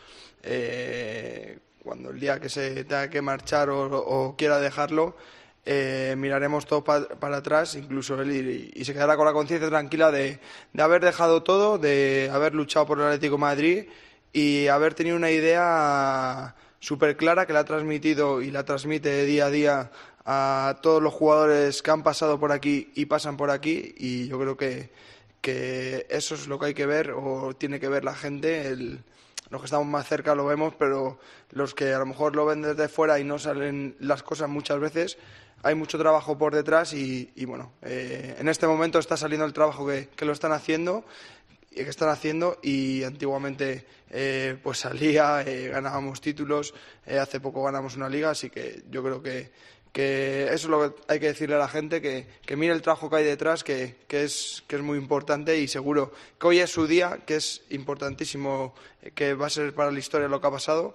eh, 0.42 1.58
cuando 1.82 2.10
el 2.10 2.20
día 2.20 2.40
que 2.40 2.48
se 2.48 2.84
tenga 2.84 3.10
que 3.10 3.20
marchar 3.22 3.70
o, 3.70 3.96
o 3.98 4.36
quiera 4.36 4.58
dejarlo, 4.60 5.16
eh, 5.64 6.14
miraremos 6.18 6.66
todo 6.66 6.82
pa- 6.82 7.08
para 7.08 7.36
atrás, 7.38 7.74
incluso 7.76 8.20
él, 8.20 8.32
y, 8.32 8.80
y 8.80 8.84
se 8.84 8.92
quedará 8.92 9.16
con 9.16 9.26
la 9.26 9.32
conciencia 9.32 9.68
tranquila 9.68 10.10
de, 10.10 10.40
de 10.72 10.82
haber 10.82 11.04
dejado 11.04 11.42
todo, 11.42 11.78
de 11.78 12.30
haber 12.32 12.54
luchado 12.54 12.86
por 12.86 12.98
el 12.98 13.06
Atlético 13.06 13.38
Madrid 13.38 13.84
y 14.32 14.66
haber 14.68 14.94
tenido 14.94 15.16
una 15.16 15.30
idea 15.30 16.54
súper 16.80 17.16
clara 17.16 17.46
que 17.46 17.52
la 17.52 17.60
ha 17.60 17.64
transmitido 17.64 18.42
y 18.42 18.50
la 18.50 18.64
transmite 18.64 19.24
día 19.24 19.46
a 19.46 19.50
día 19.50 19.90
a 20.24 20.78
todos 20.82 21.02
los 21.02 21.12
jugadores 21.12 21.82
que 21.82 21.90
han 21.90 22.02
pasado 22.02 22.38
por 22.40 22.50
aquí 22.52 22.90
y 22.94 23.06
pasan 23.06 23.36
por 23.36 23.50
aquí 23.50 23.94
y 23.98 24.26
yo 24.28 24.38
creo 24.40 24.56
que, 24.56 24.90
que 25.40 26.06
eso 26.10 26.34
es 26.34 26.46
lo 26.48 26.58
que 26.58 26.66
hay 26.66 26.74
que 26.74 26.86
ver 26.86 27.12
o 27.12 27.54
tiene 27.56 27.78
que 27.80 27.88
ver 27.88 28.04
la 28.04 28.14
gente. 28.14 28.66
El- 28.68 29.00
los 29.52 29.60
que 29.60 29.66
estamos 29.66 29.86
más 29.86 30.08
cerca 30.08 30.34
lo 30.34 30.46
vemos, 30.46 30.74
pero 30.78 31.18
los 31.50 31.74
que 31.74 31.92
a 31.92 31.98
lo 31.98 32.06
mejor 32.06 32.34
lo 32.34 32.46
ven 32.46 32.62
desde 32.62 32.88
fuera 32.88 33.20
y 33.20 33.24
no 33.24 33.38
salen 33.38 33.94
las 34.00 34.22
cosas 34.22 34.48
muchas 34.48 34.80
veces, 34.80 35.18
hay 35.62 35.74
mucho 35.74 35.98
trabajo 35.98 36.38
por 36.38 36.54
detrás 36.54 36.94
y, 36.94 37.30
y 37.36 37.44
bueno, 37.44 37.74
eh, 37.82 38.34
en 38.38 38.48
este 38.48 38.66
momento 38.66 38.98
está 38.98 39.18
saliendo 39.18 39.44
el 39.44 39.52
trabajo 39.52 39.86
que, 39.86 40.08
lo 40.24 40.32
están 40.32 40.52
haciendo 40.52 41.04
y 41.70 41.84
que 41.84 41.90
están 41.90 42.08
haciendo 42.08 42.58
y 42.62 43.04
antiguamente 43.04 43.84
eh, 44.08 44.56
pues 44.62 44.78
salía, 44.78 45.42
eh, 45.42 45.68
ganábamos 45.68 46.22
títulos, 46.22 46.72
eh, 47.06 47.18
hace 47.18 47.38
poco 47.38 47.62
ganamos 47.62 47.94
una 47.94 48.08
liga, 48.08 48.30
así 48.30 48.48
que 48.48 48.82
yo 48.90 49.02
creo 49.02 49.22
que, 49.22 49.52
que 49.92 50.44
eso 50.44 50.54
es 50.54 50.64
lo 50.66 50.94
que 50.94 51.02
hay 51.08 51.20
que 51.20 51.26
decirle 51.26 51.56
a 51.56 51.58
la 51.58 51.68
gente, 51.68 52.00
que, 52.00 52.26
que 52.46 52.56
mire 52.56 52.72
el 52.72 52.82
trabajo 52.82 53.10
que 53.10 53.16
hay 53.16 53.24
detrás, 53.24 53.62
que, 53.62 53.96
que, 54.08 54.24
es, 54.24 54.64
que 54.66 54.76
es 54.76 54.82
muy 54.82 54.98
importante 54.98 55.58
y 55.58 55.68
seguro 55.68 56.12
que 56.40 56.46
hoy 56.46 56.58
es 56.60 56.70
su 56.70 56.86
día, 56.86 57.20
que 57.26 57.36
es 57.36 57.62
importantísimo, 57.70 58.74
eh, 59.02 59.10
que 59.14 59.34
va 59.34 59.46
a 59.46 59.50
ser 59.50 59.74
para 59.74 59.90
la 59.90 59.98
historia 59.98 60.28
lo 60.28 60.40
que 60.40 60.46
ha 60.46 60.50
pasado 60.50 60.94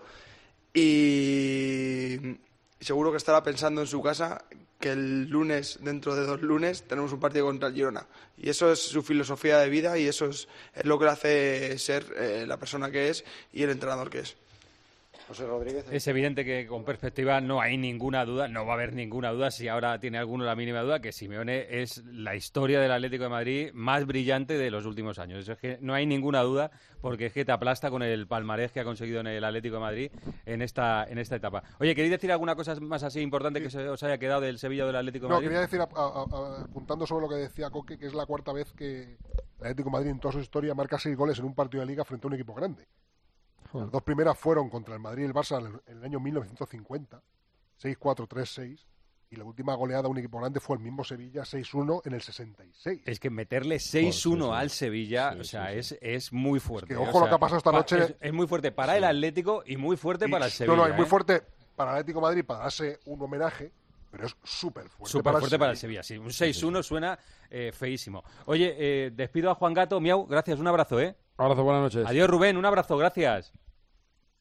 y 0.73 2.37
seguro 2.79 3.11
que 3.11 3.17
estará 3.17 3.43
pensando 3.43 3.81
en 3.81 3.87
su 3.87 4.01
casa 4.01 4.45
que 4.79 4.91
el 4.91 5.27
lunes, 5.27 5.79
dentro 5.81 6.15
de 6.15 6.25
dos 6.25 6.41
lunes, 6.41 6.83
tenemos 6.83 7.11
un 7.11 7.19
partido 7.19 7.45
contra 7.45 7.69
el 7.69 7.75
Girona. 7.75 8.05
Y 8.37 8.49
eso 8.49 8.71
es 8.71 8.79
su 8.79 9.01
filosofía 9.01 9.57
de 9.57 9.69
vida 9.69 9.97
y 9.97 10.07
eso 10.07 10.27
es, 10.27 10.47
lo 10.83 10.99
que 10.99 11.05
le 11.05 11.11
hace 11.11 11.79
ser 11.79 12.05
eh, 12.15 12.45
la 12.47 12.57
persona 12.57 12.91
que 12.91 13.09
es 13.09 13.23
y 13.51 13.63
el 13.63 13.71
entrenador 13.71 14.09
que 14.09 14.19
es. 14.19 14.37
José 15.27 15.45
Rodríguez. 15.45 15.85
Es 15.91 16.07
evidente 16.07 16.45
que 16.45 16.65
con 16.67 16.83
perspectiva 16.85 17.41
no 17.41 17.59
hay 17.61 17.77
ninguna 17.77 18.23
duda, 18.25 18.47
no 18.47 18.65
va 18.65 18.71
a 18.71 18.75
haber 18.75 18.93
ninguna 18.93 19.31
duda, 19.31 19.51
si 19.51 19.67
ahora 19.67 19.99
tiene 19.99 20.17
alguno 20.17 20.45
la 20.45 20.55
mínima 20.55 20.81
duda, 20.81 21.01
que 21.01 21.11
Simeone 21.11 21.81
es 21.81 22.03
la 22.05 22.35
historia 22.35 22.79
del 22.79 22.91
Atlético 22.91 23.23
de 23.23 23.29
Madrid 23.29 23.69
más 23.73 24.05
brillante 24.05 24.57
de 24.57 24.71
los 24.71 24.85
últimos 24.85 25.19
años. 25.19 25.39
Eso 25.39 25.53
es 25.53 25.57
que 25.59 25.77
no 25.81 25.93
hay 25.93 26.05
ninguna 26.05 26.41
duda, 26.43 26.71
porque 27.01 27.25
es 27.27 27.33
que 27.33 27.43
te 27.45 27.51
aplasta 27.51 27.89
con 27.89 28.03
el 28.03 28.27
palmarés 28.27 28.71
que 28.71 28.79
ha 28.79 28.83
conseguido 28.85 29.19
en 29.19 29.27
el 29.27 29.43
Atlético 29.43 29.75
de 29.75 29.81
Madrid 29.81 30.11
en 30.45 30.61
esta, 30.61 31.03
en 31.03 31.17
esta 31.17 31.35
etapa. 31.35 31.61
Oye, 31.79 31.93
¿queréis 31.93 32.11
decir 32.11 32.31
alguna 32.31 32.55
cosa 32.55 32.75
más 32.79 33.03
así 33.03 33.19
importante 33.19 33.61
que 33.61 33.69
se 33.69 33.87
os 33.89 34.01
haya 34.03 34.17
quedado 34.17 34.41
del 34.41 34.57
Sevilla 34.59 34.83
o 34.85 34.87
del 34.87 34.95
Atlético 34.95 35.25
de 35.25 35.29
No, 35.29 35.35
Madrid? 35.35 35.47
quería 35.49 35.61
decir, 35.61 35.81
a- 35.81 35.89
a- 35.93 36.23
a- 36.23 36.61
apuntando 36.63 37.05
sobre 37.05 37.23
lo 37.23 37.29
que 37.29 37.35
decía 37.35 37.69
Coque, 37.69 37.97
que 37.97 38.05
es 38.07 38.13
la 38.13 38.25
cuarta 38.25 38.53
vez 38.53 38.71
que 38.73 39.01
el 39.03 39.17
Atlético 39.59 39.89
de 39.89 39.93
Madrid 39.93 40.09
en 40.11 40.19
toda 40.19 40.31
su 40.31 40.39
historia 40.39 40.73
marca 40.73 40.97
seis 40.97 41.17
goles 41.17 41.37
en 41.39 41.45
un 41.45 41.53
partido 41.55 41.81
de 41.81 41.87
liga 41.87 42.05
frente 42.05 42.25
a 42.25 42.29
un 42.29 42.33
equipo 42.35 42.53
grande. 42.53 42.87
Las 43.73 43.91
dos 43.91 44.01
primeras 44.03 44.37
fueron 44.37 44.69
contra 44.69 44.93
el 44.95 44.99
Madrid 45.01 45.23
y 45.23 45.25
el 45.27 45.33
Barça 45.33 45.59
en 45.59 45.97
el- 45.97 46.03
año 46.03 46.19
1950, 46.19 47.21
6-4, 47.81 48.27
3-6. 48.27 48.85
Y 49.29 49.35
la 49.35 49.43
última 49.43 49.75
goleada 49.75 50.05
a 50.05 50.09
un 50.09 50.17
equipo 50.17 50.39
grande 50.39 50.61
fue 50.61 50.77
el 50.77 50.81
mismo 50.81 51.03
Sevilla, 51.03 51.43
6-1 51.43 52.01
en 52.05 52.13
el 52.13 52.21
66. 52.21 53.01
Es 53.05 53.19
que 53.19 53.29
meterle 53.29 53.75
6-1 53.77 54.53
al 54.55 54.69
Sevilla, 54.69 55.35
o 55.37 55.43
sea, 55.43 55.73
Es, 55.73 55.97
es 55.99 56.31
muy 56.31 56.61
fuerte. 56.61 56.93
Es 56.93 56.97
que 56.97 57.05
o 57.05 57.09
ojo 57.09 57.19
lo 57.19 57.25
sea, 57.25 57.29
que 57.31 57.35
ha 57.35 57.39
pasado 57.39 57.57
esta 57.57 57.71
noche. 57.73 57.97
Es, 58.03 58.15
es 58.21 58.33
muy 58.33 58.47
fuerte 58.47 58.71
para 58.71 58.95
el 58.95 59.03
Atlético 59.03 59.63
y 59.65 59.75
muy 59.75 59.97
fuerte 59.97 60.29
para 60.29 60.45
el 60.45 60.51
Sevilla. 60.51 60.77
No, 60.77 60.83
no, 60.83 60.87
es 60.87 60.95
muy 60.95 61.03
¿eh? 61.03 61.09
fuerte 61.09 61.43
para 61.75 61.91
el 61.91 61.97
Atlético 61.97 62.19
de 62.19 62.25
Madrid 62.25 62.45
para 62.45 62.59
darse 62.61 62.99
un 63.05 63.21
homenaje, 63.21 63.69
pero 64.09 64.27
es 64.27 64.37
súper 64.45 64.87
fuerte. 64.87 65.11
Súper 65.11 65.23
para 65.25 65.37
el 65.37 65.41
fuerte 65.41 65.59
para 65.59 65.71
el 65.71 65.77
Sevilla. 65.77 66.03
Sevilla, 66.03 66.31
sí. 66.31 66.65
Un 66.69 66.73
6-1 66.77 66.81
suena 66.83 67.19
eh, 67.49 67.73
feísimo. 67.73 68.23
Oye, 68.45 68.75
eh, 68.77 69.11
despido 69.11 69.51
a 69.51 69.55
Juan 69.55 69.73
Gato. 69.73 69.99
Miau, 69.99 70.25
gracias, 70.25 70.57
un 70.57 70.67
abrazo, 70.67 71.01
¿eh? 71.01 71.13
Abrazo, 71.37 71.63
buenas 71.63 71.83
noches. 71.83 72.05
Adiós, 72.07 72.29
Rubén. 72.29 72.57
Un 72.57 72.65
abrazo, 72.65 72.97
gracias. 72.97 73.53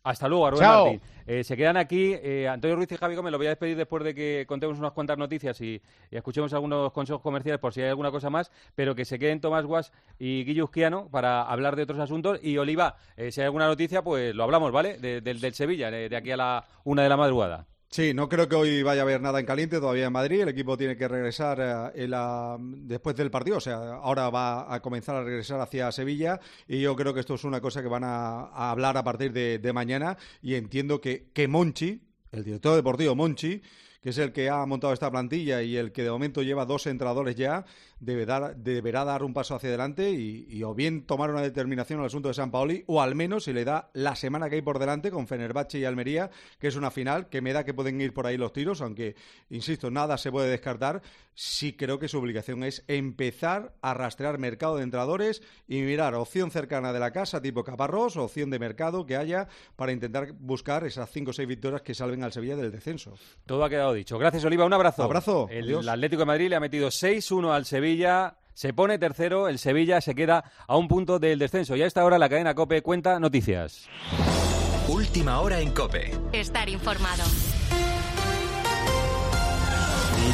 Hasta 0.03 0.29
luego, 0.29 0.47
a 0.47 0.51
Rubén 0.51 0.63
Chao. 0.65 0.85
Martín. 0.85 1.01
Eh, 1.27 1.43
se 1.43 1.57
quedan 1.57 1.77
aquí 1.77 2.15
eh, 2.15 2.47
Antonio 2.49 2.77
Ruiz 2.77 2.91
y 2.93 2.97
Javi 2.97 3.17
Gómez. 3.17 3.33
Lo 3.33 3.39
voy 3.39 3.49
a 3.49 3.51
despedir 3.51 3.77
después 3.77 4.05
de 4.05 4.15
que 4.15 4.45
contemos 4.47 4.79
unas 4.79 4.93
cuantas 4.93 5.19
noticias 5.19 5.61
y, 5.61 5.83
y 6.13 6.17
escuchemos 6.17 6.53
algunos 6.55 6.93
consejos 6.93 7.21
comerciales 7.21 7.61
por 7.61 7.75
si 7.75 7.83
hay 7.83 7.89
alguna 7.89 8.13
cosa 8.13 8.31
más. 8.31 8.53
Pero 8.77 8.95
que 8.95 9.05
se 9.05 9.19
queden 9.19 9.41
Tomás 9.41 9.65
Guas 9.67 9.93
y 10.19 10.45
Guillo 10.45 10.65
Uzquiano 10.65 11.09
para 11.11 11.43
hablar 11.43 11.75
de 11.75 11.83
otros 11.83 11.99
asuntos. 11.99 12.39
Y 12.41 12.57
Oliva, 12.57 12.97
eh, 13.17 13.33
si 13.33 13.41
hay 13.41 13.47
alguna 13.47 13.67
noticia, 13.67 14.03
pues 14.03 14.33
lo 14.35 14.45
hablamos, 14.45 14.71
¿vale? 14.71 14.97
De- 14.99 15.21
del- 15.21 15.41
del 15.41 15.55
Sevilla, 15.55 15.91
de, 15.91 16.09
de 16.09 16.17
aquí 16.17 16.31
a 16.31 16.37
la 16.37 16.65
una 16.85 17.03
de 17.03 17.09
la 17.09 17.17
madrugada. 17.17 17.67
Sí, 17.89 18.13
no 18.13 18.29
creo 18.29 18.49
que 18.49 18.57
hoy 18.57 18.83
vaya 18.83 19.03
a 19.03 19.05
haber 19.05 19.21
nada 19.21 19.41
en 19.41 19.47
caliente 19.47 19.79
todavía 19.79 20.07
en 20.07 20.13
Madrid. 20.13 20.41
El 20.41 20.49
equipo 20.49 20.77
tiene 20.77 20.97
que 20.97 21.09
regresar 21.09 21.93
eh, 21.95 22.09
la- 22.09 22.59
después 22.61 23.17
del 23.17 23.31
partido, 23.31 23.57
o 23.57 23.61
sea, 23.61 23.77
ahora 23.95 24.29
va 24.29 24.73
a 24.75 24.81
comenzar 24.83 25.17
a 25.17 25.25
regresar 25.25 25.61
hacia 25.61 25.91
Sevilla 25.93 26.39
y 26.69 26.81
yo 26.81 26.95
creo 26.97 27.15
que 27.15 27.21
esto 27.21 27.35
es 27.35 27.45
una 27.45 27.61
cosa 27.61 27.83
que 27.83 27.89
van 27.89 28.05
a, 28.05 28.71
hablar 28.71 28.97
a 28.97 29.05
partir 29.05 29.33
de, 29.33 29.73
mañana 29.73 30.17
y 30.43 30.55
entiendo 30.55 31.01
que, 31.01 31.31
que 31.33 31.49
Monchi, 31.49 32.01
el 32.33 32.45
director 32.45 32.75
deportivo 32.75 33.15
Monchi, 33.15 33.63
que 34.01 34.11
es 34.11 34.19
el 34.19 34.33
que 34.33 34.49
ha 34.51 34.65
montado 34.67 34.93
esta 34.93 35.11
plantilla 35.11 35.63
y 35.63 35.77
el 35.77 35.93
que 35.93 36.03
de 36.03 36.11
momento 36.11 36.43
lleva 36.43 36.65
dos 36.67 36.87
entrenadores 36.87 37.35
ya, 37.35 37.65
debe 38.01 38.27
dar, 38.27 38.57
deberá 38.57 39.05
dar 39.05 39.23
un 39.23 39.33
paso 39.33 39.55
hacia 39.55 39.69
adelante 39.69 40.11
y, 40.11 40.47
y 40.49 40.63
o 40.63 40.75
bien 40.75 41.07
tomar 41.07 41.31
una 41.31 41.43
determinación 41.43 42.01
al 42.01 42.07
asunto 42.07 42.29
de 42.29 42.35
San 42.35 42.51
Paoli 42.51 42.85
o 42.87 43.01
al 43.01 43.15
menos 43.15 43.45
si 43.45 43.53
le 43.53 43.65
da 43.65 43.91
la 43.95 44.17
semana 44.17 44.49
que 44.49 44.57
hay 44.57 44.63
por 44.63 44.79
delante 44.79 45.11
con 45.11 45.27
Fenerbahce 45.27 45.79
y 45.79 45.85
Almería, 45.85 46.31
que 46.59 46.69
es 46.69 46.77
una 46.77 46.91
final 46.91 47.29
que 47.29 47.41
me 47.41 47.53
da 47.53 47.65
que 47.65 47.75
pueden 47.75 48.01
ir 48.01 48.13
por 48.13 48.27
ahí 48.27 48.37
los 48.37 48.53
tiros, 48.53 48.81
aunque, 48.81 49.17
insisto, 49.51 49.91
nada 49.91 50.19
se 50.19 50.31
puede 50.31 50.51
descartar. 50.51 51.03
Sí 51.35 51.75
creo 51.75 51.99
que 51.99 52.09
su 52.09 52.19
obligación 52.19 52.63
es 52.65 52.83
empezar 52.89 53.75
a 53.83 53.93
rastrear 53.95 54.39
mercado 54.39 54.77
de 54.77 54.85
entrenadores 54.85 55.43
y 55.69 55.83
mirar 55.83 56.15
opción 56.15 56.51
cercana 56.51 56.93
de 56.93 56.99
la 56.99 57.11
casa 57.11 57.43
tipo 57.43 57.63
Caparrós 57.63 58.17
opción 58.17 58.51
de 58.51 58.59
mercado 58.59 59.07
que 59.07 59.17
haya 59.17 59.49
para 59.77 59.93
intentar 59.93 60.33
buscar 60.33 60.85
esas 60.85 61.11
cinco 61.11 61.31
o 61.31 61.33
seis 61.35 61.49
victorias 61.49 61.83
que 61.83 61.95
salven 61.95 62.23
al 62.25 62.33
Sevilla 62.33 62.57
del 62.57 62.73
descenso. 62.73 63.15
Todo 63.45 63.65
ha 63.65 63.71
quedado 63.71 63.93
dicho. 63.93 64.19
Gracias, 64.19 64.45
Oliva. 64.45 64.65
Un 64.65 64.73
abrazo. 64.73 65.03
Abrazo. 65.03 65.49
El 65.51 65.65
Adiós. 65.65 65.89
Atlético 65.89 66.21
de 66.21 66.27
Madrid 66.27 66.49
le 66.49 66.57
ha 66.57 66.61
metido 66.61 66.89
6-1 66.89 67.53
al 67.53 67.65
Sevilla. 67.65 67.86
Se 68.55 68.73
pone 68.73 68.99
tercero. 68.99 69.49
El 69.49 69.59
Sevilla 69.59 70.01
se 70.01 70.15
queda 70.15 70.51
a 70.67 70.77
un 70.77 70.89
punto 70.89 71.19
del 71.19 71.39
descenso. 71.39 71.77
Y 71.77 71.83
a 71.83 71.87
esta 71.87 72.05
hora 72.05 72.19
la 72.19 72.29
cadena 72.29 72.55
COPE 72.55 72.83
cuenta 72.83 73.21
noticias. 73.21 73.89
Última 74.89 75.41
hora 75.41 75.61
en 75.61 75.73
Cope. 75.73 76.13
Estar 76.33 76.69
informado. 76.69 77.25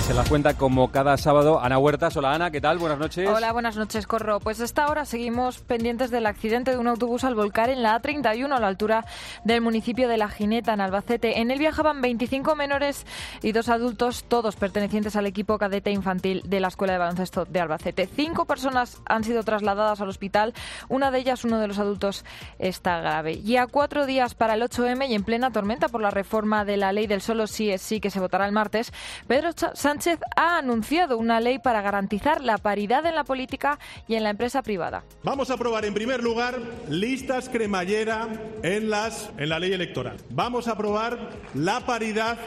Se 0.07 0.15
las 0.15 0.29
cuenta 0.29 0.55
como 0.55 0.91
cada 0.91 1.17
sábado 1.17 1.61
Ana 1.63 1.79
Huertas. 1.79 2.17
Hola 2.17 2.33
Ana, 2.35 2.51
¿qué 2.51 2.61
tal? 2.61 2.77
Buenas 2.79 2.99
noches. 2.99 3.27
Hola, 3.29 3.53
buenas 3.53 3.77
noches, 3.77 4.07
Corro. 4.09 4.41
Pues 4.41 4.61
a 4.61 4.65
esta 4.65 4.89
hora 4.89 5.05
seguimos 5.05 5.59
pendientes 5.61 6.11
del 6.11 6.27
accidente 6.27 6.73
de 6.73 6.77
un 6.79 6.89
autobús 6.89 7.23
al 7.23 7.37
volcar 7.37 7.71
en 7.71 7.83
la 7.83 7.99
A31 8.03 8.53
a 8.53 8.59
la 8.61 8.67
altura 8.67 9.07
del 9.45 9.61
municipio 9.61 10.09
de 10.09 10.17
La 10.19 10.29
Jineta, 10.29 10.75
en 10.75 10.81
Albacete. 10.81 11.41
En 11.41 11.51
él 11.53 11.59
viajaban 11.61 12.01
25 12.03 12.57
menores 12.57 13.07
y 13.43 13.53
dos 13.53 13.69
adultos, 13.69 14.25
todos 14.25 14.57
pertenecientes 14.57 15.15
al 15.15 15.27
equipo 15.27 15.57
cadete 15.57 15.93
infantil 15.93 16.43
de 16.47 16.59
la 16.61 16.69
Escuela 16.69 16.95
de 16.95 16.99
Baloncesto 16.99 17.45
de 17.45 17.61
Albacete. 17.61 18.09
Cinco 18.15 18.45
personas 18.45 19.01
han 19.07 19.23
sido 19.23 19.45
trasladadas 19.45 20.01
al 20.01 20.09
hospital. 20.09 20.53
Una 20.89 21.13
de 21.13 21.21
ellas, 21.21 21.45
uno 21.45 21.59
de 21.61 21.69
los 21.69 21.79
adultos, 21.79 22.25
está 22.59 23.01
grave. 23.01 23.35
Y 23.35 23.57
a 23.57 23.69
cuatro 23.69 24.05
días 24.05 24.35
para 24.35 24.55
el 24.55 24.63
8M 24.63 25.09
y 25.09 25.15
en 25.15 25.23
plena 25.23 25.53
tormenta 25.53 25.89
por 25.89 26.03
la 26.03 26.11
reforma 26.11 26.65
de 26.65 26.77
la 26.77 26.93
ley 26.93 27.07
del 27.07 27.23
solo 27.23 27.47
sí 27.47 27.71
es 27.71 27.81
sí 27.83 28.01
que 28.01 28.11
se 28.11 28.19
votará 28.21 28.47
el 28.47 28.53
martes, 28.53 28.93
Pedro 29.29 29.53
Cha- 29.53 29.73
Sánchez 29.93 30.20
ha 30.36 30.57
anunciado 30.57 31.18
una 31.18 31.38
ley 31.38 31.59
para 31.59 31.82
garantizar 31.82 32.43
la 32.43 32.57
paridad 32.57 33.05
en 33.05 33.14
la 33.14 33.24
política 33.24 33.78
y 34.09 34.14
en 34.14 34.22
la 34.22 34.30
empresa 34.30 34.62
privada. 34.62 35.05
Vamos 35.22 35.51
a 35.51 35.55
aprobar 35.55 35.84
en 35.84 35.93
primer 35.93 36.22
lugar 36.22 36.59
listas 36.88 37.51
cremallera 37.51 38.26
en 38.62 38.88
las 38.88 39.28
en 39.36 39.51
la 39.51 39.59
ley 39.59 39.74
electoral. 39.74 40.16
Vamos 40.30 40.66
a 40.66 40.72
aprobar 40.72 41.18
la 41.53 41.80
paridad 41.80 42.38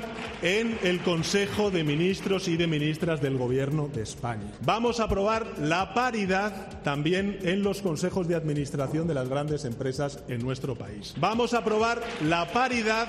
en 0.42 0.76
el 0.82 1.02
Consejo 1.02 1.70
de 1.70 1.84
Ministros 1.84 2.48
y 2.48 2.58
de 2.58 2.66
Ministras 2.66 3.22
del 3.22 3.38
Gobierno 3.38 3.90
de 3.90 4.02
España. 4.02 4.52
Vamos 4.62 5.00
a 5.00 5.04
aprobar 5.04 5.46
la 5.60 5.94
paridad 5.94 6.82
también 6.82 7.38
en 7.44 7.62
los 7.62 7.84
consejos 7.84 8.28
de 8.28 8.34
administración 8.34 9.08
de 9.08 9.14
las 9.14 9.30
grandes 9.30 9.66
empresas 9.66 10.24
en 10.30 10.40
nuestro 10.40 10.74
país. 10.74 11.14
Vamos 11.20 11.54
a 11.54 11.60
aprobar 11.60 12.02
la 12.24 12.52
paridad 12.52 13.08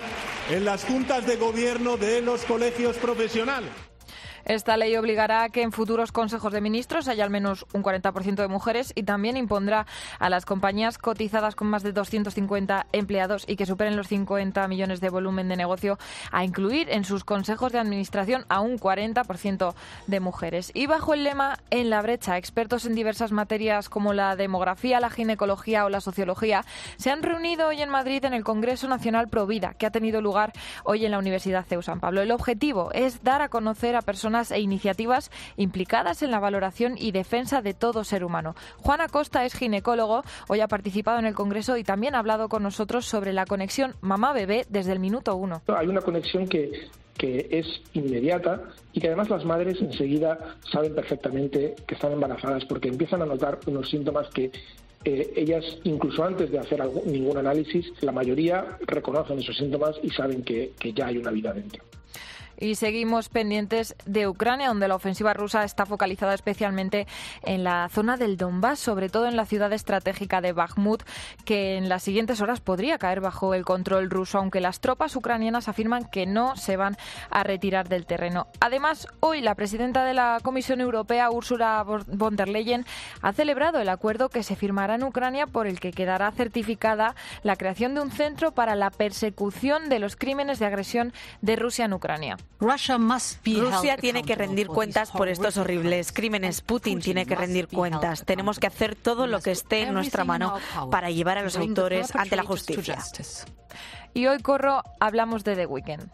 en 0.51 0.67
las 0.67 0.85
juntas 0.85 1.27
de 1.27 1.37
gobierno 1.37 1.97
de 1.97 2.21
los 2.21 2.45
colegios 2.45 2.99
profesionales. 2.99 3.71
Esta 4.47 4.77
ley 4.77 4.97
obligará 4.97 5.43
a 5.43 5.49
que 5.49 5.63
en 5.63 5.73
futuros 5.73 6.13
consejos 6.13 6.53
de 6.53 6.61
ministros 6.61 7.09
haya 7.09 7.25
al 7.25 7.31
menos 7.31 7.67
un 7.73 7.83
40% 7.83 8.37
de 8.37 8.47
mujeres 8.47 8.93
y 8.95 9.03
también 9.03 9.37
impondrá 9.37 9.87
a 10.21 10.31
las 10.31 10.47
compañías 10.47 10.99
cotizadas 10.99 11.57
con 11.57 11.67
más 11.67 11.83
de 11.83 11.91
250 11.91 12.87
empleados 12.93 13.45
y 13.49 13.57
que 13.57 13.67
superen 13.67 13.97
los 13.97 14.07
50 14.07 14.69
millones 14.69 15.01
de 15.01 15.11
volumen 15.11 15.49
de 15.49 15.57
negocio 15.57 15.99
a 16.31 16.45
incluir 16.45 16.91
en 16.91 17.03
sus 17.03 17.25
consejos 17.25 17.73
de 17.73 17.81
administración 17.81 18.45
a 18.49 18.61
un 18.61 18.79
40% 18.79 19.75
de 20.07 20.21
mujeres. 20.21 20.71
Y 20.75 20.87
bajo 20.87 21.13
el 21.13 21.25
lema 21.25 21.59
En 21.71 21.91
la 21.91 22.01
brecha, 22.01 22.39
expertos 22.39 22.87
en 22.87 22.95
diversas 22.95 23.33
materias 23.33 23.89
como 23.89 24.13
la 24.13 24.37
demografía, 24.37 25.01
la 25.01 25.11
ginecología 25.11 25.85
o 25.85 25.89
la 25.89 26.01
sociología 26.01 26.65
se 26.99 27.11
han 27.11 27.25
reunido 27.25 27.67
hoy 27.67 27.83
en 27.83 27.91
Madrid 27.91 28.25
en 28.25 28.33
el 28.33 28.45
Congreso 28.45 28.87
Nacional 28.87 29.27
Provida, 29.27 29.75
que 29.75 29.87
ha 29.87 29.91
tenido 29.91 30.21
lugar 30.21 30.53
hoy 30.85 31.05
en 31.05 31.11
la 31.11 31.19
Universidad 31.19 31.65
CEU 31.67 31.83
San 31.83 31.99
Pablo. 31.99 32.23
El 32.23 32.31
objetivo 32.31 32.93
es 32.93 33.25
dar 33.25 33.43
a 33.43 33.49
conocer 33.49 33.97
a 33.97 34.03
personas 34.03 34.36
e 34.37 34.61
iniciativas 34.61 35.31
implicadas 35.57 36.23
en 36.23 36.31
la 36.31 36.39
valoración 36.41 36.97
y 36.99 37.13
defensa 37.13 37.63
de 37.63 37.73
todo 37.75 38.05
ser 38.05 38.23
humano. 38.25 38.55
Juan 38.79 39.01
Acosta 39.01 39.45
es 39.45 39.55
ginecólogo, 39.55 40.23
hoy 40.49 40.61
ha 40.61 40.69
participado 40.69 41.19
en 41.19 41.27
el 41.27 41.35
Congreso 41.35 41.77
y 41.77 41.85
también 41.85 42.15
ha 42.15 42.19
hablado 42.19 42.49
con 42.49 42.63
nosotros 42.63 43.07
sobre 43.07 43.33
la 43.33 43.47
conexión 43.47 43.95
mamá-bebé 44.03 44.67
desde 44.69 44.93
el 44.93 45.01
minuto 45.01 45.35
uno. 45.37 45.63
Hay 45.75 45.87
una 45.87 46.03
conexión 46.03 46.47
que, 46.47 46.89
que 47.17 47.49
es 47.51 47.67
inmediata 47.95 48.61
y 48.93 49.01
que 49.01 49.07
además 49.09 49.31
las 49.31 49.45
madres 49.45 49.81
enseguida 49.81 50.57
saben 50.71 50.95
perfectamente 50.95 51.75
que 51.87 51.95
están 51.95 52.13
embarazadas 52.13 52.65
porque 52.67 52.89
empiezan 52.89 53.23
a 53.23 53.27
notar 53.27 53.59
unos 53.67 53.89
síntomas 53.89 54.29
que 54.29 54.51
eh, 55.05 55.33
ellas, 55.37 55.65
incluso 55.85 56.25
antes 56.25 56.51
de 56.51 56.59
hacer 56.59 56.83
algún- 56.83 57.07
ningún 57.13 57.37
análisis, 57.39 57.87
la 58.01 58.11
mayoría 58.11 58.77
reconocen 58.87 59.39
esos 59.39 59.57
síntomas 59.57 59.95
y 60.03 60.11
saben 60.11 60.43
que, 60.43 60.73
que 60.79 60.93
ya 60.93 61.07
hay 61.07 61.19
una 61.19 61.31
vida 61.31 61.53
dentro. 61.53 61.83
Y 62.59 62.77
seguimos 62.77 63.29
pendientes 63.29 63.95
de 64.07 64.27
Ucrania, 64.29 64.69
donde 64.69 64.89
la 64.89 64.95
ofensiva 64.95 65.35
rusa 65.35 65.65
está 65.65 65.87
focalizada 65.87 66.35
especialmente 66.35 67.07
en 67.43 67.65
la 67.65 67.89
zona 67.91 68.17
del 68.17 68.37
Donbass, 68.37 68.79
sobre 68.79 69.09
todo 69.09 69.27
en 69.27 69.37
la 69.37 69.47
ciudad 69.47 69.73
estratégica 69.73 70.41
de 70.41 70.53
Bakhmut, 70.53 71.03
que 71.45 71.77
en 71.77 71.89
las 71.89 72.03
siguientes 72.03 72.41
horas 72.41 72.61
podría 72.61 72.99
caer 72.99 73.21
bajo 73.21 73.55
el 73.55 73.65
control 73.65 74.11
ruso, 74.11 74.39
aunque 74.39 74.61
las 74.61 74.81
tropas 74.81 75.17
ucranianas 75.17 75.69
afirman 75.69 76.05
que 76.05 76.27
no 76.27 76.57
se 76.57 76.77
van 76.77 76.97
a 77.31 77.43
retirar 77.43 77.89
del 77.89 78.07
terreno. 78.07 78.47
Además, 78.61 79.07
hoy 79.21 79.41
la 79.41 79.55
presidenta 79.55 80.05
de 80.05 80.15
la 80.15 80.39
Comisión 80.43 80.81
Europea, 80.81 81.31
Ursula 81.31 81.85
von 81.85 82.37
der 82.37 82.49
Leyen, 82.49 82.87
ha 83.23 83.33
celebrado 83.33 83.81
el 83.81 83.89
acuerdo 83.89 84.29
que 84.29 84.43
se 84.43 84.57
firmará 84.57 84.95
en 84.95 85.05
Ucrania 85.05 85.47
por 85.47 85.67
el 85.67 85.81
que 85.81 85.93
quedará 85.93 86.31
certificada 86.33 87.15
la 87.43 87.57
creación 87.57 87.95
de 87.95 88.01
un 88.01 88.11
centro 88.11 88.53
para 88.53 88.77
la 88.77 88.91
persecución 88.91 89.89
de 89.89 89.99
los 89.99 90.17
crímenes 90.17 90.59
de 90.59 90.67
agresión 90.67 91.13
de 91.43 91.57
Rusia 91.57 91.85
en 91.85 91.93
Ucrania. 91.93 92.37
Rusia 92.59 93.97
tiene 93.99 94.23
que 94.23 94.35
rendir 94.35 94.67
cuentas 94.67 95.11
por 95.11 95.29
estos 95.29 95.57
horribles 95.59 96.13
crímenes. 96.13 96.63
Putin 96.63 97.01
tiene 97.01 97.27
que 97.27 97.35
rendir 97.35 97.69
cuentas. 97.69 98.25
Tenemos 98.25 98.59
que 98.59 98.67
hacer 98.67 98.95
todo 98.95 99.27
lo 99.27 99.41
que 99.41 99.51
esté 99.51 99.83
en 99.83 99.95
nuestra 99.95 100.25
mano 100.25 100.55
para 100.91 101.11
llevar 101.11 101.39
a 101.39 101.43
los 101.43 101.57
autores 101.57 102.15
ante 102.15 102.37
la 102.37 102.45
justicia. 102.45 102.99
Y 104.15 104.27
hoy, 104.27 104.41
Corro, 104.41 104.83
hablamos 104.99 105.45
de 105.45 105.57
The 105.57 105.67
Weeknd. 105.67 106.11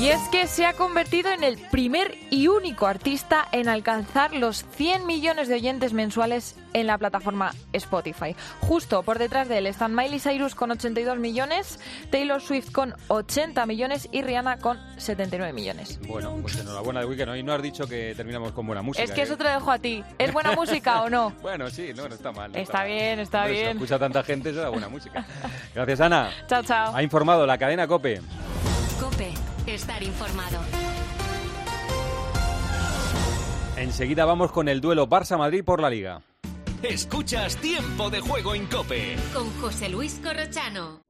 Y 0.00 0.08
es 0.08 0.28
que 0.30 0.46
se 0.46 0.64
ha 0.64 0.72
convertido 0.72 1.30
en 1.30 1.44
el 1.44 1.58
primer 1.58 2.16
y 2.30 2.48
único 2.48 2.86
artista 2.86 3.46
en 3.52 3.68
alcanzar 3.68 4.32
los 4.32 4.64
100 4.64 5.04
millones 5.04 5.46
de 5.46 5.56
oyentes 5.56 5.92
mensuales 5.92 6.56
en 6.72 6.86
la 6.86 6.96
plataforma 6.96 7.52
Spotify. 7.74 8.34
Justo 8.60 9.02
por 9.02 9.18
detrás 9.18 9.46
de 9.50 9.58
él 9.58 9.66
están 9.66 9.94
Miley 9.94 10.18
Cyrus 10.18 10.54
con 10.54 10.70
82 10.70 11.18
millones, 11.18 11.80
Taylor 12.10 12.40
Swift 12.40 12.72
con 12.72 12.94
80 13.08 13.66
millones 13.66 14.08
y 14.10 14.22
Rihanna 14.22 14.56
con 14.56 14.78
79 14.96 15.52
millones. 15.52 16.00
Bueno, 16.08 16.34
pues 16.40 16.56
enhorabuena 16.58 17.00
de 17.00 17.06
Weekend. 17.06 17.32
Hoy 17.32 17.42
no 17.42 17.52
has 17.52 17.60
dicho 17.60 17.86
que 17.86 18.14
terminamos 18.16 18.52
con 18.52 18.66
buena 18.66 18.80
música. 18.80 19.04
Es 19.04 19.10
que 19.10 19.20
¿eh? 19.20 19.24
eso 19.24 19.36
te 19.36 19.44
lo 19.44 19.50
dejo 19.50 19.70
a 19.70 19.78
ti. 19.78 20.02
¿Es 20.18 20.32
buena 20.32 20.52
música 20.52 21.02
o 21.02 21.10
no? 21.10 21.34
Bueno, 21.42 21.68
sí, 21.68 21.90
no, 21.94 22.08
no 22.08 22.14
está 22.14 22.32
mal. 22.32 22.50
no 22.52 22.58
Está 22.58 22.84
bien, 22.84 23.18
está 23.18 23.40
Hombre, 23.40 23.54
Si 23.54 23.60
bien. 23.60 23.66
lo 23.76 23.82
escucha 23.82 23.98
tanta 23.98 24.22
gente, 24.22 24.54
será 24.54 24.70
buena 24.70 24.88
música. 24.88 25.26
Gracias, 25.74 26.00
Ana. 26.00 26.30
Chao, 26.46 26.62
chao. 26.62 26.96
Ha 26.96 27.02
informado 27.02 27.44
la 27.44 27.58
cadena 27.58 27.86
COPE. 27.86 28.22
Cope, 28.98 29.34
estar 29.74 30.02
informado. 30.02 30.58
Enseguida 33.76 34.24
vamos 34.24 34.52
con 34.52 34.68
el 34.68 34.80
duelo 34.80 35.08
Barça-Madrid 35.08 35.64
por 35.64 35.80
la 35.80 35.90
Liga. 35.90 36.22
Escuchas 36.82 37.56
Tiempo 37.56 38.10
de 38.10 38.20
Juego 38.20 38.54
en 38.54 38.66
Cope. 38.66 39.16
Con 39.34 39.50
José 39.60 39.88
Luis 39.88 40.20
Corrochano. 40.22 41.02